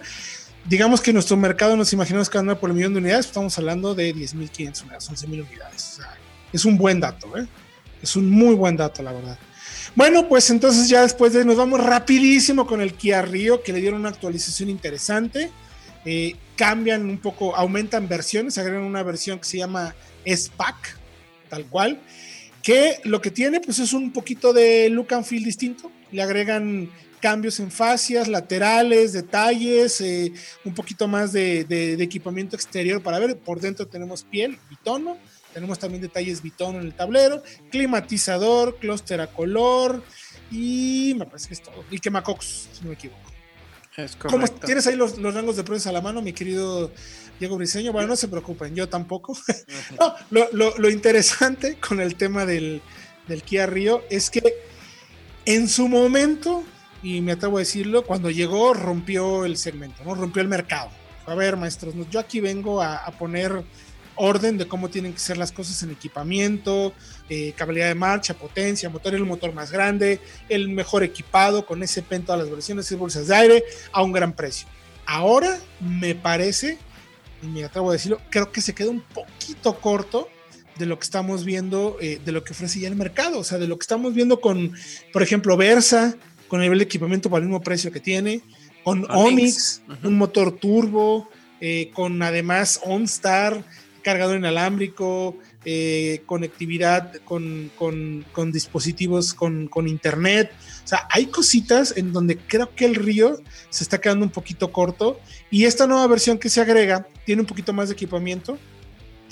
Digamos 0.66 1.02
que 1.02 1.12
nuestro 1.12 1.38
mercado 1.38 1.76
nos 1.76 1.92
imaginamos 1.92 2.30
que 2.30 2.38
anda 2.38 2.60
por 2.60 2.70
el 2.70 2.76
millón 2.76 2.94
de 2.94 3.00
unidades, 3.00 3.26
estamos 3.26 3.58
hablando 3.58 3.96
de 3.96 4.14
10.500 4.14 4.82
unidades, 4.84 5.10
11.000 5.10 5.26
unidades. 5.48 5.94
O 5.94 5.96
sea, 6.04 6.18
es 6.54 6.66
un 6.66 6.78
buen 6.78 7.00
dato, 7.00 7.36
¿eh? 7.36 7.48
Es 8.04 8.16
un 8.16 8.30
muy 8.30 8.54
buen 8.54 8.78
dato, 8.78 9.02
la 9.02 9.12
verdad. 9.12 9.40
Bueno, 9.96 10.28
pues 10.30 10.50
entonces 10.50 10.88
ya 10.88 11.02
después 11.02 11.34
de 11.34 11.44
nos 11.44 11.58
vamos 11.58 11.84
rapidísimo 11.84 12.68
con 12.68 12.82
el 12.82 12.94
Kia 12.94 13.22
Rio, 13.22 13.64
que 13.64 13.74
le 13.74 13.82
dieron 13.82 14.00
una 14.00 14.10
actualización 14.10 14.70
interesante. 14.70 15.52
Eh, 16.06 16.36
cambian 16.56 17.10
un 17.10 17.18
poco, 17.18 17.56
aumentan 17.56 18.08
versiones, 18.08 18.58
agregan 18.58 18.84
una 18.84 19.04
versión 19.04 19.40
que 19.40 19.46
se 19.46 19.58
llama 19.58 19.96
SPAC, 20.26 20.98
tal 21.50 21.66
cual, 21.66 22.02
que 22.64 23.00
lo 23.04 23.22
que 23.22 23.32
tiene 23.32 23.60
pues 23.60 23.80
es 23.80 23.94
un 23.94 24.12
poquito 24.12 24.54
de 24.54 24.90
look 24.90 25.14
and 25.14 25.26
feel 25.26 25.44
distinto, 25.44 25.92
le 26.12 26.22
agregan 26.22 26.90
cambios 27.20 27.60
en 27.60 27.72
fascias, 27.72 28.28
laterales, 28.28 29.14
detalles, 29.14 30.02
eh, 30.02 30.32
un 30.66 30.74
poquito 30.74 31.08
más 31.08 31.34
de, 31.34 31.96
equipamiento 32.00 32.56
exterior 32.56 33.02
para 33.02 33.20
ver, 33.20 33.38
por 33.38 33.60
dentro 33.60 33.88
tenemos 33.88 34.24
piel, 34.24 34.58
bitono, 34.70 35.18
tenemos 35.54 35.80
también 35.80 36.02
detalles 36.02 36.42
bitono 36.42 36.80
en 36.80 36.86
el 36.86 36.94
tablero, 36.94 37.44
climatizador, 37.72 38.78
clúster 38.78 39.22
a 39.22 39.28
color 39.28 40.04
y 40.52 41.16
me 41.18 41.26
parece 41.26 41.48
que 41.48 41.54
es 41.56 41.62
todo, 41.62 41.84
y 41.92 42.00
quemacox, 42.00 42.46
si 42.74 42.82
no 42.82 42.90
me 42.90 42.94
equivoco. 42.96 43.30
¿Cómo 44.30 44.48
tienes 44.48 44.88
ahí 44.88 44.96
los, 44.96 45.18
los, 45.18 45.34
rangos 45.34 45.58
de 45.58 45.64
precios 45.64 45.88
a 45.88 45.92
la 45.92 46.02
mano, 46.02 46.22
mi 46.22 46.34
querido 46.34 46.92
Diego 47.40 47.58
Briseño? 47.58 47.92
Bueno, 47.92 48.08
no 48.08 48.16
se 48.16 48.28
preocupen, 48.28 48.76
yo 48.76 48.88
tampoco. 48.88 49.38
no, 50.00 50.16
lo, 50.30 50.48
lo, 50.54 50.78
lo, 50.78 50.90
interesante 50.90 51.76
con 51.76 52.00
el 52.00 52.16
tema 52.16 52.46
del, 52.46 52.82
del 53.28 53.44
Kia 53.44 53.66
Río 53.66 54.04
es 54.10 54.30
que 54.30 54.42
en 55.46 55.68
su 55.68 55.88
momento, 55.88 56.64
y 57.04 57.22
me 57.22 57.34
atrevo 57.34 57.58
a 57.58 57.62
decirlo, 57.62 58.06
cuando 58.06 58.30
llegó 58.30 58.74
rompió 58.74 59.46
el 59.46 59.58
segmento, 59.58 60.04
¿no? 60.06 60.16
Rompió 60.16 60.42
el 60.42 60.48
mercado. 60.48 60.90
A 61.26 61.36
ver, 61.36 61.58
maestros, 61.58 61.94
yo 62.10 62.20
aquí 62.20 62.40
vengo 62.40 62.82
a, 62.82 62.98
a 62.98 63.12
poner 63.12 63.64
orden 64.20 64.58
de 64.58 64.68
cómo 64.68 64.90
tienen 64.90 65.14
que 65.14 65.20
ser 65.20 65.38
las 65.38 65.52
cosas 65.52 65.82
en 65.82 65.92
equipamiento, 65.92 66.94
eh, 67.30 67.54
de 67.58 67.96
marcha, 67.96 68.34
potencia, 68.34 68.90
motor, 68.90 69.16
el 69.16 69.26
motor 69.26 69.54
más 69.54 69.72
grande, 69.72 70.20
el 70.50 70.68
mejor 70.70 71.04
equipado 71.04 71.66
con 71.66 71.82
SP 71.82 72.20
en 72.20 72.26
todas 72.26 72.42
las 72.42 72.52
versiones, 72.52 72.92
y 72.92 72.96
bolsas 72.96 73.28
de 73.28 73.36
aire, 73.36 73.64
a 73.94 74.04
un 74.04 74.12
gran 74.12 74.34
precio. 74.34 74.68
Ahora 75.06 75.58
me 75.80 76.16
parece, 76.16 76.78
y 77.42 77.48
me 77.48 77.64
atrevo 77.64 77.90
a 77.90 77.94
decirlo, 77.94 78.20
creo 78.30 78.52
que 78.52 78.62
se 78.62 78.76
queda 78.76 78.90
un 78.90 79.02
poquito 79.02 79.80
corto 79.80 80.28
de 80.78 80.86
lo 80.86 81.00
que 81.00 81.06
estamos 81.06 81.46
viendo, 81.46 81.98
eh, 82.02 82.20
de 82.24 82.32
lo 82.34 82.44
que 82.44 82.52
ofrece 82.52 82.80
ya 82.80 82.90
el 82.90 82.96
mercado, 82.96 83.40
o 83.40 83.44
sea, 83.44 83.58
de 83.58 83.68
lo 83.68 83.78
que 83.78 83.84
estamos 83.84 84.14
viendo 84.14 84.42
con, 84.42 84.74
por 85.14 85.24
ejemplo, 85.24 85.56
Versa, 85.56 86.16
con 86.50 86.60
el 86.60 86.66
nivel 86.66 86.80
de 86.80 86.86
equipamiento 86.86 87.30
para 87.30 87.42
el 87.42 87.48
mismo 87.48 87.62
precio 87.62 87.92
que 87.92 88.02
tiene, 88.02 88.42
con 88.84 89.10
Onix, 89.10 89.82
un 90.04 90.18
motor 90.18 90.58
turbo, 90.58 91.30
eh, 91.62 91.92
con 91.94 92.22
además 92.22 92.80
OnStar, 92.84 93.64
cargador 94.00 94.38
inalámbrico, 94.38 95.38
eh, 95.66 96.22
conectividad 96.26 97.14
con, 97.26 97.72
dispositivos 98.52 99.34
con, 99.34 99.88
internet. 99.88 100.52
O 100.84 100.88
sea, 100.88 101.08
hay 101.12 101.28
cositas 101.28 101.96
en 101.98 102.14
donde 102.14 102.38
creo 102.38 102.74
que 102.76 102.86
el 102.86 102.96
río 102.96 103.42
se 103.70 103.84
está 103.84 104.00
quedando 104.00 104.26
un 104.26 104.32
poquito 104.32 104.72
corto 104.72 105.20
y 105.52 105.66
esta 105.66 105.88
nueva 105.88 106.08
versión 106.08 106.38
que 106.38 106.50
se 106.50 106.62
agrega 106.62 107.08
tiene 107.26 107.42
un 107.42 107.48
poquito 107.48 107.74
más 107.74 107.90
de 107.90 107.94
equipamiento, 107.94 108.58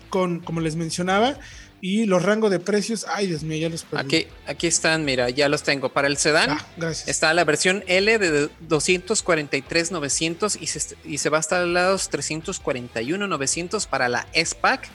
con, 0.09 0.39
como 0.39 0.61
les 0.61 0.76
mencionaba, 0.76 1.38
y 1.80 2.05
los 2.05 2.23
rangos 2.23 2.49
de 2.49 2.59
precios, 2.59 3.05
ay 3.07 3.28
Dios 3.28 3.43
mío, 3.43 3.57
ya 3.57 3.69
los 3.69 3.84
perdí. 3.84 4.05
Aquí, 4.05 4.28
aquí 4.47 4.67
están, 4.67 5.05
mira, 5.05 5.30
ya 5.30 5.47
los 5.47 5.61
tengo. 5.63 5.89
Para 5.89 6.07
el 6.07 6.17
sedán 6.17 6.49
ah, 6.51 6.65
está 7.05 7.34
la 7.34 7.43
versión 7.43 7.84
L 7.88 8.17
de 8.17 8.49
243,900 8.61 10.57
y 10.59 10.67
se, 10.67 10.97
y 11.05 11.19
se 11.19 11.30
va 11.30 11.38
hasta 11.38 11.63
los 11.65 12.09
341,900 12.09 13.86
para 13.86 14.09
la 14.09 14.28
S-Pack. 14.34 14.89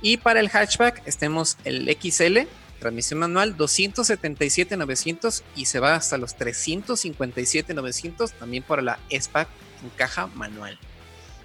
Y 0.00 0.16
para 0.16 0.40
el 0.40 0.48
hatchback 0.48 1.06
estemos 1.06 1.58
el 1.64 1.86
XL, 2.00 2.48
transmisión 2.80 3.20
manual 3.20 3.56
277,900 3.56 5.44
y 5.54 5.66
se 5.66 5.80
va 5.80 5.94
hasta 5.94 6.16
los 6.16 6.34
357,900 6.36 8.32
también 8.32 8.62
para 8.62 8.80
la 8.82 8.98
S-Pack 9.10 9.48
en 9.82 9.90
caja 9.90 10.28
manual. 10.28 10.78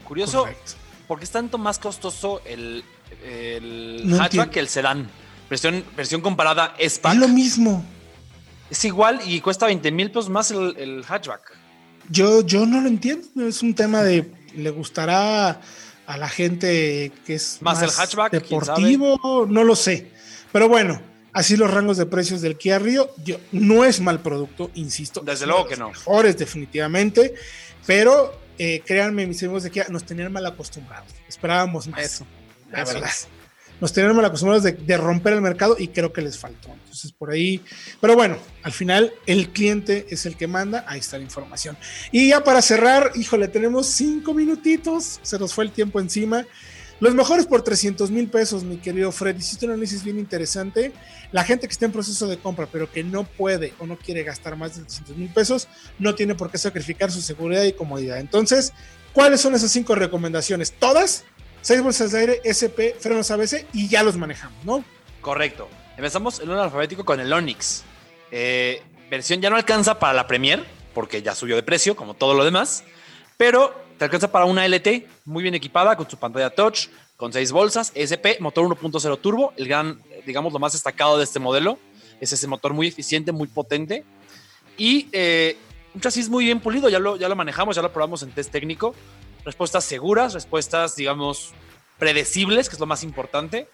Curioso, 0.06 0.48
porque 1.10 1.26
es 1.26 1.32
tanto 1.32 1.58
más 1.58 1.78
costoso 1.78 2.42
el 2.46 2.86
el 3.24 4.18
hatchback 4.20 4.52
que 4.52 4.60
el 4.60 4.68
sedán. 4.68 5.10
Versión, 5.50 5.84
versión 5.96 6.22
comparada 6.22 6.76
es 6.78 7.00
Es 7.04 7.16
lo 7.16 7.28
mismo. 7.28 7.86
Es 8.70 8.84
igual 8.84 9.22
y 9.26 9.40
cuesta 9.40 9.66
20 9.66 9.92
mil 9.92 10.10
pesos 10.10 10.30
más 10.30 10.52
el, 10.52 11.04
hatchback. 11.08 11.54
Yo, 12.10 12.42
yo 12.42 12.66
no 12.66 12.82
lo 12.82 12.88
entiendo. 12.88 13.48
Es 13.48 13.62
un 13.62 13.74
tema 13.74 14.04
de. 14.04 14.30
Le 14.56 14.70
gustará 14.72 15.62
a 16.06 16.18
la 16.18 16.30
gente 16.30 17.12
que 17.26 17.36
es 17.36 17.60
más, 17.62 17.82
el 17.82 17.92
hatchback 17.92 18.32
deportivo, 18.32 19.46
no 19.48 19.64
lo 19.64 19.76
sé. 19.76 20.12
Pero 20.52 20.68
bueno, 20.68 21.02
así 21.34 21.56
los 21.58 21.70
rangos 21.70 21.98
de 21.98 22.06
precios 22.06 22.42
del 22.42 22.58
Kia 22.58 22.80
Rio. 22.80 23.12
Yo, 23.24 23.38
no 23.52 23.86
es 23.86 24.02
mal 24.02 24.22
producto, 24.22 24.72
insisto. 24.74 25.22
Desde 25.22 25.46
luego 25.46 25.68
que 25.68 25.78
no. 25.78 25.90
Mejores, 25.90 26.38
definitivamente. 26.38 27.36
Pero 27.86 28.38
eh, 28.58 28.82
créanme, 28.86 29.28
mis 29.28 29.42
amigos 29.44 29.64
de 29.64 29.72
Kia 29.72 29.86
nos 29.90 30.04
tenían 30.04 30.32
mal 30.32 30.46
acostumbrados. 30.46 31.14
Esperábamos 31.28 31.88
más. 31.88 32.02
Eso 32.02 32.26
la 32.72 32.84
verdad. 32.84 33.10
Nos 33.80 33.94
tenían 33.94 34.16
mal 34.16 34.26
acostumbrados 34.26 34.64
de, 34.64 34.98
romper 34.98 35.34
el 35.34 35.42
mercado 35.42 35.76
y 35.78 35.90
creo 35.90 36.12
que 36.12 36.22
les 36.22 36.38
faltó. 36.40 36.70
Entonces, 36.74 37.12
por 37.12 37.30
ahí. 37.30 37.64
Pero 38.02 38.16
bueno, 38.16 38.38
al 38.64 38.72
final 38.72 39.14
el 39.28 39.50
cliente 39.50 40.08
es 40.10 40.26
el 40.26 40.36
que 40.36 40.48
manda. 40.48 40.84
Ahí 40.88 41.00
está 41.00 41.18
la 41.18 41.24
información. 41.24 41.78
Y 42.12 42.30
ya 42.30 42.44
para 42.44 42.64
cerrar, 42.64 43.12
híjole, 43.16 43.48
tenemos 43.48 43.86
cinco 43.88 44.34
minutitos. 44.34 45.20
Se 45.22 45.38
nos 45.38 45.54
fue 45.54 45.66
el 45.66 45.72
tiempo 45.72 46.00
encima. 46.00 46.46
Los 47.00 47.14
mejores 47.14 47.46
por 47.46 47.62
300 47.62 48.10
mil 48.10 48.28
pesos, 48.28 48.64
mi 48.64 48.78
querido 48.78 49.12
Fred. 49.12 49.38
Hiciste 49.38 49.68
un 49.68 49.74
análisis 49.74 50.04
bien 50.04 50.18
interesante. 50.18 50.92
La 51.32 51.44
gente 51.44 51.68
que 51.68 51.72
está 51.72 51.86
en 51.86 51.92
proceso 51.92 52.26
de 52.28 52.38
compra, 52.38 52.68
pero 52.72 52.92
que 52.92 53.04
no 53.04 53.26
puede 53.26 53.76
o 53.78 53.86
no 53.86 54.00
quiere 54.00 54.24
gastar 54.24 54.56
más 54.56 54.76
de 54.76 54.84
300 54.84 55.16
mil 55.16 55.30
pesos, 55.30 55.68
no 56.00 56.16
tiene 56.16 56.34
por 56.34 56.50
qué 56.50 56.58
sacrificar 56.58 57.12
su 57.12 57.22
seguridad 57.22 57.64
y 57.64 57.74
comodidad. 57.74 58.18
Entonces, 58.18 58.74
¿cuáles 59.14 59.42
son 59.42 59.54
esas 59.54 59.70
cinco 59.70 59.94
recomendaciones? 59.94 60.72
¿Todas? 60.72 61.26
Seis 61.62 61.82
bolsas 61.82 62.12
de 62.12 62.20
aire, 62.20 62.42
SP, 62.44 62.96
frenos 63.00 63.30
ABS 63.32 63.66
y 63.74 63.88
ya 63.88 64.04
los 64.04 64.18
manejamos, 64.18 64.64
¿no? 64.66 64.84
Correcto. 65.22 65.68
Empezamos 65.96 66.40
en 66.40 66.50
un 66.50 66.58
alfabético 66.58 67.04
con 67.04 67.20
el 67.20 67.32
Onix. 67.34 67.84
Eh, 68.32 68.82
versión 69.10 69.42
ya 69.42 69.50
no 69.50 69.56
alcanza 69.56 70.00
para 70.00 70.14
la 70.14 70.28
Premier, 70.28 70.64
porque 70.94 71.22
ya 71.22 71.36
subió 71.36 71.56
de 71.56 71.64
precio, 71.64 71.96
como 71.96 72.14
todo 72.14 72.34
lo 72.34 72.44
demás, 72.44 72.84
pero 73.38 73.74
te 73.98 74.06
alcanza 74.06 74.32
para 74.32 74.46
una 74.46 74.68
LT 74.68 75.06
muy 75.26 75.44
bien 75.44 75.56
equipada, 75.56 75.96
con 75.96 76.10
su 76.10 76.18
pantalla 76.18 76.50
touch, 76.50 76.88
con 77.16 77.34
seis 77.34 77.52
bolsas, 77.52 77.92
SP, 77.98 78.38
motor 78.40 78.66
1.0 78.66 79.20
turbo, 79.22 79.54
el 79.58 79.68
gran, 79.68 80.02
digamos, 80.26 80.54
lo 80.54 80.60
más 80.60 80.74
destacado 80.74 81.18
de 81.18 81.24
este 81.24 81.40
modelo. 81.40 81.80
Es 82.22 82.32
ese 82.32 82.48
motor 82.48 82.74
muy 82.74 82.88
eficiente, 82.88 83.32
muy 83.32 83.48
potente. 83.48 84.04
Y 84.78 85.08
eh, 85.12 85.58
un 85.94 86.02
chasis 86.02 86.30
muy 86.30 86.46
bien 86.46 86.60
pulido, 86.60 86.90
ya 86.90 87.00
lo, 87.00 87.18
ya 87.18 87.28
lo 87.28 87.36
manejamos, 87.36 87.76
ya 87.76 87.82
lo 87.82 87.92
probamos 87.92 88.22
en 88.24 88.32
test 88.32 88.52
técnico 88.52 88.94
respuestas 89.48 89.86
seguras, 89.86 90.34
respuestas, 90.34 90.98
digamos, 90.98 91.54
predecibles, 91.98 92.68
que 92.68 92.76
es 92.76 92.80
lo 92.82 92.86
más 92.86 93.02
importante, 93.02 93.70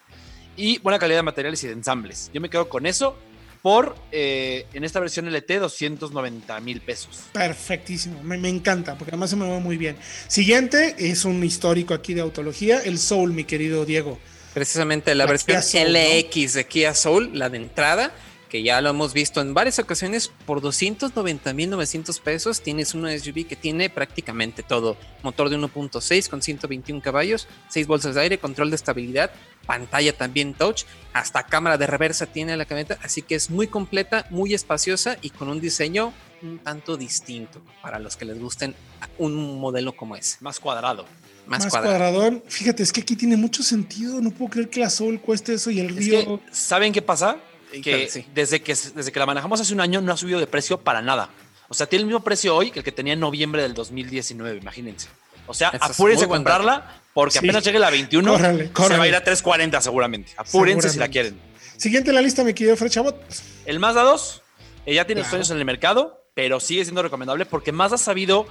y 0.55 0.77
buena 0.79 0.99
calidad 0.99 1.17
de 1.17 1.23
materiales 1.23 1.63
y 1.63 1.67
de 1.67 1.73
ensambles. 1.73 2.29
Yo 2.31 2.39
me 2.39 2.49
quedo 2.49 2.69
con 2.69 2.85
eso 2.85 3.17
por, 3.63 3.95
eh, 4.11 4.67
en 4.73 4.83
esta 4.83 4.99
versión 4.99 5.25
LT, 5.25 5.57
290 5.59 6.59
mil 6.59 6.79
pesos. 6.79 7.23
Perfectísimo, 7.33 8.21
me, 8.21 8.47
encanta, 8.47 8.95
porque 8.99 9.11
además 9.11 9.31
se 9.31 9.35
me 9.35 9.49
va 9.49 9.59
muy 9.59 9.77
bien. 9.77 9.97
Siguiente 10.27 10.95
es 10.99 11.25
un 11.25 11.43
histórico 11.43 11.95
aquí 11.95 12.13
de 12.13 12.21
autología, 12.21 12.79
el 12.81 12.99
Soul, 12.99 13.33
mi 13.33 13.45
querido 13.45 13.83
Diego. 13.83 14.19
Precisamente 14.53 15.15
la, 15.15 15.25
versión 15.25 15.63
LX 15.91 16.53
de 16.53 16.67
Kia 16.67 16.93
Soul, 16.93 17.31
la 17.33 17.49
de 17.49 17.57
entrada, 17.57 18.13
que 18.53 18.61
ya 18.61 18.81
lo 18.81 18.91
hemos 18.91 19.13
visto 19.13 19.41
en 19.41 19.55
varias 19.55 19.79
ocasiones, 19.79 20.31
por 20.45 20.61
290.900 20.61 22.21
pesos 22.21 22.61
tienes 22.61 22.93
una 22.93 23.17
SUV 23.17 23.47
que 23.47 23.55
tiene 23.55 23.89
prácticamente 23.89 24.61
todo. 24.61 24.95
Motor 25.23 25.49
de 25.49 25.57
1.6 25.57 26.29
con 26.29 26.43
121 26.43 27.01
caballos, 27.01 27.47
6 27.69 27.87
bolsas 27.87 28.13
de 28.13 28.21
aire, 28.21 28.37
control 28.37 28.69
de 28.69 28.75
estabilidad, 28.75 29.31
pantalla 29.65 30.15
también 30.15 30.53
touch, 30.53 30.83
hasta 31.13 31.47
cámara 31.47 31.79
de 31.79 31.87
reversa 31.87 32.27
tiene 32.27 32.55
la 32.55 32.65
camioneta, 32.65 32.99
así 33.01 33.23
que 33.23 33.33
es 33.33 33.49
muy 33.49 33.65
completa, 33.65 34.27
muy 34.29 34.53
espaciosa 34.53 35.17
y 35.23 35.31
con 35.31 35.49
un 35.49 35.59
diseño 35.59 36.13
un 36.43 36.59
tanto 36.59 36.95
distinto 36.95 37.59
para 37.81 37.97
los 37.97 38.15
que 38.15 38.25
les 38.25 38.39
gusten 38.39 38.75
un 39.17 39.59
modelo 39.59 39.95
como 39.95 40.15
ese. 40.15 40.37
Más 40.41 40.59
cuadrado. 40.59 41.07
Más, 41.47 41.65
cuadrado. 41.65 42.43
Fíjate, 42.47 42.83
es 42.83 42.93
que 42.93 43.01
aquí 43.01 43.15
tiene 43.15 43.35
mucho 43.35 43.63
sentido. 43.63 44.21
No 44.21 44.29
puedo 44.29 44.51
creer 44.51 44.69
que 44.69 44.79
la 44.79 44.91
Sol 44.91 45.19
cueste 45.19 45.55
eso 45.55 45.71
y 45.71 45.79
el 45.79 45.89
Río. 45.89 46.39
¿Saben 46.51 46.93
qué 46.93 47.01
pasa? 47.01 47.39
Que 47.81 48.25
desde 48.33 48.61
que 48.61 48.73
desde 48.73 49.11
que 49.11 49.19
la 49.19 49.25
manejamos 49.25 49.59
hace 49.61 49.73
un 49.73 49.81
año 49.81 50.01
no 50.01 50.13
ha 50.13 50.17
subido 50.17 50.39
de 50.39 50.47
precio 50.47 50.79
para 50.79 51.01
nada. 51.01 51.29
O 51.69 51.73
sea, 51.73 51.87
tiene 51.87 52.01
el 52.01 52.07
mismo 52.07 52.23
precio 52.23 52.55
hoy 52.55 52.71
que 52.71 52.79
el 52.79 52.85
que 52.85 52.91
tenía 52.91 53.13
en 53.13 53.19
noviembre 53.19 53.61
del 53.61 53.73
2019, 53.73 54.57
imagínense. 54.57 55.07
O 55.47 55.53
sea, 55.53 55.69
apúrense 55.69 56.25
a 56.25 56.27
comprarla 56.27 57.01
porque 57.13 57.37
apenas 57.37 57.63
llegue 57.63 57.79
la 57.79 57.89
21 57.89 58.37
se 58.37 58.97
va 58.97 59.03
a 59.03 59.07
ir 59.07 59.15
a 59.15 59.23
340 59.23 59.81
seguramente. 59.81 60.31
Apúrense 60.37 60.89
si 60.89 60.99
la 60.99 61.07
quieren. 61.07 61.39
Siguiente 61.77 62.11
en 62.11 62.15
la 62.15 62.21
lista, 62.21 62.43
mi 62.43 62.53
querido 62.53 62.77
Fred 62.77 62.91
Chabot. 62.91 63.19
El 63.65 63.79
Mazda 63.79 64.03
2 64.03 64.41
eh, 64.85 64.93
ya 64.93 65.05
tiene 65.05 65.23
sueños 65.23 65.49
en 65.49 65.57
el 65.57 65.65
mercado, 65.65 66.23
pero 66.33 66.59
sigue 66.59 66.83
siendo 66.83 67.01
recomendable 67.01 67.45
porque 67.45 67.71
Mazda 67.71 67.95
ha 67.95 67.99
sabido, 67.99 68.45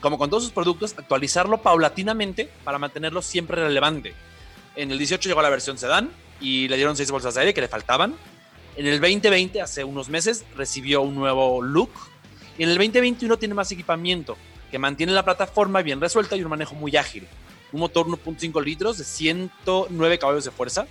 como 0.00 0.18
con 0.18 0.30
todos 0.30 0.44
sus 0.44 0.52
productos, 0.52 0.94
actualizarlo 0.96 1.62
paulatinamente 1.62 2.50
para 2.64 2.78
mantenerlo 2.78 3.22
siempre 3.22 3.62
relevante. 3.62 4.14
En 4.76 4.90
el 4.90 4.98
18 4.98 5.28
llegó 5.28 5.42
la 5.42 5.50
versión 5.50 5.78
sedán 5.78 6.10
y 6.40 6.68
le 6.68 6.76
dieron 6.76 6.96
seis 6.96 7.10
bolsas 7.10 7.34
de 7.34 7.40
aire 7.40 7.54
que 7.54 7.62
le 7.62 7.68
faltaban 7.68 8.14
En 8.76 8.86
el 8.86 9.00
2020, 9.00 9.62
hace 9.62 9.84
unos 9.84 10.10
meses, 10.10 10.44
recibió 10.54 11.00
un 11.00 11.14
nuevo 11.14 11.62
look. 11.62 11.90
Y 12.58 12.62
en 12.62 12.68
el 12.68 12.76
2021 12.76 13.38
tiene 13.38 13.54
más 13.54 13.72
equipamiento, 13.72 14.36
que 14.70 14.78
mantiene 14.78 15.12
la 15.12 15.24
plataforma 15.24 15.80
bien 15.80 15.98
resuelta 15.98 16.36
y 16.36 16.42
un 16.42 16.50
manejo 16.50 16.74
muy 16.74 16.94
ágil. 16.94 17.26
Un 17.72 17.80
motor 17.80 18.06
1.5 18.06 18.62
litros 18.62 18.98
de 18.98 19.04
109 19.04 20.18
caballos 20.18 20.44
de 20.44 20.50
fuerza, 20.50 20.86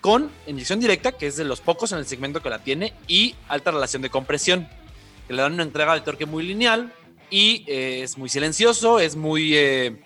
con 0.00 0.30
inyección 0.48 0.80
directa, 0.80 1.12
que 1.12 1.28
es 1.28 1.36
de 1.36 1.44
los 1.44 1.60
pocos 1.60 1.92
en 1.92 1.98
el 1.98 2.06
segmento 2.06 2.42
que 2.42 2.50
la 2.50 2.58
tiene, 2.58 2.92
y 3.06 3.36
alta 3.46 3.70
relación 3.70 4.02
de 4.02 4.10
compresión, 4.10 4.68
que 5.28 5.34
le 5.34 5.42
dan 5.42 5.54
una 5.54 5.62
entrega 5.62 5.94
de 5.94 6.00
torque 6.00 6.26
muy 6.26 6.44
lineal 6.44 6.92
y 7.30 7.64
eh, 7.68 8.02
es 8.02 8.18
muy 8.18 8.28
silencioso, 8.28 8.98
es 8.98 9.14
muy 9.14 9.54
eh, 9.54 9.96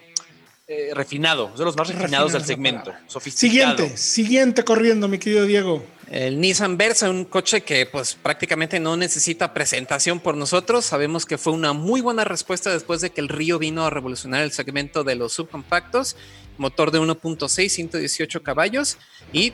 eh, 0.72 0.94
refinado, 0.94 1.50
es 1.52 1.58
de 1.58 1.66
los 1.66 1.76
más 1.76 1.86
refinados 1.88 2.32
del 2.32 2.46
segmento. 2.46 2.94
Sofisticado. 3.06 3.76
Siguiente, 3.76 3.96
siguiente 3.98 4.64
corriendo, 4.64 5.06
mi 5.06 5.18
querido 5.18 5.44
Diego. 5.44 5.84
El 6.10 6.40
Nissan 6.40 6.78
Versa, 6.78 7.10
un 7.10 7.26
coche 7.26 7.60
que 7.60 7.84
pues 7.84 8.14
prácticamente 8.14 8.80
no 8.80 8.96
necesita 8.96 9.52
presentación 9.52 10.18
por 10.18 10.34
nosotros. 10.34 10.86
Sabemos 10.86 11.26
que 11.26 11.36
fue 11.36 11.52
una 11.52 11.74
muy 11.74 12.00
buena 12.00 12.24
respuesta 12.24 12.72
después 12.72 13.02
de 13.02 13.10
que 13.10 13.20
el 13.20 13.28
Río 13.28 13.58
vino 13.58 13.84
a 13.84 13.90
revolucionar 13.90 14.42
el 14.42 14.52
segmento 14.52 15.04
de 15.04 15.14
los 15.14 15.34
subcompactos. 15.34 16.16
Motor 16.56 16.90
de 16.90 17.00
1.6, 17.00 17.68
118 17.68 18.42
caballos 18.42 18.96
y 19.30 19.52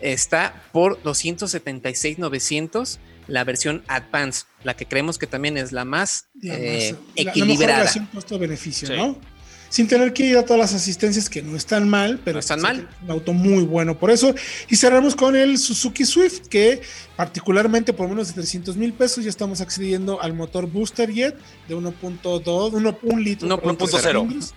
está 0.00 0.64
por 0.72 1.00
276,900 1.04 2.98
la 3.28 3.44
versión 3.44 3.84
Advance, 3.86 4.46
la 4.64 4.74
que 4.74 4.86
creemos 4.86 5.18
que 5.18 5.28
también 5.28 5.56
es 5.56 5.70
la 5.70 5.84
más, 5.84 6.28
eh, 6.42 6.96
equilibrada. 7.14 7.84
La, 7.84 8.08
costo-beneficio, 8.12 8.96
¿no? 8.96 9.37
Sin 9.68 9.86
tener 9.86 10.12
que 10.12 10.24
ir 10.24 10.36
a 10.38 10.44
todas 10.44 10.58
las 10.58 10.74
asistencias 10.74 11.28
que 11.28 11.42
no 11.42 11.56
están 11.56 11.88
mal, 11.88 12.20
pero 12.24 12.34
no 12.34 12.40
están 12.40 12.60
mal. 12.60 12.88
Un 13.02 13.10
auto 13.10 13.32
muy 13.32 13.64
bueno 13.64 13.98
por 13.98 14.10
eso. 14.10 14.34
Y 14.68 14.76
cerramos 14.76 15.14
con 15.14 15.36
el 15.36 15.58
Suzuki 15.58 16.04
Swift, 16.04 16.48
que 16.48 16.80
particularmente 17.16 17.92
por 17.92 18.08
menos 18.08 18.28
de 18.28 18.34
300 18.34 18.76
mil 18.76 18.92
pesos 18.92 19.24
ya 19.24 19.30
estamos 19.30 19.60
accediendo 19.60 20.20
al 20.22 20.32
motor 20.32 20.66
Booster 20.66 21.12
Jet 21.12 21.36
de 21.68 21.76
1.2, 21.76 22.96
1 23.02 23.18
litro. 23.18 23.48
1.0. 23.48 24.52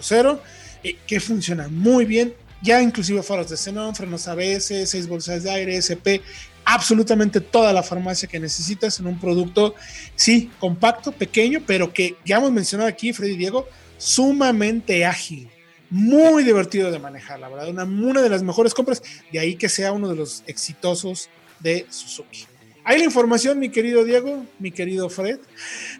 1.0, 0.00 0.40
eh, 0.82 0.96
que 1.06 1.20
funciona 1.20 1.68
muy 1.68 2.04
bien 2.04 2.34
ya 2.62 2.82
inclusive 2.82 3.22
faros 3.22 3.48
de 3.48 3.56
xenón, 3.56 3.94
frenos 3.94 4.28
ABS, 4.28 4.86
seis 4.86 5.08
bolsas 5.08 5.42
de 5.42 5.50
aire, 5.50 5.76
SP, 5.80 6.20
absolutamente 6.64 7.40
toda 7.40 7.72
la 7.72 7.82
farmacia 7.82 8.28
que 8.28 8.38
necesitas 8.38 9.00
en 9.00 9.06
un 9.06 9.18
producto, 9.18 9.74
sí, 10.14 10.50
compacto, 10.58 11.12
pequeño, 11.12 11.62
pero 11.66 11.92
que 11.92 12.16
ya 12.24 12.36
hemos 12.36 12.52
mencionado 12.52 12.88
aquí, 12.88 13.12
Freddy 13.12 13.32
y 13.32 13.36
Diego, 13.36 13.66
sumamente 14.00 15.04
ágil, 15.04 15.48
muy 15.90 16.42
divertido 16.42 16.90
de 16.90 16.98
manejar, 16.98 17.38
la 17.38 17.48
verdad, 17.48 17.68
una, 17.68 17.84
una 17.84 18.22
de 18.22 18.30
las 18.30 18.42
mejores 18.42 18.74
compras, 18.74 19.02
de 19.30 19.38
ahí 19.38 19.56
que 19.56 19.68
sea 19.68 19.92
uno 19.92 20.08
de 20.08 20.16
los 20.16 20.42
exitosos 20.46 21.28
de 21.60 21.86
Suzuki. 21.90 22.46
Hay 22.82 22.98
la 22.98 23.04
información, 23.04 23.58
mi 23.58 23.68
querido 23.68 24.04
Diego, 24.04 24.46
mi 24.58 24.70
querido 24.70 25.10
Fred. 25.10 25.38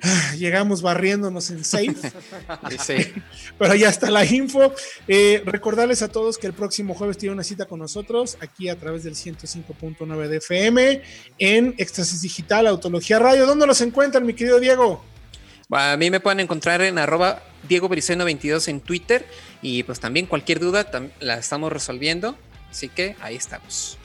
Ah, 0.03 0.35
llegamos 0.37 0.81
barriéndonos 0.81 1.51
en 1.51 1.63
safe. 1.63 1.95
Pero 3.59 3.75
ya 3.75 3.91
está 3.91 4.11
la 4.11 4.25
info. 4.25 4.73
Eh, 5.07 5.43
recordarles 5.45 6.01
a 6.01 6.09
todos 6.09 6.39
que 6.39 6.47
el 6.47 6.55
próximo 6.55 6.95
jueves 6.95 7.19
tiene 7.19 7.35
una 7.35 7.45
cita 7.45 7.67
con 7.67 7.81
nosotros 7.81 8.39
aquí 8.41 8.71
a 8.71 8.77
través 8.77 9.05
del 9.05 9.15
105.9 9.15 10.29
de 10.29 10.37
FM 10.39 11.03
en 11.39 11.75
Éxtasis 11.77 12.23
Digital, 12.23 12.67
Autología 12.67 13.19
Radio. 13.19 13.47
¿Dónde 13.47 13.67
los 13.67 13.81
encuentran, 13.83 14.25
mi 14.25 14.33
querido 14.33 14.59
Diego? 14.59 15.05
A 15.71 15.97
mí 15.99 16.11
me 16.11 16.19
pueden 16.19 16.41
encontrar 16.41 16.81
en 16.81 16.99
arroba 16.99 17.43
Diego 17.69 17.89
22 18.25 18.69
en 18.69 18.81
Twitter 18.81 19.27
y 19.63 19.83
pues 19.83 20.01
también 20.01 20.27
cualquier 20.27 20.61
duda 20.61 20.91
la 21.21 21.35
estamos 21.39 21.73
resolviendo. 21.73 22.37
Así 22.71 22.89
que 22.89 23.17
ahí 23.21 23.37
estamos 23.37 23.97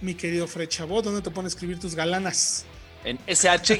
mi 0.00 0.14
querido 0.14 0.46
Fred 0.46 0.68
Chabot? 0.68 1.04
¿Dónde 1.04 1.22
te 1.22 1.30
pone 1.30 1.46
a 1.46 1.48
escribir 1.48 1.78
tus 1.78 1.94
galanas? 1.94 2.64
En 3.04 3.18
sh- 3.18 3.74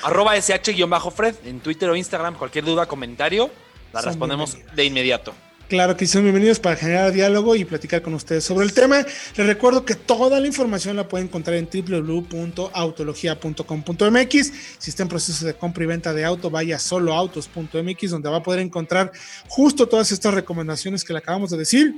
arroba 0.04 0.36
sh-fred, 0.36 1.34
en 1.44 1.60
Twitter 1.60 1.88
o 1.88 1.96
Instagram, 1.96 2.34
cualquier 2.36 2.64
duda, 2.64 2.86
comentario, 2.86 3.50
la 3.92 4.00
respondemos 4.00 4.56
de 4.74 4.84
inmediato. 4.84 5.34
Claro 5.68 5.96
que 5.96 6.06
son 6.06 6.22
bienvenidos 6.22 6.60
para 6.60 6.76
generar 6.76 7.10
diálogo 7.10 7.56
y 7.56 7.64
platicar 7.64 8.00
con 8.00 8.14
ustedes 8.14 8.44
sobre 8.44 8.64
el 8.64 8.72
tema. 8.72 9.04
Les 9.36 9.46
recuerdo 9.48 9.84
que 9.84 9.96
toda 9.96 10.38
la 10.38 10.46
información 10.46 10.94
la 10.94 11.08
pueden 11.08 11.26
encontrar 11.26 11.56
en 11.56 11.68
www.autologia.com.mx. 11.68 14.52
Si 14.78 14.90
está 14.90 15.02
en 15.02 15.08
proceso 15.08 15.44
de 15.44 15.54
compra 15.54 15.82
y 15.82 15.88
venta 15.88 16.12
de 16.12 16.24
auto, 16.24 16.50
vaya 16.50 16.76
a 16.76 16.78
soloautos.mx, 16.78 18.10
donde 18.10 18.28
va 18.28 18.36
a 18.36 18.44
poder 18.44 18.60
encontrar 18.60 19.10
justo 19.48 19.88
todas 19.88 20.12
estas 20.12 20.34
recomendaciones 20.34 21.02
que 21.02 21.12
le 21.12 21.18
acabamos 21.18 21.50
de 21.50 21.58
decir 21.58 21.96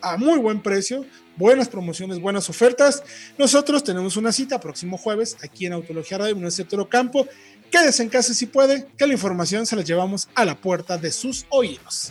a 0.00 0.16
muy 0.16 0.38
buen 0.38 0.62
precio, 0.62 1.04
buenas 1.36 1.68
promociones, 1.68 2.18
buenas 2.18 2.48
ofertas. 2.48 3.02
Nosotros 3.36 3.84
tenemos 3.84 4.16
una 4.16 4.32
cita 4.32 4.58
próximo 4.58 4.96
jueves 4.96 5.36
aquí 5.42 5.66
en 5.66 5.74
Autología 5.74 6.16
Radio, 6.16 6.34
en 6.34 6.44
el 6.44 6.50
sector 6.50 6.88
Campo. 6.88 7.28
Quédese 7.70 8.04
en 8.04 8.08
casa 8.08 8.32
si 8.32 8.46
puede, 8.46 8.86
que 8.96 9.06
la 9.06 9.12
información 9.12 9.66
se 9.66 9.76
la 9.76 9.82
llevamos 9.82 10.30
a 10.34 10.46
la 10.46 10.56
puerta 10.56 10.96
de 10.96 11.12
sus 11.12 11.44
oídos. 11.50 12.10